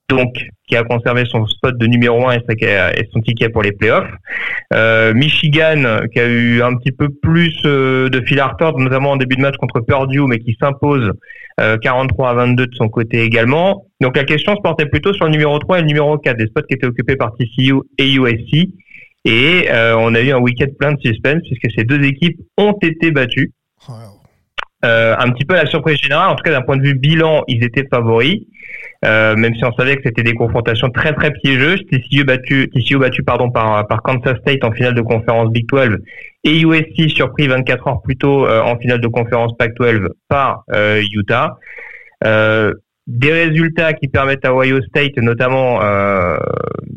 donc 0.10 0.36
qui 0.68 0.76
a 0.76 0.84
conservé 0.84 1.24
son 1.26 1.48
spot 1.48 1.78
de 1.78 1.88
numéro 1.88 2.28
1 2.28 2.40
et, 2.40 3.10
son 3.14 3.22
ticket 3.22 3.48
pour 3.48 3.64
les 3.64 3.72
playoffs. 3.72 4.12
Euh, 4.74 5.14
Michigan 5.14 6.02
qui 6.14 6.20
a 6.20 6.28
eu 6.28 6.62
un 6.62 6.76
petit 6.76 6.92
peu 6.92 7.08
plus 7.08 7.58
euh, 7.66 8.10
de 8.10 8.20
fil 8.26 8.40
à 8.42 8.48
retordre, 8.48 8.80
notamment 8.80 9.12
en 9.12 9.18
début 9.18 9.38
de 9.38 9.42
match 9.42 9.56
contre 9.56 9.80
Purdue, 9.80 10.28
mais 10.28 10.40
qui 10.40 10.58
s'impose 10.60 11.14
43 11.82 12.28
euh, 12.28 12.32
à 12.32 12.34
22 12.36 12.68
de 12.68 12.76
son 12.76 12.90
côté 12.90 13.22
également. 13.24 13.86
Donc 14.02 14.16
la 14.16 14.24
question 14.24 14.56
se 14.56 14.62
portait 14.62 14.86
plutôt 14.86 15.14
sur 15.14 15.26
le 15.26 15.32
numéro 15.32 15.58
3 15.60 15.80
et 15.80 15.82
le 15.82 15.88
numéro 15.88 16.18
4, 16.18 16.38
des 16.38 16.48
spots 16.48 16.62
qui 16.64 16.76
étaient 16.76 16.88
occupés 16.88 17.16
par 17.16 17.34
TCU 17.36 17.76
et 17.98 18.14
USC. 18.14 18.70
Et 19.26 19.68
euh, 19.70 19.96
on 19.98 20.16
a 20.16 20.22
eu 20.22 20.32
un 20.32 20.40
week-end 20.40 20.68
plein 20.80 20.94
de 20.94 21.02
suspense 21.02 21.42
puisque 21.44 21.76
ces 21.76 21.84
deux 21.84 22.02
équipes 22.04 22.40
ont 22.58 22.76
été 22.82 23.12
battues. 23.12 23.52
Euh, 24.86 25.14
un 25.20 25.30
petit 25.32 25.44
peu 25.44 25.56
à 25.56 25.64
la 25.64 25.70
surprise 25.70 25.98
générale, 25.98 26.30
en 26.30 26.36
tout 26.36 26.44
cas 26.44 26.52
d'un 26.52 26.62
point 26.62 26.78
de 26.78 26.84
vue 26.84 26.96
bilan, 26.96 27.44
ils 27.50 27.64
étaient 27.66 27.86
favoris. 27.92 28.38
Euh, 29.06 29.36
même 29.36 29.56
si 29.56 29.64
on 29.66 29.74
savait 29.74 29.96
que 29.96 30.02
c'était 30.06 30.24
des 30.24 30.34
confrontations 30.34 30.90
très 30.90 31.14
très 31.14 31.32
piégeuses. 31.32 31.82
TCU 31.92 32.24
battu, 32.24 32.70
TCU 32.70 32.98
battu 32.98 33.24
pardon 33.24 33.50
par 33.50 33.88
par 33.88 34.02
Kansas 34.02 34.38
State 34.40 34.64
en 34.64 34.72
finale 34.72 34.94
de 34.94 35.02
conférence 35.02 35.52
Big 35.52 35.66
12 35.68 35.98
et 36.44 36.62
USC 36.62 37.10
surpris 37.10 37.48
24 37.48 37.88
heures 37.88 38.02
plus 38.02 38.16
tôt 38.16 38.46
euh, 38.46 38.62
en 38.62 38.78
finale 38.78 39.02
de 39.02 39.08
conférence 39.08 39.52
Pac-12 39.58 40.08
par 40.28 40.64
euh, 40.72 41.02
Utah. 41.14 41.58
Euh, 42.24 42.74
des 43.08 43.32
résultats 43.32 43.94
qui 43.94 44.08
permettent 44.08 44.46
à 44.46 44.54
Ohio 44.54 44.82
State, 44.84 45.18
notamment 45.18 45.80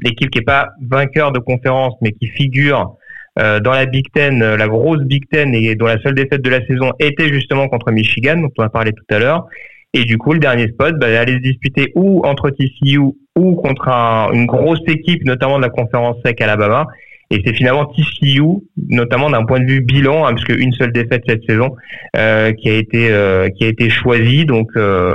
l'équipe 0.03 0.29
qui 0.29 0.41
est 0.41 0.45
pas 0.45 0.69
vainqueur 0.87 1.33
de 1.33 1.39
conférence 1.39 1.95
mais 2.03 2.13
qui 2.13 2.27
figure 2.27 2.97
dans 3.39 3.73
la 3.73 3.87
Big 3.87 4.05
Ten, 4.13 4.39
la 4.57 4.69
grosse 4.69 5.01
Big 5.05 5.27
Ten 5.31 5.55
et 5.55 5.75
dont 5.75 5.87
la 5.87 5.99
seule 6.03 6.15
défaite 6.15 6.43
de 6.43 6.51
la 6.51 6.63
saison 6.67 6.93
était 6.99 7.33
justement 7.33 7.67
contre 7.69 7.91
Michigan, 7.93 8.37
dont 8.43 8.51
on 8.59 8.63
a 8.63 8.69
parlé 8.69 8.93
tout 8.93 9.15
à 9.15 9.21
l'heure. 9.21 9.47
Et 9.95 10.05
du 10.05 10.19
coup, 10.19 10.35
le 10.35 10.39
dernier 10.39 10.69
spot, 10.69 10.99
bah, 10.99 11.07
aller 11.19 11.35
se 11.35 11.39
disputer 11.39 11.93
ou 11.95 12.23
entre 12.27 12.51
TCU 12.51 12.99
ou 12.99 13.55
contre 13.55 13.89
une 14.35 14.45
grosse 14.45 14.83
équipe, 14.89 15.25
notamment 15.25 15.57
de 15.57 15.63
la 15.63 15.71
conférence 15.71 16.17
SEC 16.27 16.43
Alabama. 16.43 16.89
Et 17.33 17.43
c'est 17.47 17.55
finalement 17.55 17.87
TCU, 17.87 18.43
notamment 18.91 19.31
d'un 19.31 19.47
point 19.47 19.59
de 19.59 19.65
vue 19.65 19.81
bilan, 19.81 20.27
hein, 20.27 20.35
parce 20.35 20.45
qu'une 20.45 20.73
seule 20.73 20.93
défaite 20.93 21.23
cette 21.27 21.43
saison, 21.49 21.75
euh, 22.15 22.53
qui 22.53 22.69
a 22.69 22.75
été 22.75 23.11
euh, 23.11 23.49
qui 23.49 23.65
a 23.65 23.69
été 23.69 23.89
choisie. 23.89 24.45
Donc 24.45 24.69
euh, 24.77 25.15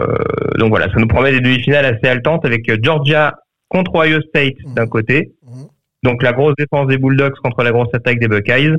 donc 0.58 0.70
voilà, 0.70 0.92
ça 0.92 1.00
nous 1.00 1.08
promet 1.08 1.32
des 1.32 1.42
demi-finales 1.42 1.86
assez 1.86 2.08
haletantes 2.08 2.44
avec 2.44 2.66
Georgia 2.84 3.36
contre 3.70 3.96
Ohio 3.96 4.20
State 4.22 4.56
d'un 4.76 4.86
mmh. 4.86 4.90
côté, 4.90 5.32
mmh. 5.44 5.64
donc 6.04 6.24
la 6.24 6.34
grosse 6.34 6.56
défense 6.58 6.88
des 6.88 6.98
Bulldogs 6.98 7.36
contre 7.44 7.64
la 7.64 7.72
grosse 7.72 7.94
attaque 7.94 8.18
des 8.20 8.28
Buckeyes, 8.28 8.74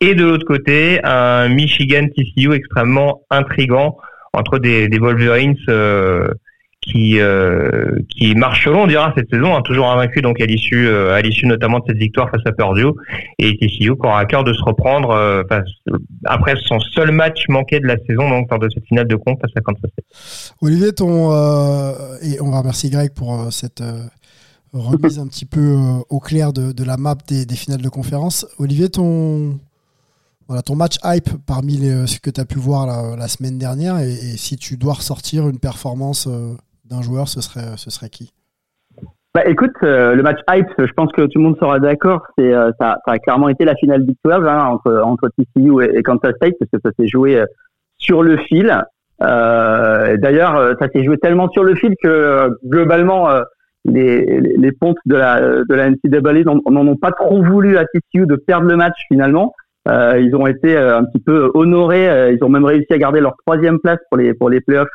et 0.00 0.16
de 0.16 0.24
l'autre 0.24 0.46
côté 0.46 0.98
un 1.04 1.48
Michigan 1.50 2.08
TCU 2.08 2.52
extrêmement 2.52 3.20
intrigant 3.30 3.96
entre 4.32 4.58
des, 4.58 4.88
des 4.88 4.98
Wolverines 4.98 5.54
euh, 5.68 6.28
qui 6.82 7.20
euh, 7.20 7.98
qui 8.10 8.34
marcheront, 8.34 8.82
on 8.82 8.86
dira 8.86 9.12
cette 9.16 9.30
saison, 9.30 9.56
hein, 9.56 9.62
toujours 9.62 9.90
invaincu 9.90 10.20
donc 10.20 10.40
à 10.40 10.46
l'issue 10.46 10.88
euh, 10.88 11.14
à 11.14 11.22
l'issue 11.22 11.46
notamment 11.46 11.78
de 11.78 11.84
cette 11.86 11.96
victoire 11.96 12.28
face 12.30 12.42
à 12.44 12.52
Purdue 12.52 12.86
et 13.38 13.56
TCU 13.56 13.94
qui 13.94 14.06
aura 14.06 14.18
à 14.18 14.24
cœur 14.26 14.44
de 14.44 14.52
se 14.52 14.62
reprendre 14.62 15.10
euh, 15.10 15.42
après 16.24 16.54
son 16.66 16.80
seul 16.80 17.12
match 17.12 17.44
manqué 17.48 17.78
de 17.80 17.86
la 17.86 17.96
saison 18.06 18.28
donc 18.28 18.50
lors 18.50 18.58
de 18.58 18.68
cette 18.68 18.84
finale 18.86 19.06
de 19.06 19.16
compte 19.16 19.40
face 19.40 19.52
à 19.56 19.60
Kansas 19.60 19.90
State. 19.92 20.54
Olivier, 20.60 20.92
ton 20.92 21.30
et 22.22 22.40
on 22.40 22.50
va 22.50 22.58
remercier 22.58 22.90
Greg 22.90 23.12
pour 23.14 23.52
cette 23.52 23.82
remise 24.72 25.18
un 25.18 25.28
petit 25.28 25.44
peu 25.44 25.76
au 26.08 26.18
clair 26.18 26.52
de, 26.52 26.84
la 26.84 26.96
map 26.96 27.14
des, 27.28 27.46
finales 27.54 27.82
de 27.82 27.88
conférence. 27.88 28.46
Olivier, 28.58 28.88
ton 28.88 29.58
voilà, 30.48 30.62
ton 30.62 30.76
match 30.76 30.98
hype 31.04 31.30
parmi 31.46 31.76
les, 31.76 31.90
euh, 31.90 32.06
ce 32.06 32.20
que 32.20 32.28
tu 32.28 32.40
as 32.40 32.44
pu 32.44 32.58
voir 32.58 33.16
la, 33.16 33.28
semaine 33.28 33.58
dernière 33.58 33.98
et, 33.98 34.36
si 34.36 34.56
tu 34.56 34.76
dois 34.76 34.94
ressortir 34.94 35.48
une 35.48 35.58
performance 35.58 36.26
euh, 36.26 36.54
d'un 36.92 37.02
joueur, 37.02 37.28
ce 37.28 37.40
serait, 37.40 37.76
ce 37.76 37.90
serait 37.90 38.08
qui? 38.08 38.32
Bah, 39.34 39.46
écoute, 39.46 39.72
euh, 39.82 40.14
le 40.14 40.22
match 40.22 40.40
hype, 40.50 40.68
je 40.78 40.92
pense 40.92 41.10
que 41.12 41.22
tout 41.22 41.38
le 41.38 41.44
monde 41.44 41.56
sera 41.58 41.80
d'accord. 41.80 42.22
C'est 42.36 42.52
ça, 42.52 42.98
ça, 43.06 43.12
a 43.12 43.18
clairement 43.18 43.48
été 43.48 43.64
la 43.64 43.74
finale 43.76 44.02
Big 44.02 44.16
12 44.24 44.34
hein, 44.46 44.64
entre 44.66 45.00
entre 45.02 45.30
TCU 45.30 45.82
et, 45.82 46.02
Kansas 46.02 46.34
State 46.36 46.54
parce 46.58 46.70
que 46.70 46.78
ça 46.84 46.90
s'est 46.98 47.08
joué 47.08 47.42
sur 47.96 48.22
le 48.22 48.36
fil. 48.36 48.78
D'ailleurs, 49.20 50.76
ça 50.78 50.88
s'est 50.92 51.02
joué 51.02 51.16
tellement 51.16 51.48
sur 51.48 51.64
le 51.64 51.74
fil 51.74 51.94
que 52.02 52.50
globalement 52.66 53.28
les, 53.86 54.40
les, 54.40 54.72
pontes 54.72 54.98
de 55.06 55.16
la 55.16 55.40
de 55.40 55.74
la 55.74 55.90
NCAA 55.90 56.44
n'en 56.44 56.86
ont 56.86 56.96
pas 56.96 57.12
trop 57.12 57.42
voulu 57.42 57.78
à 57.78 57.84
TCU 57.86 58.26
de 58.26 58.36
perdre 58.36 58.68
le 58.68 58.76
match 58.76 58.98
finalement. 59.08 59.54
Euh, 59.88 60.20
ils 60.20 60.34
ont 60.36 60.46
été 60.46 60.76
euh, 60.76 60.98
un 60.98 61.04
petit 61.04 61.20
peu 61.20 61.50
honorés. 61.54 62.08
Euh, 62.08 62.32
ils 62.32 62.44
ont 62.44 62.48
même 62.48 62.64
réussi 62.64 62.92
à 62.92 62.98
garder 62.98 63.20
leur 63.20 63.34
troisième 63.44 63.80
place 63.80 63.98
pour 64.08 64.18
les 64.18 64.34
pour 64.34 64.48
les 64.48 64.60
playoffs. 64.60 64.88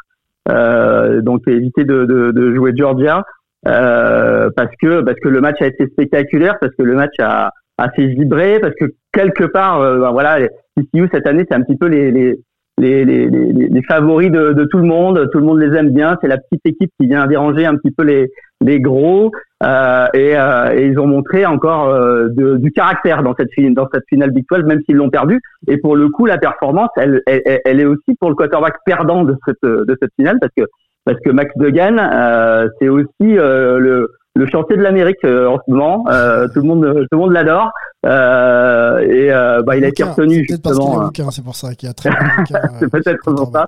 Euh, 0.50 1.22
donc 1.22 1.42
éviter 1.48 1.84
de, 1.84 2.06
de, 2.06 2.32
de, 2.32 2.56
jouer 2.56 2.72
Georgia 2.76 3.24
euh, 3.68 4.50
parce 4.56 4.72
que 4.82 5.02
parce 5.02 5.20
que 5.20 5.28
le 5.28 5.42
match 5.42 5.62
a 5.62 5.68
été 5.68 5.88
spectaculaire, 5.88 6.58
parce 6.62 6.74
que 6.74 6.84
le 6.84 6.96
match 6.96 7.16
a 7.20 7.52
assez 7.78 8.06
vibré, 8.06 8.60
parce 8.62 8.74
que 8.76 8.86
quelque 9.12 9.44
part, 9.44 9.82
ben 9.82 10.12
voilà, 10.12 10.48
TCU 10.78 11.10
cette 11.12 11.28
année 11.28 11.44
c'est 11.50 11.56
un 11.56 11.64
petit 11.64 11.76
peu 11.76 11.88
les 11.88 12.12
les 12.12 12.40
les, 12.80 13.06
les, 13.06 13.28
les, 13.28 13.82
favoris 13.82 14.30
de, 14.30 14.54
de, 14.54 14.66
tout 14.66 14.78
le 14.78 14.84
monde, 14.84 15.28
tout 15.32 15.40
le 15.40 15.46
monde 15.46 15.60
les 15.60 15.76
aime 15.76 15.90
bien. 15.90 16.16
C'est 16.22 16.28
la 16.28 16.38
petite 16.38 16.64
équipe 16.66 16.92
qui 17.00 17.08
vient 17.08 17.26
déranger 17.26 17.66
un 17.66 17.76
petit 17.76 17.90
peu 17.90 18.04
les, 18.04 18.30
les 18.62 18.80
gros 18.80 19.32
euh, 19.64 20.08
et, 20.14 20.38
euh, 20.38 20.78
et, 20.78 20.86
ils 20.88 21.00
ont 21.00 21.08
montré 21.08 21.46
encore 21.46 21.90
euh, 21.90 22.28
de, 22.30 22.58
du 22.58 22.72
caractère 22.72 23.24
dans 23.24 23.34
cette 23.38 23.50
dans 23.74 23.88
cette 23.92 24.04
finale 24.08 24.30
Big 24.32 24.46
12 24.52 24.66
même 24.66 24.82
s'ils 24.86 24.98
l'ont 24.98 25.10
perdu 25.10 25.42
et 25.68 25.78
pour 25.78 25.96
le 25.96 26.10
coup 26.10 26.28
la 26.28 26.38
performance 26.38 26.90
elle, 26.96 27.24
elle, 27.26 27.62
elle, 27.66 27.80
est 27.80 27.86
aussi 27.86 28.14
pour 28.20 28.30
le 28.30 28.36
quarterback 28.36 28.76
perdant 28.86 29.24
de 29.24 29.36
cette 29.48 29.64
de 29.64 29.98
cette 30.00 30.12
finale 30.16 30.38
parce 30.40 30.54
que 30.56 30.64
parce 31.06 31.20
que 31.22 31.32
Max 31.32 31.52
Degan 31.58 31.98
euh, 31.98 32.68
c'est 32.80 32.90
aussi 32.90 33.08
euh, 33.24 33.80
le 33.80 34.12
le 34.38 34.46
chantier 34.46 34.78
de 34.78 34.84
l'Amérique 34.84 35.24
euh, 35.26 35.48
en 35.48 35.58
ce 35.58 35.72
moment. 35.72 36.06
Euh, 36.10 36.48
tout 36.54 36.62
le 36.62 36.68
monde, 36.68 36.86
tout 36.86 37.08
le 37.12 37.18
monde 37.18 37.32
l'adore. 37.34 37.72
Euh, 38.06 39.00
et 39.00 39.30
bah, 39.66 39.76
il 39.76 39.84
a 39.84 39.88
été 39.88 40.04
retenu 40.04 40.46
justement. 40.48 41.10
C'est 41.32 41.44
pour 41.44 41.56
ça 41.56 41.74
qu'il 41.74 41.90
a 41.90 41.94
très. 41.94 42.10
c'est 42.80 42.90
peut-être 42.90 43.20
pour 43.24 43.52
ça. 43.52 43.66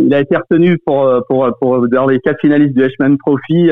il 0.00 0.14
a 0.14 0.20
été 0.20 0.36
retenu 0.36 0.78
pour 0.84 1.10
pour 1.26 1.48
pour 1.60 1.88
dans 1.88 2.06
les 2.06 2.20
quatre 2.20 2.40
finalistes 2.40 2.74
du 2.74 2.84
Ashman 2.84 3.16
Trophy. 3.16 3.70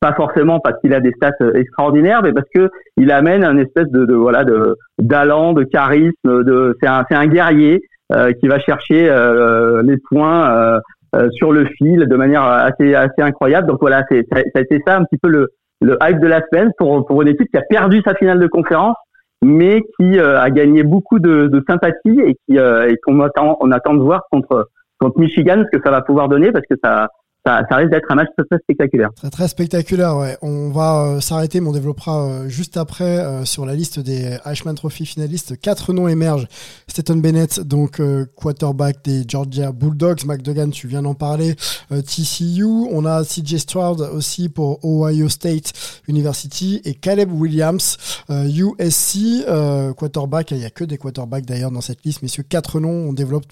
Pas 0.00 0.12
forcément 0.14 0.60
parce 0.60 0.80
qu'il 0.80 0.94
a 0.94 1.00
des 1.00 1.12
stats 1.12 1.32
extraordinaires, 1.54 2.22
mais 2.22 2.32
parce 2.32 2.48
que 2.54 2.70
il 2.96 3.10
amène 3.10 3.44
un 3.44 3.56
espèce 3.58 3.88
de, 3.90 4.04
de 4.04 4.14
voilà 4.14 4.44
de 4.44 4.76
d'allant, 4.98 5.52
de 5.52 5.64
charisme. 5.64 6.12
De 6.24 6.76
c'est 6.80 6.88
un 6.88 7.04
c'est 7.08 7.16
un 7.16 7.26
guerrier. 7.26 7.82
euh, 8.12 8.32
qui 8.32 8.48
va 8.48 8.58
chercher 8.58 9.08
euh, 9.10 9.82
les 9.82 9.96
points 9.98 10.50
euh, 10.50 10.80
euh, 11.16 11.28
sur 11.32 11.52
le 11.52 11.66
fil 11.66 12.06
de 12.06 12.16
manière 12.16 12.42
assez 12.42 12.94
assez 12.94 13.22
incroyable. 13.22 13.66
Donc 13.66 13.78
voilà, 13.80 14.04
c'est 14.10 14.26
ça, 14.32 14.40
ça 14.40 14.58
a 14.58 14.60
été 14.60 14.80
ça 14.86 14.96
un 14.96 15.04
petit 15.04 15.18
peu 15.18 15.28
le 15.28 15.48
le 15.80 15.96
hype 16.02 16.20
de 16.20 16.26
la 16.26 16.42
semaine 16.50 16.70
pour 16.78 17.06
pour 17.06 17.22
une 17.22 17.28
équipe 17.28 17.48
qui 17.50 17.56
a 17.56 17.62
perdu 17.62 18.02
sa 18.04 18.14
finale 18.14 18.38
de 18.38 18.46
conférence, 18.46 18.96
mais 19.42 19.82
qui 19.98 20.18
euh, 20.18 20.40
a 20.40 20.50
gagné 20.50 20.82
beaucoup 20.82 21.18
de, 21.18 21.46
de 21.46 21.62
sympathie 21.68 22.20
et 22.20 22.34
qui 22.46 22.58
euh, 22.58 22.88
et 22.88 22.96
qu'on 23.04 23.20
attend 23.20 23.56
on 23.60 23.70
attend 23.72 23.94
de 23.94 24.02
voir 24.02 24.22
contre 24.30 24.68
contre 24.98 25.18
Michigan 25.20 25.62
ce 25.70 25.76
que 25.78 25.82
ça 25.84 25.90
va 25.90 26.02
pouvoir 26.02 26.28
donner 26.28 26.50
parce 26.50 26.66
que 26.68 26.74
ça 26.82 27.08
ça, 27.68 27.76
risque 27.76 27.90
d'être 27.90 28.10
un 28.10 28.16
match 28.16 28.28
très, 28.36 28.58
spectaculaire. 28.58 29.10
Très 29.14 29.30
très 29.30 29.48
spectaculaire, 29.48 30.16
ouais. 30.16 30.36
On 30.42 30.70
va 30.70 31.04
euh, 31.04 31.20
s'arrêter, 31.20 31.60
mais 31.60 31.68
on 31.68 31.72
développera 31.72 32.24
euh, 32.24 32.48
juste 32.48 32.76
après 32.76 33.18
euh, 33.18 33.44
sur 33.44 33.64
la 33.64 33.74
liste 33.74 34.00
des 34.00 34.38
Ashman 34.44 34.74
Trophy 34.74 35.06
finalistes. 35.06 35.58
Quatre 35.60 35.92
noms 35.92 36.08
émergent. 36.08 36.46
Stetton 36.88 37.16
Bennett, 37.16 37.60
donc 37.60 38.00
quarterback 38.34 39.04
des 39.04 39.22
Georgia 39.26 39.72
Bulldogs. 39.72 40.24
McDogan, 40.26 40.70
tu 40.70 40.88
viens 40.88 41.02
d'en 41.02 41.14
parler. 41.14 41.54
TCU. 41.90 42.64
On 42.64 43.04
a 43.04 43.24
CJ 43.24 43.56
Stroud 43.58 44.00
aussi 44.00 44.48
pour 44.48 44.84
Ohio 44.84 45.28
State 45.28 45.72
University 46.08 46.80
et 46.84 46.94
Caleb 46.94 47.32
Williams, 47.32 47.96
USC 48.30 49.44
quarterback. 49.96 50.50
Il 50.50 50.58
n'y 50.58 50.64
a 50.64 50.70
que 50.70 50.84
des 50.84 50.98
quarterbacks 50.98 51.46
d'ailleurs 51.46 51.70
dans 51.70 51.80
cette 51.80 52.04
liste, 52.04 52.22
messieurs. 52.22 52.44
Quatre 52.48 52.80
noms. 52.80 53.08
On 53.08 53.12
développe 53.12 53.46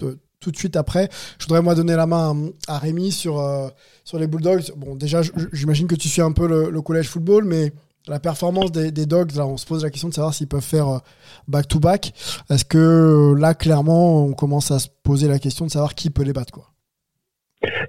tout 0.47 0.51
de 0.51 0.57
suite 0.57 0.77
après. 0.77 1.09
Je 1.39 1.45
voudrais 1.45 1.61
moi 1.61 1.75
donner 1.75 1.95
la 1.95 2.05
main 2.05 2.33
à, 2.69 2.77
Rémi 2.79 3.11
sur, 3.11 3.39
euh, 3.39 3.67
sur 4.05 4.17
les 4.17 4.27
Bulldogs. 4.27 4.71
Bon, 4.77 4.95
déjà, 4.95 5.21
j'imagine 5.51 5.87
que 5.87 5.95
tu 5.95 6.07
suis 6.07 6.21
un 6.21 6.31
peu 6.31 6.47
le, 6.47 6.81
collège 6.81 7.09
football, 7.09 7.43
mais 7.43 7.73
la 8.07 8.21
performance 8.21 8.71
des, 8.71 8.91
des 8.91 9.05
Dogs, 9.05 9.35
là, 9.35 9.45
on 9.45 9.57
se 9.57 9.65
pose 9.65 9.83
la 9.83 9.89
question 9.89 10.07
de 10.07 10.13
savoir 10.13 10.33
s'ils 10.33 10.47
peuvent 10.47 10.61
faire 10.61 10.87
euh, 10.87 10.99
back-to-back. 11.49 12.13
Est-ce 12.49 12.63
que 12.63 13.35
là, 13.37 13.53
clairement, 13.55 14.23
on 14.23 14.31
commence 14.31 14.71
à 14.71 14.79
se 14.79 14.87
poser 15.03 15.27
la 15.27 15.37
question 15.37 15.65
de 15.65 15.71
savoir 15.71 15.95
qui 15.95 16.09
peut 16.09 16.23
les 16.23 16.31
battre, 16.33 16.53
quoi? 16.53 16.71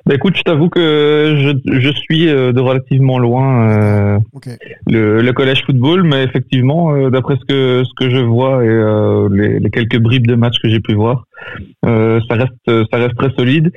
Bah 0.06 0.14
écoute, 0.14 0.34
je 0.36 0.42
t'avoue 0.42 0.70
que 0.70 1.36
je, 1.38 1.78
je 1.78 1.90
suis 1.90 2.28
euh, 2.28 2.52
de 2.52 2.60
relativement 2.60 3.18
loin 3.18 3.68
euh, 3.68 4.18
le, 4.86 5.20
le 5.20 5.32
collège 5.34 5.62
football, 5.66 6.04
mais 6.04 6.24
effectivement, 6.24 6.94
euh, 6.94 7.10
d'après 7.10 7.36
ce 7.36 7.44
que 7.44 7.82
ce 7.84 7.90
que 7.94 8.08
je 8.08 8.16
vois 8.16 8.64
et 8.64 8.68
euh, 8.68 9.28
les, 9.30 9.58
les 9.58 9.70
quelques 9.70 9.98
bribes 9.98 10.26
de 10.26 10.36
matchs 10.36 10.58
que 10.62 10.70
j'ai 10.70 10.80
pu 10.80 10.94
voir, 10.94 11.24
ça 11.84 12.34
reste 12.34 12.86
ça 12.90 12.96
reste 12.96 13.16
très 13.16 13.30
solide. 13.36 13.70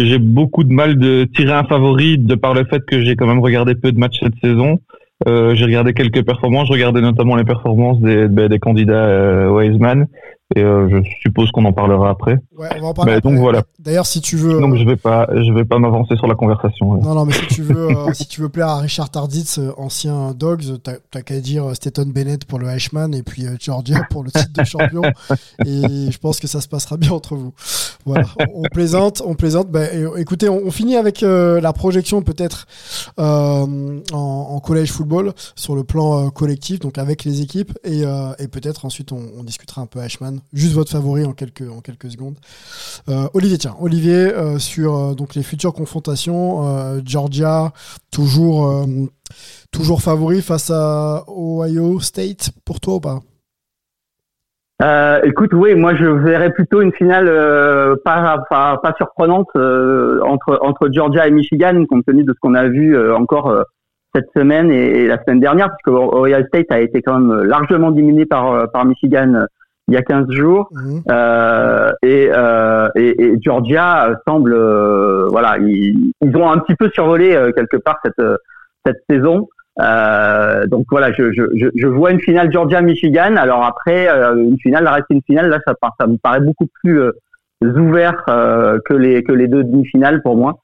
J'ai 0.00 0.18
beaucoup 0.18 0.64
de 0.64 0.72
mal 0.72 0.98
de 0.98 1.26
tirer 1.36 1.52
un 1.52 1.64
favori 1.64 2.18
de 2.18 2.34
par 2.34 2.52
le 2.52 2.64
fait 2.64 2.84
que 2.84 3.00
j'ai 3.00 3.14
quand 3.14 3.26
même 3.26 3.40
regardé 3.40 3.74
peu 3.76 3.92
de 3.92 3.98
matchs 3.98 4.18
cette 4.20 4.38
saison. 4.42 4.80
J'ai 5.26 5.64
regardé 5.64 5.94
quelques 5.94 6.24
performances, 6.24 6.66
je 6.66 6.72
regardais 6.72 7.00
notamment 7.00 7.36
les 7.36 7.44
performances 7.44 8.00
des, 8.00 8.28
ben, 8.28 8.48
des 8.48 8.58
candidats 8.58 9.50
Wiseman, 9.50 10.06
et 10.54 10.62
euh, 10.62 10.88
je 10.88 11.10
suppose 11.22 11.50
qu'on 11.50 11.64
en 11.64 11.72
parlera 11.72 12.08
après. 12.10 12.38
Ouais, 12.56 12.68
on 12.76 12.80
va 12.82 12.86
en 12.88 12.94
parler. 12.94 13.12
Bah, 13.12 13.18
après. 13.18 13.30
donc 13.30 13.40
voilà. 13.40 13.62
D'ailleurs, 13.80 14.06
si 14.06 14.20
tu 14.20 14.36
veux. 14.36 14.60
Donc 14.60 14.74
euh, 14.74 14.76
je 14.78 14.84
vais 14.84 14.96
pas 14.96 15.26
je 15.34 15.52
vais 15.52 15.64
pas 15.64 15.78
m'avancer 15.80 16.14
sur 16.16 16.28
la 16.28 16.36
conversation. 16.36 16.94
Non, 17.02 17.14
non, 17.14 17.24
mais 17.24 17.32
si 17.32 17.46
tu 17.48 17.62
veux, 17.62 17.88
euh, 17.90 18.12
si 18.12 18.28
tu 18.28 18.40
veux 18.42 18.48
plaire 18.48 18.68
à 18.68 18.78
Richard 18.78 19.10
Tarditz, 19.10 19.58
ancien 19.76 20.32
Dogs, 20.34 20.78
t'as 20.82 21.22
qu'à 21.22 21.40
dire 21.40 21.74
Stetton 21.74 22.06
Bennett 22.14 22.44
pour 22.44 22.60
le 22.60 22.68
Ashman 22.68 23.12
et 23.12 23.24
puis 23.24 23.44
Georgia 23.60 24.02
pour 24.10 24.22
le 24.22 24.30
titre 24.30 24.52
de 24.52 24.62
champion. 24.64 25.02
Et 25.66 26.10
je 26.12 26.18
pense 26.18 26.38
que 26.38 26.46
ça 26.46 26.60
se 26.60 26.68
passera 26.68 26.96
bien 26.96 27.10
entre 27.10 27.34
vous. 27.34 27.52
Voilà, 28.04 28.26
on, 28.54 28.60
on 28.60 28.68
plaisante, 28.72 29.22
on 29.26 29.34
plaisante. 29.34 29.66
Et- 29.92 30.20
écoutez, 30.20 30.48
on, 30.48 30.60
on 30.64 30.70
finit 30.70 30.96
avec 30.96 31.24
euh, 31.24 31.60
la 31.60 31.72
projection 31.72 32.22
peut-être 32.22 32.66
en, 33.18 33.66
en 34.12 34.60
collège 34.60 34.92
football 34.92 35.32
sur 35.56 35.74
le 35.74 35.82
plan 35.84 36.30
collectif, 36.30 36.78
donc 36.78 36.98
avec 36.98 37.24
les 37.24 37.42
équipes, 37.42 37.76
et, 37.84 38.02
et 38.38 38.48
peut-être 38.48 38.84
ensuite 38.84 39.10
on, 39.12 39.18
on 39.38 39.42
discutera 39.42 39.80
un 39.82 39.86
peu 39.86 40.00
Ashman. 40.00 40.35
Juste 40.52 40.74
votre 40.74 40.90
favori 40.90 41.24
en 41.24 41.32
quelques 41.32 41.68
en 41.70 41.80
quelques 41.80 42.10
secondes. 42.10 42.36
Euh, 43.08 43.28
Olivier, 43.34 43.58
tiens, 43.58 43.74
Olivier, 43.80 44.34
euh, 44.34 44.58
sur 44.58 44.96
euh, 44.96 45.14
donc 45.14 45.34
les 45.34 45.42
futures 45.42 45.72
confrontations, 45.72 46.62
Georgia 47.04 47.72
toujours 48.12 48.86
toujours 49.72 50.00
favori 50.00 50.42
face 50.42 50.70
à 50.70 51.24
Ohio 51.28 52.00
State 52.00 52.50
pour 52.64 52.80
toi 52.80 52.94
ou 52.94 53.00
pas? 53.00 53.18
Écoute, 55.24 55.52
oui, 55.54 55.74
moi 55.74 55.94
je 55.94 56.04
verrais 56.04 56.52
plutôt 56.52 56.82
une 56.82 56.92
finale 56.92 57.26
pas, 58.04 58.44
pas 58.50 58.94
surprenante 58.96 59.48
entre 59.56 60.58
entre 60.62 60.88
Georgia 60.92 61.26
et 61.26 61.30
Michigan, 61.30 61.84
compte 61.88 62.04
tenu 62.04 62.24
de 62.24 62.32
ce 62.32 62.38
qu'on 62.40 62.54
a 62.54 62.68
vu 62.68 62.98
encore 63.12 63.64
cette 64.14 64.28
semaine 64.36 64.70
et, 64.70 65.02
et 65.02 65.06
la 65.06 65.22
semaine 65.22 65.40
dernière, 65.40 65.68
puisque 65.68 65.96
Ohio 65.96 66.44
State 66.48 66.70
a 66.70 66.80
été 66.80 67.02
quand 67.02 67.18
même 67.18 67.42
largement 67.42 67.90
diminué 67.90 68.26
par 68.26 68.70
par 68.70 68.84
Michigan 68.84 69.46
il 69.88 69.94
y 69.94 69.96
a 69.96 70.02
15 70.02 70.30
jours. 70.30 70.68
Mhm. 70.72 71.02
Euh, 71.10 71.92
et, 72.02 72.30
euh, 72.32 72.88
et, 72.96 73.22
et 73.22 73.38
Georgia 73.40 74.08
euh, 74.08 74.14
semble, 74.26 74.52
euh, 74.54 75.26
voilà, 75.30 75.58
ils, 75.58 76.12
ils 76.22 76.36
ont 76.36 76.50
un 76.50 76.58
petit 76.58 76.74
peu 76.74 76.90
survolé 76.90 77.38
quelque 77.54 77.76
part 77.76 77.98
cette 78.04 78.22
cette 78.84 79.02
saison. 79.08 79.48
Donc 79.78 80.86
voilà, 80.90 81.12
je, 81.12 81.32
je, 81.32 81.68
je, 81.74 81.86
vois 81.86 82.10
une 82.10 82.20
finale 82.20 82.52
Georgia-Michigan. 82.52 83.36
Alors 83.36 83.64
après, 83.64 84.08
une 84.36 84.58
finale 84.58 84.88
reste 84.88 85.06
une 85.10 85.22
finale. 85.22 85.48
Là, 85.48 85.58
ça, 85.66 86.06
me 86.06 86.16
paraît 86.16 86.40
beaucoup 86.40 86.66
plus 86.82 87.00
ouvert 87.62 88.24
que 88.26 88.94
les 88.94 89.22
que 89.22 89.32
les 89.32 89.48
deux 89.48 89.64
demi-finales 89.64 90.22
pour 90.22 90.36
moi. 90.36 90.60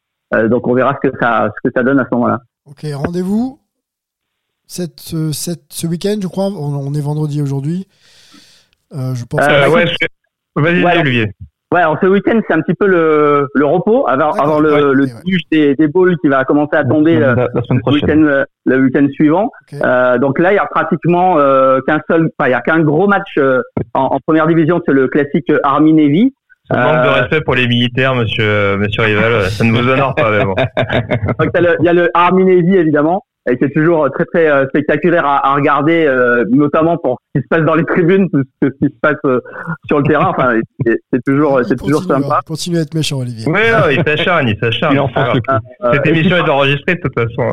Donc 0.48 0.66
on 0.66 0.74
verra 0.74 0.98
ce 1.02 1.08
que 1.10 1.16
ça 1.20 1.50
ce 1.54 1.68
que 1.68 1.72
ça 1.74 1.82
donne 1.82 2.00
à 2.00 2.04
ce 2.04 2.14
moment-là. 2.14 2.40
Ok, 2.64 2.86
rendez-vous 2.94 3.58
cette, 4.66 5.14
cette, 5.32 5.64
ce 5.70 5.86
week-end, 5.86 6.16
je 6.22 6.28
crois. 6.28 6.46
On, 6.46 6.74
on 6.74 6.94
est 6.94 7.00
vendredi 7.00 7.42
aujourd'hui. 7.42 7.86
Euh, 8.94 9.14
je 9.14 9.24
pense. 9.24 9.40
Euh, 9.42 9.64
que- 9.66 9.70
ouais, 9.70 9.86
je- 9.86 10.60
Vas-y, 10.62 10.84
Ouais. 10.84 10.98
Olivier. 11.00 11.30
Ouais, 11.72 11.80
alors 11.80 11.96
ce 12.02 12.06
week-end 12.06 12.38
c'est 12.46 12.52
un 12.52 12.60
petit 12.60 12.74
peu 12.74 12.86
le, 12.86 13.48
le 13.54 13.64
repos 13.64 14.06
avant, 14.06 14.32
avant 14.32 14.60
le, 14.60 14.72
ouais, 14.74 14.80
le 14.94 15.04
ouais. 15.04 15.10
déluge 15.24 15.40
des, 15.50 15.74
des 15.74 15.88
bowls 15.88 16.18
qui 16.18 16.28
va 16.28 16.44
commencer 16.44 16.76
à 16.76 16.84
tomber 16.84 17.18
la, 17.18 17.30
euh, 17.30 17.34
la 17.54 17.62
semaine 17.62 17.78
le 17.78 17.80
prochaine. 17.80 18.24
week-end 18.24 18.44
le 18.66 18.76
week-end 18.82 19.06
suivant. 19.14 19.50
Euh, 19.82 20.18
donc 20.18 20.38
là, 20.38 20.52
il 20.52 20.56
y 20.56 20.58
a 20.58 20.66
pratiquement 20.66 21.38
euh, 21.38 21.80
qu'un 21.86 22.00
seul, 22.10 22.28
enfin, 22.38 22.50
il 22.50 22.52
y 22.52 22.54
a 22.54 22.60
qu'un 22.60 22.80
gros 22.80 23.06
match 23.08 23.38
euh, 23.38 23.62
en, 23.94 24.02
en 24.02 24.18
première 24.26 24.46
division, 24.46 24.82
c'est 24.86 24.92
le 24.92 25.08
classique 25.08 25.50
Army 25.62 25.94
Navy. 25.94 26.34
Manque 26.70 27.04
de 27.04 27.20
respect 27.20 27.40
pour 27.40 27.54
les 27.54 27.66
militaires, 27.66 28.14
monsieur, 28.14 28.76
monsieur 28.76 29.02
Rival, 29.04 29.42
ça 29.50 29.64
ne 29.64 29.72
vous 29.72 29.88
honore 29.88 30.14
pas, 30.14 30.30
mais 30.30 30.44
bon. 30.44 30.54
Donc 31.38 31.48
il 31.54 31.54
y 31.54 31.56
a 31.56 31.60
le, 31.70 31.76
il 31.80 31.84
y 31.86 31.88
a 31.88 31.92
le 31.94 32.10
Army 32.12 32.44
Navy 32.44 32.76
évidemment, 32.76 33.24
et 33.50 33.56
c'est 33.60 33.70
toujours 33.72 34.08
très 34.12 34.24
très 34.26 34.48
euh, 34.50 34.66
spectaculaire 34.68 35.26
à, 35.26 35.48
à 35.50 35.54
regarder, 35.54 36.04
euh, 36.06 36.44
notamment 36.50 36.96
pour 36.96 37.18
ce 37.34 37.40
qui 37.40 37.44
se 37.44 37.48
passe 37.48 37.64
dans 37.64 37.74
les 37.74 37.84
tribunes, 37.84 38.28
plus 38.30 38.44
que 38.60 38.68
ce 38.68 38.86
qui 38.86 38.92
se 38.94 38.98
passe 39.00 39.16
euh, 39.24 39.40
sur 39.86 39.98
le 39.98 40.04
terrain. 40.04 40.28
Enfin, 40.28 40.54
c'est 40.86 40.98
c'est 41.12 41.22
toujours 41.24 41.60
c'est 41.64 41.76
toujours 41.76 42.02
sympa. 42.04 42.36
hein, 42.36 42.40
Continue 42.46 42.78
à 42.78 42.82
être 42.82 42.94
méchant, 42.94 43.18
Olivier. 43.18 43.44
Oui, 43.48 43.60
non, 43.72 43.90
il 43.90 44.02
s'acharne, 44.06 44.48
il 44.48 44.56
s'acharne. 44.58 44.96
Il. 44.96 45.40
Euh, 45.84 45.90
Cette 45.92 46.06
émission 46.06 46.36
est 46.36 46.48
enregistrée 46.48 46.94
de 46.94 47.00
toute 47.00 47.14
façon. 47.14 47.50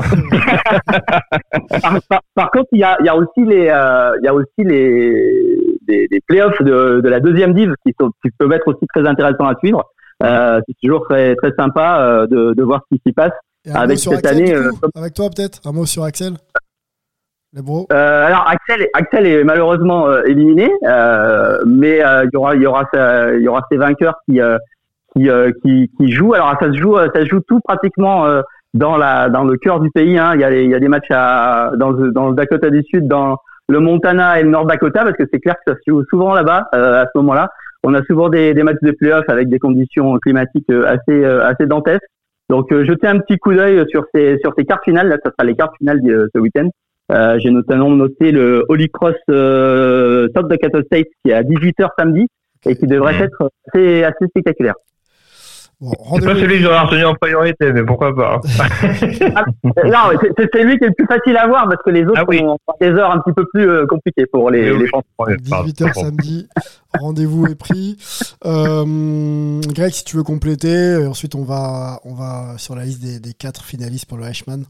par, 1.82 2.00
par- 2.10 2.22
par 2.36 2.52
contre, 2.52 2.68
il 2.72 2.80
y 2.80 2.84
a, 2.84 2.98
il 3.00 3.06
y 3.06 3.10
a 3.10 3.16
aussi 3.16 3.46
les, 3.46 3.68
euh, 3.70 4.12
il 4.22 4.26
y 4.26 4.28
a 4.28 4.34
aussi 4.34 4.48
les, 4.60 5.78
des, 5.88 6.08
des 6.10 6.20
playoffs 6.28 6.62
de, 6.62 7.02
de 7.02 7.10
la 7.10 7.20
deuxième 7.20 7.54
div 7.54 7.74
qui, 7.86 7.94
sont, 8.00 8.12
qui 8.24 8.30
peuvent 8.38 8.52
être 8.52 8.68
aussi 8.68 8.86
très 8.94 9.08
intéressants 9.08 9.48
à 9.48 9.56
suivre. 9.60 9.84
Euh, 10.22 10.60
c'est 10.68 10.76
toujours 10.84 11.08
très, 11.08 11.36
très 11.36 11.52
sympa 11.58 12.00
euh, 12.02 12.28
de, 12.28 12.54
de 12.54 12.64
voir 12.64 12.82
ce 12.92 12.96
qui 12.96 13.02
s'y 13.06 13.14
passe. 13.14 13.32
Avec 13.74 14.00
cette 14.00 14.14
Axel, 14.26 14.32
année, 14.38 14.54
euh, 14.56 14.72
Avec 14.96 15.14
toi, 15.14 15.30
peut-être 15.30 15.60
Un 15.66 15.72
mot 15.72 15.86
sur 15.86 16.04
Axel 16.04 16.34
Les 17.54 17.62
bros 17.62 17.88
Euh, 17.92 18.26
alors 18.28 18.48
Axel, 18.48 18.88
Axel 18.94 19.26
est 19.28 19.44
malheureusement 19.44 20.08
euh, 20.08 20.22
éliminé, 20.26 20.72
mais 21.66 21.98
il 22.00 22.30
y 22.34 22.38
aura, 22.38 22.56
il 22.56 22.62
y 22.62 22.66
aura, 22.66 22.84
il 22.94 23.42
y 23.42 23.48
aura 23.48 23.62
ses 23.72 23.78
vainqueurs 23.78 24.16
qui, 24.28 24.40
qui, 25.16 25.30
qui, 25.64 25.92
qui 25.98 26.12
jouent. 26.12 26.34
Alors 26.34 26.56
ça 26.60 26.72
se 26.72 26.78
joue, 26.78 26.98
ça 26.98 27.22
se 27.22 27.26
joue 27.26 27.42
tout 27.48 27.60
pratiquement 27.62 28.26
dans 28.74 28.98
la, 28.98 29.30
dans 29.30 29.44
le 29.44 29.58
cœur 29.58 29.80
du 29.80 29.90
pays. 29.92 30.18
Hein. 30.18 30.32
Il 30.36 30.42
y 30.42 30.44
a, 30.44 30.50
les- 30.50 30.64
il 30.64 30.70
y 30.70 30.76
a 30.76 30.80
des 30.80 30.88
matchs 30.88 31.10
à, 31.12 31.72
dans, 31.76 31.90
le, 31.92 32.12
dans 32.12 32.30
le 32.30 32.36
Dakota 32.36 32.70
du 32.70 32.84
Sud, 32.84 33.08
dans 33.08 33.38
le 33.68 33.80
Montana 33.80 34.40
et 34.40 34.44
le 34.44 34.50
Nord 34.50 34.66
Dakota, 34.68 35.04
parce 35.04 35.18
que 35.18 35.24
c'est 35.32 35.40
clair 35.40 35.56
que 35.56 35.74
ça 35.74 35.78
se 35.78 35.92
joue 35.92 36.04
souvent 36.10 36.34
là-bas 36.34 36.70
euh, 36.76 37.02
à 37.04 37.06
ce 37.06 37.18
moment-là. 37.18 37.50
On 37.84 37.94
a 37.94 38.04
souvent 38.04 38.30
des, 38.30 38.54
des 38.54 38.64
matchs 38.64 38.82
de 38.82 38.92
playoffs 38.92 39.28
avec 39.30 39.50
des 39.50 39.60
conditions 39.60 40.18
climatiques 40.20 40.70
assez, 40.70 41.24
assez 41.26 41.66
dantesques. 41.66 42.04
Donc 42.50 42.72
euh, 42.72 42.84
jetez 42.84 43.08
un 43.08 43.20
petit 43.20 43.38
coup 43.38 43.54
d'œil 43.54 43.86
sur 43.90 44.06
ces, 44.14 44.38
sur 44.40 44.54
ces 44.58 44.66
quarts 44.66 44.84
finales. 44.84 45.08
Là, 45.08 45.18
ça 45.24 45.32
sera 45.32 45.46
les 45.46 45.56
quarts 45.56 45.74
finales 45.78 46.02
de, 46.02 46.30
ce 46.34 46.40
week-end. 46.40 46.70
Euh, 47.12 47.40
J'ai 47.40 47.52
notamment 47.52 47.90
noté 47.90 48.32
le 48.32 48.66
Holy 48.70 48.90
Cross 48.90 49.16
euh, 49.30 50.28
South 50.36 50.48
Dakota 50.48 50.82
State 50.84 51.08
qui 51.24 51.32
est 51.32 51.34
à 51.34 51.44
18h 51.44 51.90
samedi 51.98 52.28
et 52.66 52.76
qui 52.76 52.88
devrait 52.88 53.20
être 53.22 53.50
assez, 53.68 54.04
assez 54.04 54.28
spectaculaire. 54.28 54.76
Bon, 55.82 55.92
C'est 56.20 56.26
pas 56.26 56.36
celui 56.36 56.58
que 56.58 56.64
j'aurais 56.64 56.80
retenu 56.82 57.06
en 57.06 57.14
priorité, 57.16 57.72
mais 57.72 57.84
pourquoi 57.84 58.14
pas. 58.16 58.42
Euh, 59.78 59.84
non, 59.86 60.18
c'est- 60.20 60.50
celui 60.54 60.78
qui 60.78 60.84
est 60.84 60.88
le 60.88 60.94
plus 60.94 61.06
facile 61.06 61.38
à 61.38 61.48
voir 61.48 61.68
parce 61.70 61.82
que 61.84 61.90
les 61.92 62.04
autres 62.04 62.14
Ah 62.18 62.26
oui. 62.28 62.42
ont 62.42 62.58
des 62.82 62.88
heures 62.90 63.12
un 63.12 63.20
petit 63.20 63.34
peu 63.34 63.46
plus 63.54 63.70
euh, 63.70 63.86
compliquées 63.86 64.26
pour 64.26 64.50
les, 64.50 64.72
Oui, 64.72 64.78
oui. 65.20 65.28
les 65.30 65.38
pardon, 65.48 65.66
18h 65.68 65.86
pardon. 65.94 66.02
samedi, 66.02 66.48
rendez-vous 67.00 67.46
est 67.48 67.56
pris. 67.56 67.98
Euh, 68.46 69.62
Greg, 69.74 69.92
si 69.94 70.04
tu 70.04 70.18
veux 70.18 70.24
compléter, 70.24 71.02
et 71.02 71.06
ensuite 71.08 71.36
on 71.36 71.44
va, 71.44 72.00
on 72.04 72.14
va 72.14 72.58
sur 72.58 72.76
la 72.76 72.84
liste 72.84 73.02
des, 73.02 73.20
des 73.20 73.34
quatre 73.34 73.64
finalistes 73.64 74.06
pour 74.08 74.18
le 74.18 74.26
Ashman. 74.26 74.66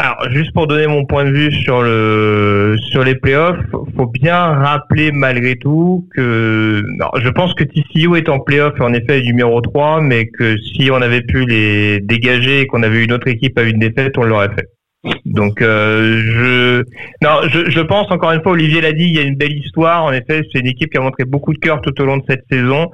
Alors, 0.00 0.30
juste 0.30 0.52
pour 0.52 0.68
donner 0.68 0.86
mon 0.86 1.04
point 1.06 1.24
de 1.24 1.32
vue 1.32 1.50
sur 1.50 1.82
le 1.82 2.76
sur 2.78 3.02
les 3.02 3.16
playoffs, 3.16 3.58
faut 3.96 4.06
bien 4.06 4.36
rappeler 4.36 5.10
malgré 5.10 5.56
tout 5.56 6.06
que 6.14 6.84
je 7.20 7.28
pense 7.30 7.52
que 7.54 7.64
TCU 7.64 8.16
est 8.16 8.28
en 8.28 8.38
playoff 8.38 8.80
en 8.80 8.92
effet 8.92 9.20
numéro 9.22 9.60
3, 9.60 10.00
mais 10.02 10.28
que 10.28 10.56
si 10.56 10.88
on 10.92 11.02
avait 11.02 11.22
pu 11.22 11.44
les 11.46 11.98
dégager 11.98 12.60
et 12.60 12.66
qu'on 12.68 12.84
avait 12.84 13.02
une 13.02 13.12
autre 13.12 13.26
équipe 13.26 13.58
à 13.58 13.62
une 13.62 13.80
défaite, 13.80 14.16
on 14.18 14.22
l'aurait 14.22 14.54
fait. 14.54 14.68
Donc 15.24 15.62
euh, 15.62 16.22
je 16.24 16.82
non, 17.20 17.48
je, 17.48 17.68
je 17.68 17.80
pense 17.80 18.08
encore 18.12 18.30
une 18.30 18.42
fois, 18.42 18.52
Olivier 18.52 18.80
l'a 18.80 18.92
dit, 18.92 19.02
il 19.02 19.16
y 19.16 19.18
a 19.18 19.22
une 19.22 19.36
belle 19.36 19.58
histoire. 19.58 20.04
En 20.04 20.12
effet, 20.12 20.42
c'est 20.52 20.60
une 20.60 20.68
équipe 20.68 20.92
qui 20.92 20.98
a 20.98 21.00
montré 21.00 21.24
beaucoup 21.24 21.52
de 21.52 21.58
cœur 21.58 21.80
tout 21.80 22.00
au 22.00 22.04
long 22.04 22.18
de 22.18 22.24
cette 22.28 22.44
saison. 22.48 22.88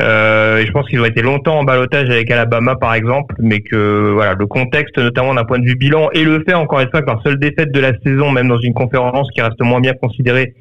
Euh, 0.00 0.64
je 0.64 0.70
pense 0.72 0.88
qu'ils 0.88 1.00
ont 1.00 1.04
été 1.04 1.20
longtemps 1.20 1.58
en 1.58 1.64
balotage 1.64 2.08
avec 2.08 2.30
Alabama 2.30 2.74
par 2.76 2.94
exemple, 2.94 3.34
mais 3.38 3.60
que 3.60 4.12
voilà 4.12 4.34
le 4.34 4.46
contexte, 4.46 4.96
notamment 4.98 5.34
d'un 5.34 5.44
point 5.44 5.58
de 5.58 5.66
vue 5.66 5.76
bilan, 5.76 6.08
et 6.12 6.24
le 6.24 6.42
fait 6.46 6.54
encore 6.54 6.80
une 6.80 6.90
fois 6.90 7.02
que 7.02 7.06
leur 7.06 7.22
seule 7.22 7.38
défaite 7.38 7.72
de 7.72 7.80
la 7.80 7.92
saison, 8.04 8.30
même 8.30 8.48
dans 8.48 8.58
une 8.58 8.74
conférence 8.74 9.28
qui 9.34 9.42
reste 9.42 9.60
moins 9.60 9.80
bien 9.80 9.92
considérée, 9.94 10.54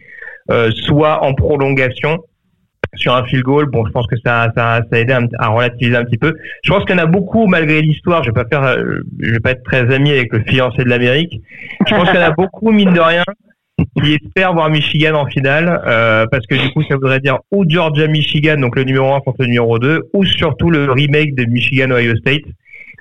euh, 0.51 0.71
soit 0.71 1.23
en 1.23 1.33
prolongation 1.33 2.19
sur 2.95 3.13
un 3.15 3.23
field 3.25 3.43
goal. 3.43 3.67
Bon, 3.67 3.85
je 3.85 3.91
pense 3.91 4.07
que 4.07 4.15
ça, 4.25 4.51
ça, 4.57 4.81
ça 4.91 4.97
a 4.97 4.97
aidé 4.97 5.13
à, 5.13 5.21
à 5.37 5.47
relativiser 5.49 5.95
un 5.95 6.03
petit 6.03 6.17
peu. 6.17 6.33
Je 6.63 6.71
pense 6.71 6.83
qu'il 6.85 6.95
y 6.95 6.99
en 6.99 7.03
a 7.03 7.05
beaucoup 7.05 7.45
malgré 7.45 7.81
l'histoire. 7.81 8.23
Je 8.23 8.29
vais 8.29 8.33
pas 8.33 8.45
faire, 8.49 8.63
euh, 8.63 9.01
je 9.19 9.31
vais 9.31 9.39
pas 9.39 9.51
être 9.51 9.63
très 9.63 9.93
ami 9.93 10.11
avec 10.11 10.33
le 10.33 10.43
fiancé 10.43 10.83
de 10.83 10.89
l'Amérique. 10.89 11.39
Je 11.87 11.95
pense 11.95 12.09
qu'il 12.09 12.19
y 12.19 12.23
en 12.23 12.27
a 12.27 12.31
beaucoup 12.31 12.71
mine 12.71 12.93
de 12.93 12.99
rien 12.99 13.23
qui 13.95 14.13
espèrent 14.13 14.53
voir 14.53 14.69
Michigan 14.69 15.15
en 15.15 15.25
finale, 15.25 15.81
euh, 15.85 16.25
parce 16.31 16.45
que 16.47 16.55
du 16.55 16.69
coup, 16.71 16.83
ça 16.83 16.95
voudrait 16.95 17.19
dire 17.19 17.39
ou 17.51 17.65
Georgia-Michigan, 17.67 18.57
donc 18.57 18.75
le 18.75 18.83
numéro 18.83 19.13
1 19.13 19.19
contre 19.21 19.41
le 19.41 19.47
numéro 19.47 19.79
2, 19.79 20.09
ou 20.13 20.25
surtout 20.25 20.69
le 20.69 20.91
remake 20.91 21.35
de 21.35 21.45
Michigan-Ohio 21.45 22.15
State, 22.17 22.43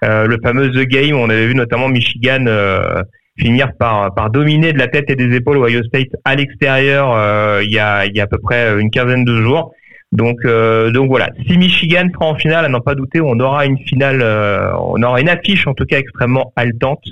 euh, 0.04 0.26
le 0.26 0.38
fameux 0.42 0.70
The 0.70 0.86
Game, 0.86 1.16
on 1.16 1.28
avait 1.28 1.46
vu 1.46 1.54
notamment 1.54 1.88
Michigan 1.88 2.44
euh, 2.46 3.02
finir 3.38 3.70
par, 3.78 4.14
par 4.14 4.30
dominer 4.30 4.72
de 4.72 4.78
la 4.78 4.88
tête 4.88 5.10
et 5.10 5.16
des 5.16 5.34
épaules 5.34 5.58
Ohio 5.58 5.82
State 5.84 6.08
à 6.24 6.34
l'extérieur 6.34 7.12
euh, 7.12 7.62
il, 7.64 7.72
y 7.72 7.78
a, 7.78 8.06
il 8.06 8.16
y 8.16 8.20
a 8.20 8.24
à 8.24 8.26
peu 8.26 8.38
près 8.38 8.80
une 8.80 8.90
quinzaine 8.90 9.24
de 9.24 9.42
jours. 9.42 9.72
Donc, 10.12 10.38
euh, 10.44 10.90
donc 10.90 11.08
voilà, 11.08 11.28
si 11.46 11.58
Michigan 11.58 12.08
sera 12.12 12.26
en 12.26 12.34
finale, 12.34 12.64
à 12.64 12.68
n'en 12.68 12.80
pas 12.80 12.94
douter, 12.94 13.20
on 13.20 13.38
aura 13.40 13.66
une 13.66 13.78
finale, 13.78 14.22
euh, 14.22 14.72
on 14.78 15.02
aura 15.02 15.20
une 15.20 15.28
affiche 15.28 15.66
en 15.66 15.74
tout 15.74 15.84
cas 15.84 15.98
extrêmement 15.98 16.52
haletante. 16.56 17.04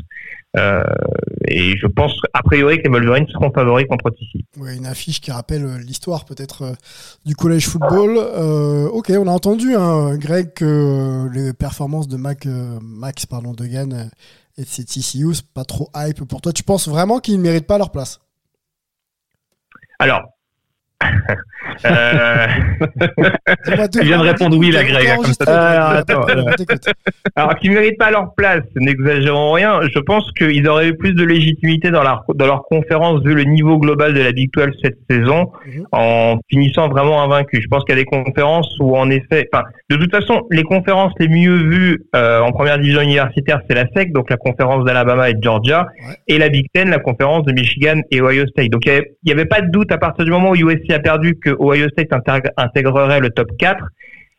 Euh, 0.56 0.82
et 1.48 1.76
je 1.76 1.86
pense 1.86 2.12
a 2.32 2.42
priori 2.42 2.78
que 2.78 2.82
les 2.84 2.88
Wolverines 2.88 3.26
seront 3.28 3.50
favoris 3.52 3.86
contre 3.86 4.10
TC. 4.10 4.44
Oui, 4.56 4.76
une 4.76 4.86
affiche 4.86 5.20
qui 5.20 5.30
rappelle 5.30 5.64
euh, 5.64 5.78
l'histoire 5.78 6.24
peut-être 6.24 6.62
euh, 6.62 6.72
du 7.24 7.36
collège 7.36 7.68
football. 7.68 8.16
Euh, 8.16 8.88
ok, 8.88 9.12
on 9.18 9.26
a 9.28 9.30
entendu, 9.30 9.74
hein, 9.74 10.16
Greg, 10.16 10.52
que 10.54 11.28
les 11.32 11.52
performances 11.52 12.08
de 12.08 12.16
Mac, 12.16 12.46
Max 12.46 13.26
pardon, 13.26 13.52
Degan 13.52 14.10
et 14.58 14.62
de 14.62 14.66
ses 14.66 14.84
TCU, 14.84 15.34
c'est 15.34 15.46
pas 15.52 15.64
trop 15.64 15.90
hype 15.94 16.24
pour 16.24 16.40
toi. 16.40 16.52
Tu 16.52 16.62
penses 16.62 16.88
vraiment 16.88 17.20
qu'ils 17.20 17.36
ne 17.36 17.42
méritent 17.42 17.66
pas 17.66 17.78
leur 17.78 17.90
place? 17.90 18.20
Alors, 19.98 20.22
euh, 21.84 22.46
Il 23.94 24.02
vient 24.04 24.18
de 24.18 24.22
répondre 24.22 24.56
oui, 24.56 24.70
là, 24.70 24.82
Greg, 24.84 25.16
comme 25.16 25.24
ça. 25.26 25.44
Ah, 25.46 25.90
attends, 25.98 26.22
On 26.36 26.50
t'écoute. 26.54 26.86
alors 27.34 27.54
qu'ils 27.56 27.72
méritent 27.72 27.98
pas 27.98 28.10
leur 28.10 28.34
place, 28.34 28.62
n'exagérons 28.76 29.52
rien. 29.52 29.80
Je 29.92 29.98
pense 30.00 30.30
qu'ils 30.32 30.66
auraient 30.68 30.88
eu 30.88 30.96
plus 30.96 31.12
de 31.14 31.24
légitimité 31.24 31.90
dans 31.90 32.02
leur 32.02 32.24
dans 32.34 32.46
leur 32.46 32.62
conférence 32.64 33.22
vu 33.22 33.34
le 33.34 33.44
niveau 33.44 33.78
global 33.78 34.14
de 34.14 34.20
la 34.20 34.32
Big 34.32 34.50
12 34.52 34.68
cette 34.82 34.98
saison, 35.10 35.50
Mhm. 35.66 35.86
en 35.92 36.38
finissant 36.50 36.88
vraiment 36.88 37.22
invaincus. 37.22 37.60
Je 37.62 37.68
pense 37.68 37.84
qu'il 37.84 37.94
y 37.96 37.98
a 37.98 38.02
des 38.02 38.06
conférences 38.06 38.74
où 38.80 38.96
en 38.96 39.10
effet, 39.10 39.48
enfin, 39.52 39.64
de 39.90 39.96
toute 39.96 40.10
façon, 40.10 40.46
les 40.50 40.62
conférences 40.62 41.12
les 41.18 41.28
mieux 41.28 41.56
vues 41.56 42.04
euh, 42.14 42.40
en 42.40 42.52
première 42.52 42.78
division 42.78 43.00
universitaire, 43.02 43.60
c'est 43.68 43.74
la 43.74 43.84
SEC, 43.94 44.12
donc 44.12 44.30
la 44.30 44.36
conférence 44.36 44.84
d'Alabama 44.84 45.30
et 45.30 45.34
de 45.34 45.42
Georgia, 45.42 45.86
Ouais. 46.08 46.14
et 46.28 46.38
la 46.38 46.48
Big 46.48 46.66
Ten, 46.72 46.90
la 46.90 46.98
conférence 46.98 47.44
de 47.44 47.52
Michigan 47.52 48.00
et 48.10 48.20
Ohio 48.20 48.46
State. 48.46 48.70
Donc 48.70 48.82
il 48.86 48.92
y 48.92 48.92
avait- 48.92 49.12
avait 49.36 49.44
pas 49.46 49.60
de 49.60 49.70
doute 49.70 49.92
à 49.92 49.98
partir 49.98 50.24
du 50.24 50.30
moment 50.30 50.50
où 50.50 50.56
USC 50.56 50.85
a 50.92 50.98
perdu 50.98 51.38
que 51.38 51.50
Ohio 51.58 51.88
State 51.88 52.08
intégrerait 52.56 53.20
le 53.20 53.30
top 53.30 53.48
4. 53.58 53.84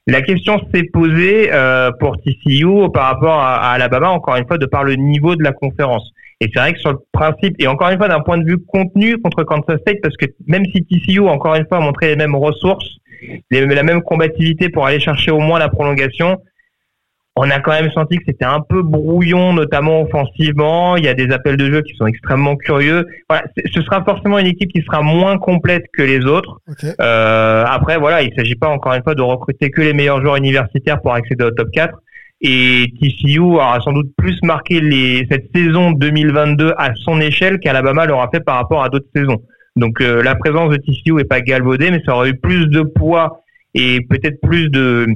La 0.08 0.22
question 0.22 0.60
s'est 0.74 0.84
posée 0.84 1.50
euh, 1.52 1.92
pour 2.00 2.18
TCU 2.18 2.90
par 2.94 3.14
rapport 3.14 3.40
à, 3.40 3.72
Alabama, 3.72 4.10
encore 4.10 4.38
une 4.38 4.48
fois, 4.48 4.58
de 4.58 4.66
par 4.66 4.84
le 4.84 4.96
niveau 4.96 5.36
de 5.36 5.44
la 5.44 5.52
conférence. 5.52 6.12
Et 6.40 6.50
c'est 6.54 6.60
vrai 6.60 6.74
que 6.74 6.80
sur 6.80 6.92
le 6.92 7.00
principe, 7.12 7.56
et 7.60 7.68
encore 7.68 7.90
une 7.90 7.98
fois 7.98 8.08
d'un 8.08 8.22
point 8.22 8.38
de 8.38 8.46
vue 8.46 8.58
contenu 8.58 9.18
contre 9.18 9.44
Kansas 9.44 9.80
State, 9.82 9.98
parce 10.02 10.16
que 10.16 10.28
même 10.46 10.64
si 10.66 10.86
TCU, 10.86 11.20
encore 11.28 11.56
une 11.56 11.66
fois, 11.68 11.80
a 11.80 11.82
montré 11.82 12.08
les 12.08 12.16
mêmes 12.16 12.36
ressources, 12.36 12.88
la 13.52 13.84
même 13.84 14.02
combativité 14.02 14.70
pour 14.70 14.86
aller 14.86 15.00
chercher 15.00 15.32
au 15.32 15.40
moins 15.40 15.60
la 15.60 15.70
prolongation, 15.70 16.38
on 17.40 17.52
a 17.52 17.60
quand 17.60 17.72
même 17.72 17.92
senti 17.92 18.18
que 18.18 18.24
c'était 18.26 18.46
un 18.46 18.62
peu 18.62 18.82
brouillon, 18.82 19.54
notamment 19.54 20.02
offensivement. 20.02 20.98
Il 20.98 21.06
y 21.06 21.08
a 21.08 21.14
des 21.14 21.32
appels 21.32 21.56
de 21.56 21.72
jeu 21.72 21.82
qui 21.84 21.96
sont 21.96 22.08
extrêmement 22.08 22.56
curieux. 22.56 23.06
Voilà, 23.30 23.46
ce 23.72 23.82
sera 23.84 24.04
forcément 24.04 24.40
une 24.40 24.48
équipe 24.48 24.72
qui 24.74 24.82
sera 24.82 25.04
moins 25.04 25.38
complète 25.38 25.84
que 25.94 26.02
les 26.02 26.26
autres. 26.26 26.60
Euh, 27.00 27.64
après, 27.68 27.98
voilà, 27.98 28.24
il 28.24 28.34
s'agit 28.36 28.56
pas 28.56 28.70
encore 28.70 28.94
une 28.94 29.04
fois 29.04 29.14
de 29.14 29.22
recruter 29.22 29.70
que 29.70 29.82
les 29.82 29.94
meilleurs 29.94 30.20
joueurs 30.20 30.38
universitaires 30.38 31.00
pour 31.00 31.14
accéder 31.14 31.46
au 31.46 31.52
top 31.52 31.70
4. 31.72 31.94
Et 32.42 32.92
TCU 33.00 33.40
aura 33.40 33.80
sans 33.82 33.94
doute 33.94 34.12
plus 34.18 34.38
marqué 34.42 34.82
les, 34.82 35.28
cette 35.30 35.46
saison 35.56 35.92
2022 35.92 36.74
à 36.78 36.94
son 36.96 37.22
échelle 37.22 37.60
qu'Alabama 37.60 38.08
l'aura 38.08 38.30
fait 38.34 38.44
par 38.44 38.56
rapport 38.56 38.84
à 38.84 38.90
d'autres 38.90 39.10
saisons. 39.16 39.42
Donc 39.76 40.02
euh, 40.02 40.24
la 40.24 40.34
présence 40.34 40.72
de 40.72 40.78
TCU 40.78 41.20
est 41.20 41.28
pas 41.28 41.42
galvaudée, 41.42 41.92
mais 41.92 42.02
ça 42.04 42.16
aurait 42.16 42.30
eu 42.30 42.38
plus 42.38 42.68
de 42.68 42.82
poids 42.82 43.44
et 43.76 44.02
peut-être 44.10 44.40
plus 44.42 44.70
de, 44.70 45.08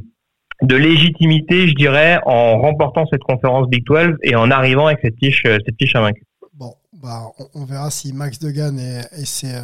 de 0.62 0.76
légitimité, 0.76 1.68
je 1.68 1.74
dirais, 1.74 2.20
en 2.26 2.60
remportant 2.60 3.06
cette 3.12 3.24
conférence 3.24 3.68
Big 3.68 3.84
12 3.86 4.18
et 4.24 4.36
en 4.36 4.52
arrivant 4.52 4.88
avec 4.88 5.00
cette 5.02 5.18
fiche, 5.18 5.44
euh, 5.46 5.58
cette 5.66 5.76
fiche 5.80 5.96
invaincue. 5.96 6.24
Bon, 6.54 6.76
bah, 6.94 7.24
on, 7.54 7.66
verra 7.66 7.90
si 7.90 8.14
Max 8.14 8.40
Degan 8.40 8.78
et, 8.78 9.02
et 9.18 9.26
ses, 9.26 9.56
euh, 9.56 9.62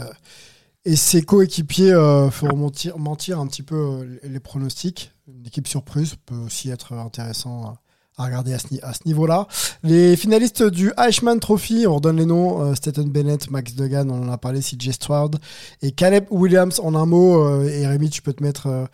et 0.86 0.96
ses 0.96 1.22
coéquipiers 1.22 1.94
euh, 1.94 2.30
feront 2.32 2.56
mentir, 2.56 2.98
mentir 2.98 3.40
un 3.40 3.48
petit 3.48 3.64
peu 3.64 3.76
euh, 3.76 4.20
les, 4.24 4.30
les 4.30 4.40
pronostics. 4.40 5.12
Une 5.28 5.46
équipe 5.46 5.68
surprise 5.68 6.16
peut 6.26 6.36
aussi 6.36 6.70
être 6.70 6.94
intéressant 6.94 7.78
à- 8.18 8.26
regarder 8.26 8.54
à 8.54 8.60
ce, 8.60 9.08
niveau-là. 9.08 9.48
Les 9.84 10.16
finalistes 10.16 10.64
du 10.64 10.92
Eichmann 10.98 11.40
Trophy, 11.40 11.86
on 11.88 11.96
redonne 11.96 12.18
les 12.18 12.26
noms, 12.26 12.62
euh, 12.62 12.76
Staten 12.76 13.10
Bennett, 13.10 13.50
Max 13.52 13.76
Degan, 13.76 14.10
on 14.10 14.28
en 14.28 14.32
a 14.32 14.38
parlé, 14.38 14.62
CJ 14.62 14.92
Stroud, 14.92 15.38
et 15.82 15.92
Caleb 15.92 16.26
Williams 16.30 16.80
en 16.84 16.96
un 16.96 17.06
mot, 17.06 17.44
euh, 17.44 17.70
et 17.70 17.88
Rémi, 17.88 18.10
tu 18.10 18.22
peux 18.22 18.34
te 18.34 18.44
mettre 18.44 18.68
euh, 18.68 18.86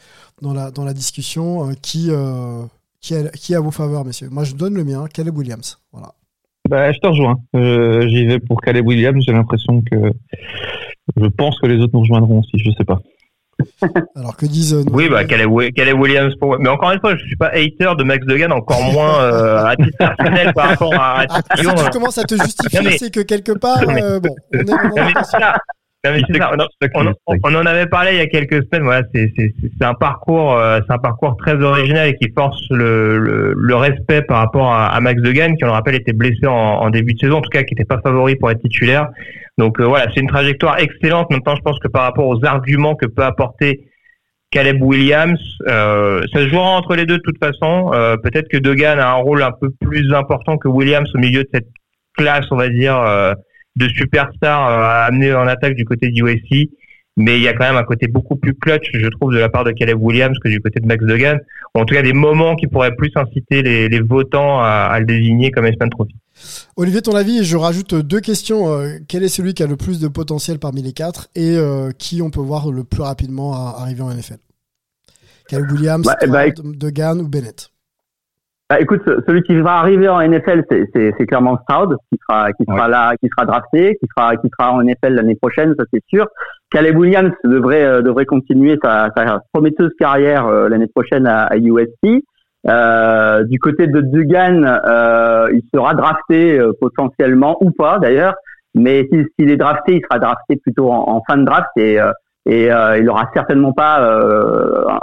dans, 0.41 0.53
la, 0.53 0.93
discussion, 0.93 1.69
qui, 1.81 2.09
qui, 3.01 3.55
à 3.55 3.59
vos 3.59 3.71
faveurs, 3.71 4.05
messieurs 4.05 4.29
Moi, 4.29 4.43
je 4.43 4.55
donne 4.55 4.75
le 4.75 4.83
mien, 4.83 5.05
Caleb 5.13 5.37
Williams. 5.37 5.79
Voilà. 5.91 6.13
Bah, 6.69 6.91
je 6.91 6.99
te 6.99 7.07
rejoins. 7.07 7.39
J'y 8.07 8.25
vais 8.25 8.39
pour 8.39 8.61
Caleb 8.61 8.85
Williams. 8.85 9.23
J'ai 9.25 9.33
l'impression 9.33 9.81
que 9.81 9.95
je 11.17 11.27
pense 11.27 11.59
que 11.59 11.67
les 11.67 11.81
autres 11.81 11.91
nous 11.93 12.01
rejoindront 12.01 12.39
aussi. 12.39 12.57
Je 12.57 12.71
sais 12.71 12.85
pas. 12.85 13.01
Alors, 14.15 14.35
que 14.35 14.45
disent 14.45 14.73
euh, 14.73 14.83
Oui, 14.91 15.09
bah, 15.09 15.23
Wi- 15.23 15.71
Caleb 15.73 15.99
Williams 15.99 16.33
pour 16.39 16.57
Mais 16.59 16.69
encore 16.69 16.91
une 16.91 16.99
fois, 16.99 17.15
je 17.15 17.23
suis 17.25 17.35
pas 17.35 17.47
hater 17.49 17.95
de 17.97 18.03
Max 18.03 18.25
Degan, 18.25 18.51
encore 18.51 18.81
moins 18.91 19.21
euh, 19.21 19.65
à 19.65 19.75
titre 19.75 19.97
personnel 19.97 20.53
par 20.53 20.69
rapport 20.69 20.93
à, 20.95 21.21
à 21.21 21.25
Ah, 21.29 21.39
si 21.55 21.63
tu 21.85 21.89
commences 21.91 22.17
à 22.17 22.23
te 22.23 22.35
justifier, 22.35 22.81
mais- 22.83 22.97
c'est 22.97 23.13
que 23.13 23.21
quelque 23.21 23.51
part, 23.53 23.81
euh, 23.87 24.19
bon, 24.19 24.35
on 24.53 24.57
est, 24.57 24.63
on 24.63 24.65
est- 24.65 24.71
Non, 24.71 24.75
mais 24.95 25.11
c'est 25.23 25.39
ça. 25.39 25.55
Non, 26.05 26.11
mais 26.11 26.21
c'est 26.29 26.37
ça. 26.37 26.51
On, 26.95 27.05
on- 27.27 27.37
on 27.45 27.55
en 27.55 27.65
avait 27.65 27.85
parlé 27.85 28.11
il 28.11 28.17
y 28.17 28.21
a 28.21 28.27
quelques 28.27 28.65
semaines. 28.65 28.83
Voilà, 28.83 29.03
c'est 29.15 29.31
c'est- 29.37 29.53
c'est 29.79 29.85
un 29.85 29.93
parcours, 29.93 30.57
euh, 30.57 30.79
c'est 30.85 30.93
un 30.93 30.97
parcours 30.97 31.37
très 31.37 31.53
original 31.61 32.09
et 32.09 32.15
qui 32.17 32.29
force 32.35 32.59
le, 32.71 33.17
le, 33.19 33.53
le 33.55 33.75
respect 33.75 34.21
par 34.23 34.39
rapport 34.39 34.73
à, 34.73 34.87
à 34.87 34.99
Max 34.99 35.21
Degan, 35.21 35.55
qui 35.55 35.63
on 35.63 35.67
le 35.67 35.73
rappelle 35.73 35.95
était 35.95 36.11
blessé 36.11 36.45
en, 36.45 36.51
en 36.53 36.89
début 36.89 37.13
de 37.13 37.19
saison, 37.19 37.37
en 37.37 37.41
tout 37.41 37.49
cas 37.49 37.63
qui 37.63 37.73
n'était 37.73 37.85
pas 37.85 38.01
favori 38.01 38.35
pour 38.35 38.51
être 38.51 38.59
titulaire. 38.61 39.07
Donc 39.57 39.79
euh, 39.79 39.85
voilà, 39.85 40.07
c'est 40.13 40.21
une 40.21 40.29
trajectoire 40.29 40.79
excellente. 40.79 41.29
Maintenant, 41.29 41.55
je 41.55 41.61
pense 41.61 41.79
que 41.79 41.87
par 41.87 42.03
rapport 42.03 42.27
aux 42.27 42.43
arguments 42.45 42.95
que 42.95 43.05
peut 43.05 43.23
apporter 43.23 43.81
Caleb 44.51 44.81
Williams, 44.81 45.39
euh, 45.67 46.21
ça 46.33 46.39
se 46.39 46.49
jouera 46.49 46.69
entre 46.71 46.95
les 46.95 47.05
deux 47.05 47.17
de 47.17 47.23
toute 47.23 47.43
façon. 47.43 47.91
Euh, 47.93 48.17
Peut-être 48.17 48.47
que 48.49 48.57
Degan 48.57 48.99
a 48.99 49.09
un 49.09 49.21
rôle 49.21 49.43
un 49.43 49.51
peu 49.51 49.69
plus 49.81 50.13
important 50.13 50.57
que 50.57 50.67
Williams 50.67 51.09
au 51.15 51.19
milieu 51.19 51.43
de 51.43 51.49
cette 51.53 51.67
classe, 52.15 52.45
on 52.51 52.57
va 52.57 52.69
dire. 52.69 52.95
de 53.75 53.87
superstars 53.87 54.67
amener 55.07 55.33
en 55.33 55.47
attaque 55.47 55.73
du 55.73 55.83
côté 55.83 56.09
du 56.09 56.23
USC. 56.23 56.69
Mais 57.15 57.37
il 57.37 57.43
y 57.43 57.47
a 57.47 57.53
quand 57.53 57.65
même 57.65 57.75
un 57.75 57.83
côté 57.83 58.07
beaucoup 58.07 58.35
plus 58.35 58.55
clutch, 58.55 58.89
je 58.93 59.07
trouve, 59.07 59.33
de 59.33 59.37
la 59.37 59.47
part 59.49 59.63
de 59.63 59.71
Caleb 59.71 60.01
Williams 60.01 60.35
que 60.43 60.49
du 60.49 60.59
côté 60.59 60.79
de 60.79 60.87
Max 60.87 61.03
Degan. 61.05 61.37
Ou 61.75 61.79
en 61.79 61.85
tout 61.85 61.93
cas, 61.93 62.01
des 62.01 62.13
moments 62.13 62.55
qui 62.55 62.65
pourraient 62.67 62.95
plus 62.95 63.11
inciter 63.15 63.61
les, 63.61 63.87
les 63.87 63.99
votants 63.99 64.59
à, 64.61 64.89
à 64.91 64.99
le 64.99 65.05
désigner 65.05 65.51
comme 65.51 65.65
Espan 65.65 65.89
Trophy. 65.89 66.15
Olivier, 66.75 67.01
ton 67.03 67.15
avis, 67.15 67.39
et 67.39 67.43
je 67.43 67.55
rajoute 67.55 67.93
deux 67.93 68.19
questions. 68.19 68.73
Euh, 68.73 68.97
quel 69.07 69.23
est 69.23 69.27
celui 69.27 69.53
qui 69.53 69.61
a 69.61 69.67
le 69.67 69.77
plus 69.77 69.99
de 69.99 70.07
potentiel 70.07 70.57
parmi 70.57 70.81
les 70.81 70.93
quatre 70.93 71.27
et 71.35 71.55
euh, 71.55 71.91
qui 71.91 72.21
on 72.23 72.31
peut 72.31 72.39
voir 72.41 72.71
le 72.71 72.83
plus 72.83 73.03
rapidement 73.03 73.53
à- 73.53 73.75
arriver 73.81 74.01
en 74.01 74.09
NFL 74.11 74.37
Caleb 75.47 75.71
Williams, 75.71 76.05
Bah, 76.05 76.17
ou 77.21 77.27
Bennett? 77.27 77.69
Bah, 78.73 78.81
écoute, 78.81 79.01
ce- 79.05 79.21
celui 79.27 79.43
qui 79.43 79.55
va 79.61 79.73
arriver 79.73 80.09
en 80.09 80.19
NFL, 80.19 80.63
c'est- 80.71 81.25
clairement 81.27 81.59
Stroud, 81.61 81.95
qui 82.11 82.17
sera, 82.27 82.51
qui 82.53 82.65
sera 82.65 82.87
là, 82.87 83.13
qui 83.21 83.29
sera 83.29 83.45
drafté, 83.45 83.95
qui 84.01 84.07
sera, 84.17 84.35
qui 84.35 84.49
sera 84.57 84.73
en 84.73 84.81
NFL 84.81 85.13
l'année 85.13 85.35
prochaine, 85.35 85.75
ça 85.77 85.85
c'est 85.93 86.01
sûr. 86.07 86.25
Caleb 86.71 86.97
Williams 86.97 87.31
devrait, 87.43 87.83
euh, 87.83 88.01
devrait 88.01 88.25
continuer 88.25 88.79
sa, 88.83 89.09
sa 89.15 89.41
prometteuse 89.53 89.91
carrière 89.99 90.47
euh, 90.47 90.69
l'année 90.69 90.87
prochaine 90.87 91.27
à, 91.27 91.43
à 91.43 91.55
USC. 91.57 92.23
Euh, 92.67 93.43
du 93.43 93.59
côté 93.59 93.85
de 93.85 94.01
Dugan, 94.01 94.63
euh, 94.63 95.49
il 95.53 95.61
sera 95.71 95.93
drafté 95.93 96.59
potentiellement 96.81 97.57
ou 97.61 97.69
pas 97.69 97.99
d'ailleurs, 97.99 98.33
mais 98.73 99.07
s'il 99.37 99.51
est 99.51 99.57
drafté, 99.57 99.97
il 99.97 100.01
sera 100.01 100.17
drafté 100.17 100.55
plutôt 100.55 100.89
en, 100.91 101.15
en 101.15 101.21
fin 101.27 101.37
de 101.37 101.45
draft 101.45 101.69
et, 101.75 102.01
euh, 102.01 102.11
et 102.47 102.69
il 102.99 103.07
aura 103.07 103.29
certainement 103.35 103.71
pas 103.71 103.99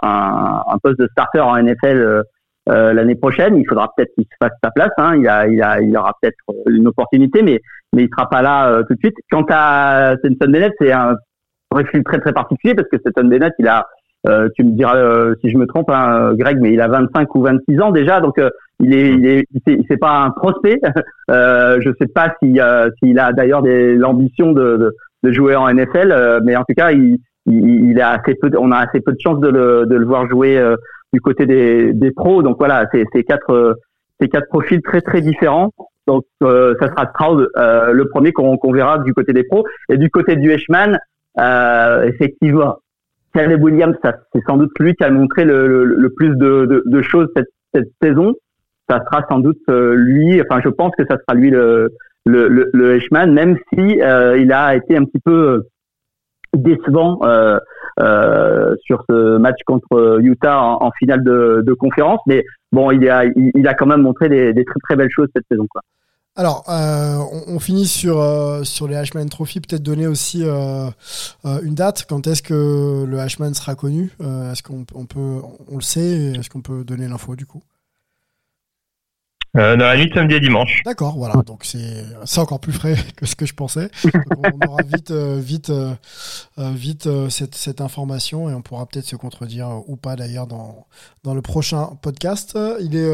un, 0.03 0.63
un, 0.67 0.79
poste 0.83 0.99
de 0.99 1.07
starter 1.13 1.39
en 1.39 1.57
NFL 1.57 2.25
l'année 2.67 3.17
prochaine. 3.17 3.57
Il 3.57 3.67
faudra 3.67 3.93
peut-être 3.97 4.13
qu'il 4.15 4.25
se 4.25 4.37
fasse 4.41 4.53
sa 4.63 4.71
place. 4.71 4.93
Hein. 4.99 5.17
Il, 5.17 5.29
a, 5.29 5.49
il, 5.49 5.61
a, 5.63 5.81
il 5.81 5.97
aura 5.97 6.15
peut-être 6.21 6.39
une 6.69 6.87
opportunité, 6.87 7.43
mais 7.43 7.61
mais 7.93 8.05
il 8.05 8.09
sera 8.09 8.29
pas 8.29 8.43
là 8.43 8.83
tout 8.85 8.95
de 8.95 8.99
suite. 9.01 9.17
Quant 9.31 9.47
à 9.49 10.15
Stetson 10.19 10.51
Bennett, 10.51 10.73
c'est 10.81 10.93
un 10.93 11.17
profil 11.69 12.05
très 12.05 12.21
très 12.21 12.33
particulier 12.33 12.75
parce 12.75 12.89
que 12.89 12.99
Stetson 12.99 13.27
Bennett, 13.27 13.53
il 13.59 13.67
a 13.67 13.87
euh, 14.29 14.49
tu 14.55 14.65
me 14.65 14.73
diras 14.73 14.97
euh, 14.97 15.35
si 15.41 15.51
je 15.51 15.57
me 15.57 15.67
trompe, 15.67 15.91
hein, 15.91 16.35
Greg, 16.35 16.59
mais 16.61 16.73
il 16.73 16.81
a 16.81 16.89
25 16.89 17.35
ou 17.35 17.43
26 17.43 17.81
ans 17.81 17.91
déjà, 17.91 18.21
donc 18.21 18.39
euh, 18.39 18.51
il 18.79 18.93
est, 18.93 19.15
il 19.15 19.27
est, 19.27 19.47
c'est 19.89 19.97
pas 19.97 20.21
un 20.21 20.31
prospect. 20.31 20.81
euh, 21.31 21.81
je 21.81 21.91
sais 21.99 22.07
pas 22.07 22.35
s'il 22.43 22.63
s'il 22.99 23.19
a 23.19 23.33
d'ailleurs 23.33 23.63
l'ambition 23.63 24.53
de, 24.53 24.77
de, 24.77 24.97
de, 25.23 25.33
jouer 25.33 25.57
en 25.57 25.73
NFL, 25.73 26.41
mais 26.45 26.55
en 26.57 26.65
tout 26.65 26.75
cas, 26.77 26.93
il, 26.93 27.19
il, 27.47 27.91
il, 27.91 28.01
a 28.01 28.11
assez 28.11 28.35
peu, 28.35 28.51
on 28.59 28.73
a 28.73 28.79
assez 28.79 29.01
peu 29.01 29.13
de 29.13 29.21
chances 29.21 29.41
de 29.41 29.49
le, 29.49 29.87
de 29.87 29.97
le 29.97 30.05
voir 30.05 30.29
jouer 30.29 30.63
du 31.13 31.21
côté 31.21 31.47
des, 31.47 31.93
des 31.93 32.11
pros. 32.11 32.43
Donc 32.43 32.57
voilà, 32.59 32.87
c'est 32.93 33.25
quatre, 33.25 33.79
c'est 34.21 34.29
quatre 34.29 34.49
profils 34.49 34.83
très 34.83 35.01
très 35.01 35.21
différents. 35.21 35.71
Donc 36.07 36.25
ça 36.41 36.89
sera 36.89 37.11
Stroud 37.11 37.49
le 37.57 38.05
premier 38.05 38.33
qu'on 38.33 38.57
qu'on 38.57 38.73
verra 38.73 38.99
du 38.99 39.13
côté 39.15 39.33
des 39.33 39.45
pros 39.45 39.65
et 39.89 39.97
du 39.97 40.11
côté 40.11 40.37
du 40.37 40.51
Heshman. 40.51 40.99
Euh, 41.39 42.03
effectivement, 42.05 42.79
Caleb 43.35 43.63
Williams, 43.63 43.97
c'est 44.03 44.43
sans 44.47 44.57
doute 44.57 44.73
lui 44.79 44.95
qui 44.95 45.05
a 45.05 45.11
montré 45.11 45.45
le, 45.45 45.85
le, 45.85 46.11
plus 46.11 46.31
de, 46.31 46.67
de, 46.67 46.83
de 46.85 47.03
choses 47.03 47.29
cette, 47.37 47.49
cette, 47.73 47.91
saison. 48.03 48.35
Ça 48.89 49.01
sera 49.05 49.25
sans 49.31 49.39
doute 49.39 49.61
euh, 49.69 49.95
lui, 49.95 50.41
enfin 50.43 50.61
je 50.65 50.69
pense 50.69 50.93
que 50.99 51.05
ça 51.09 51.17
sera 51.17 51.35
lui 51.35 51.51
le, 51.51 51.93
le, 52.27 52.49
le, 52.49 52.69
le 52.73 52.99
H-Man, 52.99 53.33
même 53.33 53.57
si 53.73 54.03
euh, 54.03 54.37
il 54.37 54.53
a 54.53 54.75
été 54.75 54.97
un 54.97 55.05
petit 55.05 55.21
peu 55.25 55.33
euh, 55.33 55.61
décevant 56.55 57.21
euh, 57.99 58.75
sur 58.85 59.05
ce 59.09 59.39
match 59.39 59.59
contre 59.67 60.21
Utah 60.23 60.61
en, 60.61 60.91
finale 60.99 61.23
de, 61.25 61.73
conférence. 61.75 62.21
Mais 62.27 62.45
bon, 62.73 62.91
il 62.91 63.09
a, 63.09 63.25
il, 63.25 63.67
a 63.67 63.75
quand 63.75 63.87
même 63.87 64.03
montré 64.03 64.29
des, 64.29 64.65
très 64.65 64.81
très 64.83 64.97
belles 64.97 65.11
choses 65.11 65.29
cette 65.35 65.47
saison. 65.51 65.67
Alors, 66.37 66.65
euh, 66.69 67.19
on, 67.49 67.59
finit 67.59 67.87
sur, 67.87 68.21
euh, 68.21 68.63
sur 68.63 68.87
les 68.87 68.97
Ashman 68.97 69.29
Trophy. 69.29 69.61
Peut-être 69.61 69.83
donner 69.83 70.07
aussi 70.07 70.43
euh, 70.45 70.89
une 71.45 71.75
date. 71.75 72.07
Quand 72.09 72.27
est-ce 72.27 72.43
que 72.43 73.05
le 73.07 73.19
Ashman 73.19 73.53
sera 73.53 73.75
connu? 73.75 74.11
Est-ce 74.21 74.63
qu'on 74.63 74.87
on 74.95 75.07
peut, 75.07 75.41
on 75.69 75.77
le 75.77 75.83
sait? 75.83 76.33
Est-ce 76.39 76.49
qu'on 76.49 76.63
peut 76.63 76.85
donner 76.85 77.09
l'info 77.09 77.35
du 77.37 77.47
coup? 77.47 77.63
Euh, 79.57 79.77
dans 79.77 79.87
la 79.87 79.97
nuit 79.97 80.09
de 80.09 80.15
samedi 80.15 80.35
et 80.35 80.41
dimanche. 80.41 80.83
D'accord, 80.85 81.17
voilà. 81.17 81.35
Donc 81.45 81.65
c'est 81.65 82.39
encore 82.39 82.61
plus 82.61 82.73
frais 82.73 82.95
que 83.17 83.27
ce 83.27 83.35
que 83.35 83.47
je 83.47 83.55
pensais. 83.55 83.91
on 84.37 84.69
aura 84.69 84.83
vite 84.83 85.11
euh, 85.11 85.41
vite 85.41 85.71
euh, 85.71 85.95
vite 86.57 87.09
cette 87.29 87.57
cette 87.57 87.81
information 87.81 88.49
et 88.49 88.55
on 88.55 88.63
pourra 88.63 88.87
peut-être 88.87 89.07
se 89.07 89.17
contredire 89.17 89.83
ou 89.89 89.97
pas 89.97 90.15
d'ailleurs 90.15 90.47
dans 90.47 90.87
dans 91.25 91.35
le 91.35 91.43
prochain 91.43 91.99
podcast. 92.01 92.57
Il 92.81 92.95
est 92.95 93.11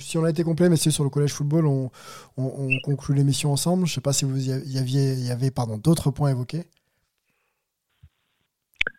si 0.00 0.18
on 0.18 0.24
a 0.24 0.30
été 0.30 0.44
complet, 0.44 0.68
mais 0.68 0.76
c'est 0.76 0.90
sur 0.90 1.04
le 1.04 1.10
collège 1.10 1.32
football, 1.32 1.66
on 1.66 1.90
on, 2.36 2.52
on 2.58 2.68
conclut 2.84 3.14
l'émission 3.14 3.50
ensemble. 3.50 3.86
Je 3.86 3.94
sais 3.94 4.00
pas 4.00 4.12
si 4.12 4.26
vous 4.26 4.48
y 4.50 4.78
aviez 4.78 5.14
y 5.14 5.30
avait 5.30 5.50
pardon 5.50 5.78
d'autres 5.78 6.10
points 6.10 6.30
évoqués. 6.30 6.64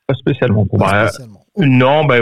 Pas 0.07 0.15
spécialement. 0.15 0.65
Pas 0.65 0.77
bah, 0.77 1.07
spécialement. 1.07 1.45
Non, 1.57 2.05
bah, 2.05 2.17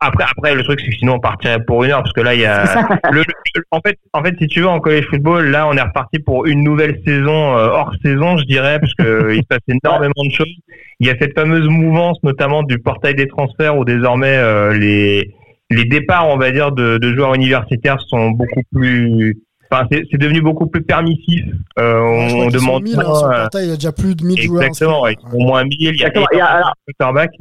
après, 0.00 0.24
après, 0.24 0.54
le 0.54 0.62
truc, 0.62 0.80
c'est 0.80 0.90
que 0.90 0.96
sinon, 0.96 1.14
on 1.14 1.20
partirait 1.20 1.62
pour 1.64 1.84
une 1.84 1.90
heure, 1.90 2.02
parce 2.02 2.12
que 2.12 2.20
là, 2.20 2.34
il 2.34 2.40
y 2.40 2.44
a, 2.44 2.86
le, 3.12 3.22
en 3.70 3.80
fait, 3.80 3.98
en 4.12 4.22
fait, 4.22 4.34
si 4.38 4.46
tu 4.46 4.60
veux, 4.60 4.68
en 4.68 4.80
college 4.80 5.06
football, 5.08 5.46
là, 5.46 5.66
on 5.68 5.74
est 5.74 5.80
reparti 5.82 6.18
pour 6.18 6.46
une 6.46 6.62
nouvelle 6.62 7.00
saison, 7.06 7.56
euh, 7.56 7.68
hors 7.68 7.94
saison, 8.04 8.36
je 8.36 8.44
dirais, 8.44 8.78
parce 8.80 8.94
que 8.94 9.32
il 9.34 9.38
se 9.38 9.46
passe 9.48 9.60
énormément 9.68 10.24
de 10.24 10.32
choses. 10.32 10.54
Il 11.00 11.06
y 11.06 11.10
a 11.10 11.14
cette 11.20 11.34
fameuse 11.34 11.68
mouvance, 11.68 12.18
notamment 12.22 12.62
du 12.62 12.78
portail 12.78 13.14
des 13.14 13.28
transferts, 13.28 13.76
où 13.78 13.84
désormais, 13.84 14.36
euh, 14.36 14.76
les, 14.76 15.34
les 15.70 15.84
départs, 15.84 16.28
on 16.28 16.36
va 16.36 16.50
dire, 16.50 16.72
de, 16.72 16.98
de 16.98 17.14
joueurs 17.14 17.34
universitaires 17.34 18.00
sont 18.08 18.30
beaucoup 18.30 18.62
plus, 18.74 19.42
Enfin, 19.70 19.86
c'est 19.90 20.18
devenu 20.18 20.40
beaucoup 20.40 20.66
plus 20.66 20.82
permissif. 20.82 21.44
Euh, 21.78 22.00
on, 22.00 22.48
demande. 22.48 22.82
1000, 22.84 22.98
hein, 22.98 23.02
portail, 23.02 23.64
il 23.64 23.70
y 23.70 23.72
a 23.72 23.74
déjà 23.74 23.92
plus 23.92 24.14
de 24.14 24.24
1000 24.24 24.42
joueurs. 24.42 24.62
Exactement, 24.62 25.02
au 25.32 25.38
moins 25.40 25.64
1000. 25.64 25.74
Il 25.78 25.84
y 25.84 26.04
a, 26.04 26.10
il 26.32 26.38
y 26.38 26.40
a 26.40 26.72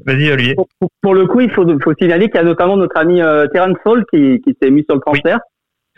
Vas-y, 0.06 0.32
Olivier. 0.32 0.56
Pour, 0.56 0.68
pour, 1.02 1.14
le 1.14 1.28
coup, 1.28 1.42
il 1.42 1.52
faut, 1.52 1.66
faut 1.84 1.94
signaler 2.00 2.30
qu'il 2.30 2.36
y 2.36 2.44
a 2.44 2.44
notamment 2.44 2.78
notre 2.78 2.98
ami 2.98 3.22
euh, 3.22 3.48
Terence 3.48 3.78
Fall 3.84 4.04
qui, 4.12 4.42
qui 4.42 4.56
s'est 4.62 4.72
mis 4.72 4.84
sur 4.84 4.96
le 4.96 5.02
transfert, 5.02 5.40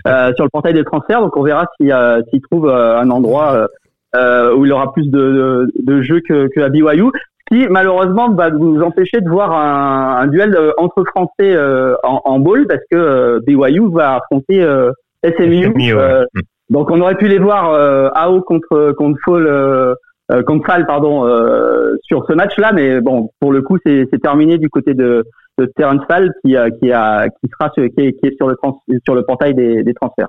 oui. 0.05 0.11
euh, 0.11 0.33
sur 0.35 0.45
le 0.45 0.49
portail 0.49 0.73
des 0.73 0.83
transferts. 0.83 1.21
Donc, 1.21 1.35
on 1.37 1.43
verra 1.43 1.67
s'il 1.79 1.91
euh, 1.91 2.21
trouve 2.49 2.69
euh, 2.69 2.99
un 2.99 3.09
endroit 3.09 3.67
euh, 4.15 4.55
où 4.55 4.65
il 4.65 4.71
aura 4.73 4.91
plus 4.93 5.09
de, 5.09 5.19
de, 5.19 5.71
de 5.83 6.01
jeux 6.01 6.21
que, 6.27 6.47
que 6.53 6.61
à 6.61 6.69
BYU 6.69 7.11
qui 7.51 7.67
malheureusement 7.67 8.31
va 8.31 8.49
nous 8.49 8.81
empêcher 8.81 9.21
de 9.21 9.29
voir 9.29 9.51
un, 9.51 10.17
un 10.21 10.27
duel 10.27 10.57
entre 10.77 11.03
Français 11.03 11.55
en, 12.01 12.21
en 12.25 12.39
ball 12.39 12.65
parce 12.65 12.81
que 12.89 13.39
BYU 13.45 13.91
va 13.93 14.15
affronter 14.15 14.65
SMU. 15.37 15.71
Euh, 15.93 16.23
mm. 16.33 16.41
donc 16.69 16.91
on 16.91 17.01
aurait 17.01 17.15
pu 17.15 17.27
les 17.27 17.39
voir 17.39 17.71
euh, 17.71 18.09
AO 18.15 18.41
contre 18.41 18.93
contre 18.93 19.19
Fall, 19.25 19.47
euh, 19.47 19.95
contre 20.45 20.65
Fall 20.65 20.85
pardon 20.85 21.25
sur 22.03 22.25
ce 22.27 22.33
match-là, 22.33 22.71
mais 22.73 23.01
bon 23.01 23.29
pour 23.39 23.51
le 23.51 23.61
coup 23.61 23.77
c'est 23.85 24.21
terminé 24.21 24.57
du 24.57 24.69
côté 24.69 24.93
de 24.93 25.23
de 25.57 25.71
Terence 25.77 26.05
Fall 26.07 26.31
qui 26.43 26.55
qui 26.79 26.91
a 26.91 27.29
qui 27.29 27.49
sera 27.51 27.69
qui 27.69 27.81
est, 27.81 28.13
qui 28.13 28.27
est 28.27 28.35
sur 28.35 28.47
le 28.47 28.55
trans, 28.55 28.81
sur 29.05 29.15
le 29.15 29.23
portail 29.23 29.53
des, 29.53 29.83
des 29.83 29.93
transferts. 29.93 30.27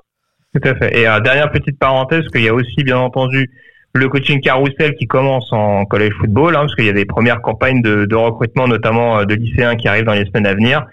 Tout 0.53 0.67
à 0.67 0.75
fait. 0.75 0.97
Et 0.97 1.03
dernière 1.03 1.51
petite 1.51 1.77
parenthèse, 1.77 2.27
qu'il 2.29 2.43
y 2.43 2.47
a 2.47 2.53
aussi 2.53 2.83
bien 2.83 2.97
entendu 2.97 3.51
le 3.93 4.09
coaching 4.09 4.39
carousel 4.41 4.95
qui 4.95 5.07
commence 5.07 5.51
en 5.51 5.85
college 5.85 6.13
football, 6.19 6.55
hein, 6.55 6.61
parce 6.61 6.75
qu'il 6.75 6.85
y 6.85 6.89
a 6.89 6.93
des 6.93 7.05
premières 7.05 7.41
campagnes 7.41 7.81
de, 7.81 8.05
de, 8.05 8.15
recrutement, 8.15 8.67
notamment 8.67 9.25
de 9.25 9.33
lycéens 9.33 9.75
qui 9.75 9.87
arrivent 9.87 10.05
dans 10.05 10.13
les 10.13 10.25
semaines 10.25 10.45
à 10.45 10.53
venir. 10.53 10.85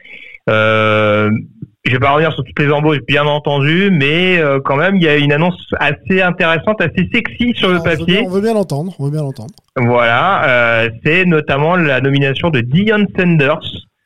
Euh, 0.50 1.30
je 1.86 1.92
vais 1.92 1.98
pas 1.98 2.12
revenir 2.12 2.32
sur 2.32 2.44
toutes 2.44 2.58
les 2.58 2.70
embauches, 2.70 3.00
bien 3.06 3.24
entendu, 3.24 3.90
mais 3.90 4.38
euh, 4.38 4.58
quand 4.64 4.76
même, 4.76 4.96
il 4.96 5.02
y 5.02 5.08
a 5.08 5.16
une 5.16 5.32
annonce 5.32 5.60
assez 5.78 6.22
intéressante, 6.22 6.80
assez 6.80 7.08
sexy 7.12 7.52
sur 7.54 7.68
le 7.68 7.80
papier. 7.80 8.22
On 8.24 8.30
veut 8.30 8.40
bien 8.40 8.54
l'entendre, 8.54 8.94
on 8.98 9.04
veut 9.04 9.10
bien 9.10 9.22
l'entendre. 9.22 9.54
Voilà, 9.76 10.48
euh, 10.48 10.88
c'est 11.04 11.24
notamment 11.26 11.76
la 11.76 12.00
nomination 12.00 12.50
de 12.50 12.60
Dion 12.60 13.04
Sanders 13.18 13.60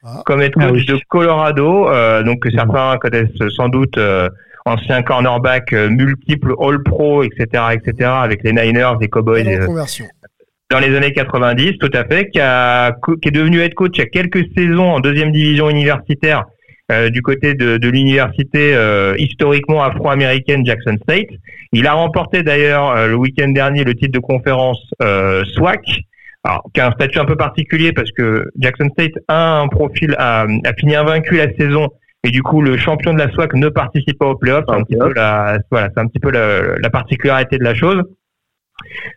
ah. 0.05 0.23
comme 0.27 0.43
head 0.43 0.55
coach 0.55 0.85
ah 0.89 0.93
de 0.93 1.01
Colorado, 1.09 1.89
euh, 1.89 2.23
donc 2.23 2.41
que 2.41 2.51
certains 2.51 2.97
connaissent 2.99 3.49
sans 3.57 3.69
doute, 3.69 3.97
euh, 3.97 4.29
ancien 4.65 5.03
cornerback, 5.03 5.73
euh, 5.73 5.89
multiple 5.89 6.55
All-Pro, 6.61 7.23
etc., 7.23 7.65
etc., 7.73 8.11
avec 8.23 8.43
les 8.45 8.53
Niners, 8.53 8.95
les 9.01 9.09
Cowboys. 9.09 9.45
dans 10.71 10.79
les 10.81 10.95
années 10.97 11.13
90, 11.13 11.79
tout 11.79 11.91
à 11.95 12.05
fait, 12.05 12.29
qui, 12.29 12.41
a, 12.41 12.93
qui 13.23 13.29
est 13.29 13.33
devenu 13.33 13.61
head 13.61 13.75
coach 13.75 13.93
il 13.95 14.01
y 14.01 14.03
a 14.03 14.07
quelques 14.07 14.45
saisons 14.57 14.91
en 14.91 15.01
deuxième 15.01 15.33
division 15.33 15.71
universitaire 15.71 16.45
euh, 16.91 17.11
du 17.11 17.21
côté 17.21 17.55
de, 17.55 17.77
de 17.77 17.89
l'université 17.89 18.75
euh, 18.75 19.15
historiquement 19.19 19.83
afro-américaine 19.83 20.65
Jackson 20.65 20.97
State. 21.03 21.29
Il 21.73 21.87
a 21.87 21.93
remporté 21.93 22.43
d'ailleurs 22.43 22.91
euh, 22.91 23.09
le 23.09 23.15
week-end 23.17 23.49
dernier 23.49 23.85
le 23.85 23.95
titre 23.95 24.13
de 24.13 24.19
conférence 24.19 24.83
SWAC, 25.55 25.83
alors, 26.45 26.63
qui 26.73 26.81
a 26.81 26.89
un 26.89 26.93
statut 26.93 27.19
un 27.19 27.27
peu 27.27 27.37
particulier 27.37 27.93
parce 27.93 28.11
que 28.13 28.49
Jackson 28.59 28.89
State 28.93 29.13
a 29.29 29.61
un 29.61 29.69
profil, 29.69 30.15
a, 30.19 30.47
a 30.65 30.73
fini 30.79 30.97
invaincu 30.97 31.37
la 31.37 31.53
saison 31.59 31.89
et 32.25 32.31
du 32.31 32.43
coup 32.43 32.63
le 32.63 32.77
champion 32.77 33.13
de 33.13 33.19
la 33.19 33.31
SWAC 33.33 33.55
ne 33.55 33.69
participe 33.69 34.19
pas 34.19 34.27
au 34.27 34.37
playoff. 34.37 34.65
C'est 34.69 34.75
un 34.75 34.83
petit 34.83 34.97
peu 34.97 35.13
la, 35.15 35.59
voilà, 35.71 35.89
c'est 35.95 36.01
un 36.01 36.07
petit 36.07 36.21
peu 36.21 36.31
la, 36.31 36.79
la 36.79 36.91
particularité 36.91 37.59
de 37.59 37.65
la 37.65 37.75
chose. 37.75 38.03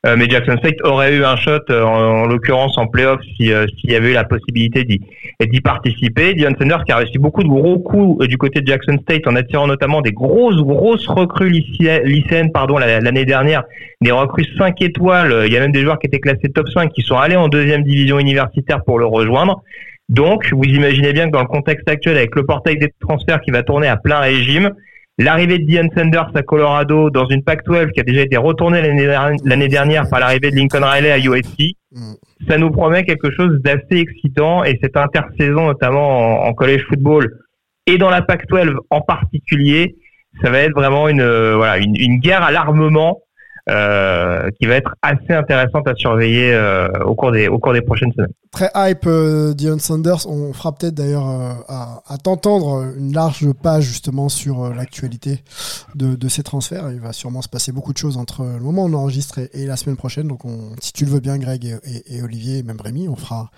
Euh, 0.06 0.16
mais 0.18 0.30
Jackson 0.30 0.58
State 0.58 0.78
aurait 0.84 1.16
eu 1.16 1.24
un 1.24 1.36
shot, 1.36 1.60
euh, 1.70 1.84
en, 1.84 2.24
en 2.24 2.26
l'occurrence 2.26 2.78
en 2.78 2.88
playoff, 2.88 3.20
euh, 3.42 3.66
s'il 3.68 3.92
y 3.92 3.96
avait 3.96 4.12
eu 4.12 4.14
la 4.14 4.24
possibilité 4.24 4.84
d'y, 4.84 5.62
participer. 5.62 6.34
Dion 6.34 6.54
Sanders 6.60 6.84
qui 6.86 6.92
a 6.92 6.98
réussi 6.98 7.18
beaucoup 7.18 7.44
de 7.44 7.48
gros 7.48 7.80
coups 7.80 8.28
du 8.28 8.38
côté 8.38 8.62
de 8.62 8.68
Jackson 8.68 8.98
State 9.02 9.28
en 9.28 9.36
attirant 9.36 9.68
notamment 9.68 10.02
des 10.02 10.12
grosses, 10.12 10.62
grosses 10.62 11.08
recrues 11.08 11.50
lycéennes 11.50 12.52
l'année 12.80 13.26
dernière, 13.26 13.64
des 14.02 14.12
recrues 14.12 14.46
5 14.58 14.82
étoiles. 14.82 15.44
Il 15.46 15.54
y 15.54 15.58
a 15.58 15.60
même 15.60 15.72
des 15.72 15.82
joueurs 15.82 16.00
qui 16.00 16.08
étaient 16.08 16.20
classés 16.20 16.50
top 16.54 16.68
5 16.70 16.92
qui 16.92 17.02
sont 17.02 17.18
allés 17.18 17.36
en 17.36 17.48
deuxième 17.48 17.84
division 17.84 18.20
universitaire 18.20 18.84
pour 18.84 19.00
le 19.00 19.06
rejoindre. 19.06 19.62
Donc, 20.10 20.52
vous 20.52 20.64
imaginez 20.64 21.14
bien 21.14 21.28
que 21.28 21.32
dans 21.32 21.42
le 21.42 21.48
contexte 21.48 21.88
actuel, 21.90 22.18
avec 22.18 22.36
le 22.36 22.46
portail 22.46 22.78
des 22.78 22.92
transferts 23.00 23.42
qui 23.42 23.52
va 23.52 23.64
tourner 23.64 23.88
à 23.88 23.96
plein 23.96 24.20
régime, 24.20 24.72
L'arrivée 25.24 25.60
de 25.60 25.66
Dion 25.66 25.88
Sanders 25.96 26.32
à 26.34 26.42
Colorado 26.42 27.12
dans 27.12 27.28
une 27.28 27.44
Pac-12 27.44 27.92
qui 27.92 28.00
a 28.00 28.04
déjà 28.04 28.22
été 28.22 28.38
retournée 28.38 28.82
l'année 28.82 29.68
dernière 29.68 30.10
par 30.10 30.20
l'arrivée 30.20 30.50
de 30.50 30.56
Lincoln 30.56 30.84
Riley 30.84 31.12
à 31.12 31.20
USC, 31.20 31.76
mm. 31.92 32.14
ça 32.48 32.58
nous 32.58 32.72
promet 32.72 33.04
quelque 33.04 33.30
chose 33.30 33.62
d'assez 33.62 34.00
excitant 34.00 34.64
et 34.64 34.80
cette 34.82 34.98
intersaison 34.98 35.68
notamment 35.68 36.44
en, 36.44 36.54
college 36.54 36.84
football 36.88 37.32
et 37.86 38.00
dans 38.00 38.10
la 38.10 38.24
Pac-12 38.24 38.76
en 38.90 39.02
particulier, 39.02 39.96
ça 40.42 40.50
va 40.50 40.60
être 40.60 40.74
vraiment 40.74 41.08
une 41.08 41.22
euh, 41.22 41.56
voilà 41.56 41.78
une, 41.78 41.96
une 41.96 42.18
guerre 42.18 42.42
à 42.42 42.52
l'armement 42.52 43.20
euh, 43.72 44.50
qui 44.60 44.66
va 44.66 44.76
être 44.76 44.96
assez 45.02 45.34
intéressante 45.34 45.88
à 45.88 45.96
surveiller 45.96 46.54
euh, 46.54 46.90
au 47.06 47.16
cours 47.16 47.32
des 47.32 47.48
au 47.48 47.58
cours 47.58 47.72
des 47.72 47.82
prochaines 47.82 48.12
semaines. 48.12 48.34
Très 48.52 48.70
hype, 48.76 49.08
euh, 49.08 49.54
Dion 49.54 49.80
Sanders. 49.80 50.28
On 50.28 50.52
fera 50.52 50.76
peut-être 50.76 50.94
d'ailleurs 50.94 51.26
à, 51.70 52.18
t'entendre 52.22 52.94
une 52.98 53.14
large 53.14 53.50
page 53.54 53.86
justement 53.86 54.28
sur 54.28 54.74
l'actualité 54.74 55.44
de, 55.96 56.28
ces 56.28 56.44
transferts. 56.44 56.92
Il 56.92 57.00
va 57.00 57.14
sûrement 57.14 57.42
se 57.42 57.48
passer 57.48 57.72
beaucoup 57.72 57.94
de 57.94 57.98
choses 57.98 58.18
entre 58.18 58.44
le 58.44 58.60
moment 58.60 58.84
où 58.84 58.90
on 58.90 58.94
enregistre 58.94 59.40
et, 59.54 59.66
la 59.66 59.78
semaine 59.78 59.96
prochaine. 59.96 60.28
Donc, 60.28 60.44
on, 60.44 60.76
si 60.82 60.92
tu 60.92 61.06
le 61.06 61.12
veux 61.12 61.22
bien, 61.22 61.38
Greg 61.38 61.80
et, 62.08 62.22
Olivier, 62.22 62.64
même 62.64 62.82
Rémi, 62.82 63.08
on 63.08 63.16
fera, 63.16 63.52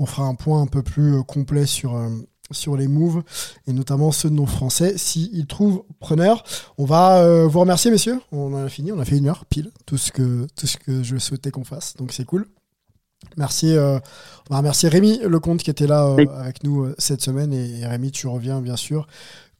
on 0.00 0.06
fera 0.06 0.24
un 0.24 0.34
point 0.34 0.60
un 0.60 0.66
peu 0.66 0.82
plus 0.82 1.22
complet 1.22 1.66
sur. 1.66 1.94
Sur 2.50 2.76
les 2.76 2.88
moves 2.88 3.22
et 3.66 3.72
notamment 3.72 4.12
ceux 4.12 4.30
de 4.30 4.34
nos 4.34 4.46
Français 4.46 4.96
s'ils 4.96 5.46
trouvent 5.46 5.84
preneur. 5.98 6.44
On 6.78 6.84
va 6.84 7.18
euh, 7.18 7.46
vous 7.46 7.60
remercier 7.60 7.90
messieurs. 7.90 8.20
On 8.32 8.54
en 8.54 8.64
a 8.64 8.68
fini, 8.68 8.92
on 8.92 8.98
a 8.98 9.04
fait 9.04 9.18
une 9.18 9.28
heure 9.28 9.44
pile, 9.46 9.70
tout 9.86 9.96
ce 9.96 10.12
que 10.12 10.46
tout 10.56 10.66
ce 10.66 10.76
que 10.76 11.02
je 11.02 11.16
souhaitais 11.16 11.50
qu'on 11.50 11.64
fasse. 11.64 11.96
Donc 11.96 12.12
c'est 12.12 12.24
cool. 12.24 12.46
Merci, 13.36 13.76
euh, 13.76 13.98
on 14.48 14.54
va 14.54 14.58
remercier 14.58 14.88
Rémi 14.88 15.20
Lecomte 15.24 15.62
qui 15.62 15.70
était 15.70 15.86
là 15.86 16.06
euh, 16.06 16.24
avec 16.38 16.64
nous 16.64 16.88
cette 16.98 17.22
semaine. 17.22 17.52
Et, 17.52 17.80
et 17.80 17.86
Rémi, 17.86 18.10
tu 18.10 18.26
reviens 18.26 18.60
bien 18.60 18.76
sûr 18.76 19.06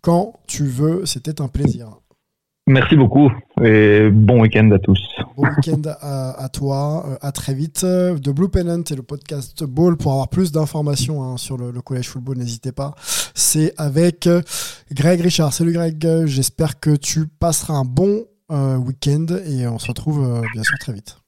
quand 0.00 0.40
tu 0.46 0.66
veux. 0.66 1.04
C'était 1.06 1.40
un 1.40 1.48
plaisir. 1.48 1.98
Merci 2.70 2.94
beaucoup 2.94 3.32
et 3.60 4.10
bon 4.12 4.42
week-end 4.42 4.70
à 4.70 4.78
tous. 4.78 5.00
Bon 5.36 5.42
week-end 5.42 5.82
à, 6.00 6.48
toi. 6.52 7.04
euh, 7.04 7.16
À 7.20 7.32
très 7.32 7.52
vite. 7.52 7.84
De 7.84 8.30
Blue 8.30 8.48
Pennant 8.48 8.84
et 8.88 8.94
le 8.94 9.02
podcast 9.02 9.64
Ball 9.64 9.96
pour 9.96 10.12
avoir 10.12 10.28
plus 10.28 10.52
d'informations 10.52 11.20
hein, 11.24 11.36
sur 11.36 11.56
le, 11.56 11.72
collège 11.82 12.08
football. 12.08 12.38
N'hésitez 12.38 12.70
pas. 12.70 12.94
C'est 13.34 13.74
avec 13.76 14.28
euh, 14.28 14.40
Greg 14.92 15.20
Richard. 15.20 15.52
Salut 15.52 15.72
Greg. 15.72 16.26
J'espère 16.26 16.78
que 16.78 16.94
tu 16.94 17.26
passeras 17.26 17.74
un 17.74 17.84
bon 17.84 18.22
euh, 18.52 18.76
week-end 18.76 19.26
et 19.48 19.66
on 19.66 19.80
se 19.80 19.88
retrouve 19.88 20.40
bien 20.54 20.62
sûr 20.62 20.78
très 20.78 20.92
vite. 20.92 21.19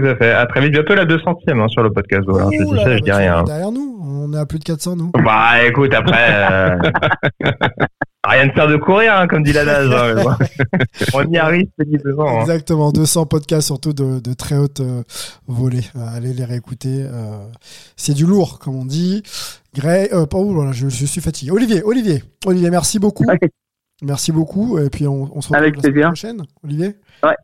Tout 0.00 0.06
à 0.06 0.16
fait. 0.16 0.32
À 0.32 0.46
très 0.46 0.60
vite. 0.62 0.72
Bientôt 0.72 0.94
la 0.94 1.04
200e 1.04 1.60
hein, 1.60 1.68
sur 1.68 1.82
le 1.82 1.92
podcast. 1.92 2.22
Voilà, 2.26 2.48
je 2.50 2.62
Ouh 2.62 2.70
dis 2.70 2.76
là 2.76 2.82
ça, 2.82 2.88
là, 2.88 2.96
je 2.96 3.02
dis 3.02 3.12
rien. 3.12 3.38
hein. 3.38 3.44
Derrière 3.44 3.70
nous, 3.72 4.00
on 4.02 4.32
est 4.32 4.38
à 4.38 4.46
plus 4.46 4.58
de 4.58 4.64
400 4.64 4.96
nous. 4.96 5.10
Bah 5.24 5.64
écoute, 5.66 5.92
après, 5.94 6.50
euh, 6.50 6.78
rien 8.26 8.46
de 8.46 8.52
faire 8.52 8.68
de 8.68 8.76
courir, 8.76 9.14
hein, 9.16 9.26
comme 9.26 9.42
dit 9.42 9.52
l'adage. 9.52 9.90
hein, 9.92 10.14
mais 10.16 10.22
bon. 10.24 10.30
On 11.14 11.30
y 11.30 11.38
arrive 11.38 11.66
péniblement. 11.76 12.38
hein. 12.38 12.40
Exactement, 12.40 12.90
200 12.92 13.26
podcasts 13.26 13.66
surtout 13.66 13.92
de, 13.92 14.20
de 14.20 14.32
très 14.32 14.56
haute 14.56 14.80
euh, 14.80 15.02
volée. 15.46 15.84
Euh, 15.96 16.16
allez 16.16 16.32
les 16.32 16.44
réécouter. 16.44 17.04
euh, 17.04 17.44
c'est 17.96 18.14
du 18.14 18.24
lourd, 18.26 18.58
comme 18.58 18.76
on 18.76 18.84
dit. 18.86 19.22
Greg, 19.74 20.08
euh, 20.12 20.26
pas- 20.26 20.38
oh 20.38 20.58
là 20.60 20.66
là, 20.66 20.72
je, 20.72 20.88
je 20.88 21.06
suis 21.06 21.20
fatigué. 21.20 21.50
Olivier, 21.50 21.82
Olivier, 21.82 22.22
Olivier, 22.46 22.70
merci 22.70 22.98
beaucoup. 22.98 23.24
Merci 24.02 24.32
beaucoup. 24.32 24.78
Et 24.78 24.90
puis 24.90 25.06
on, 25.06 25.28
on 25.36 25.40
se 25.40 25.48
retrouve 25.48 25.56
Avec 25.56 25.76
la 25.76 25.82
plaisir. 25.82 26.06
prochaine. 26.08 26.42
Olivier? 26.64 26.96
Ouais. 27.22 27.34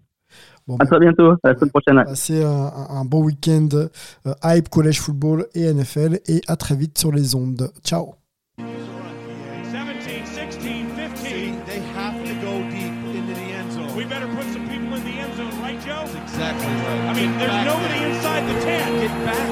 Bon, 0.68 0.74
À 0.74 0.78
bah, 0.80 0.86
très 0.86 1.00
bientôt, 1.00 1.30
à 1.42 1.48
la 1.48 1.54
semaine 1.56 1.70
prochaine. 1.70 2.04
passez 2.04 2.44
un, 2.44 2.70
un- 2.90 3.04
bon 3.06 3.22
week-end 3.24 3.68
euh, 3.72 3.88
hype 4.44 4.68
collège 4.68 5.00
football 5.00 5.46
et 5.54 5.72
NFL 5.72 6.20
et 6.28 6.42
à 6.46 6.56
très 6.56 6.76
vite 6.76 6.98
sur 6.98 7.10
les 7.10 7.34
ondes. 7.34 7.70
Ciao. 7.82 8.14
17, 8.58 10.26
16, 10.26 10.56
15. 10.94 11.16
See, 11.16 11.52
they 11.66 11.80
have 11.96 12.14
to 12.22 12.34
go 12.44 12.60
deep 12.70 12.92
into 13.16 13.34
the 13.34 13.48
end 13.56 13.72
zone. 13.72 13.96
We 13.96 14.04
better 14.04 14.28
put 14.28 14.44
some 14.52 14.68
people 14.68 14.94
in 14.94 15.02
the 15.04 15.16
end 15.18 15.34
zone, 15.36 15.52
right, 15.62 15.80
Joe? 15.80 16.04
That's 16.04 16.14
exactly 16.14 16.66
right. 16.66 17.08
I 17.08 17.12
mean, 17.14 17.32
there's 17.38 17.64
nobody 17.64 18.04
inside 18.04 18.44
the 18.46 18.60
10. 18.60 19.00
Get 19.00 19.24
back, 19.24 19.47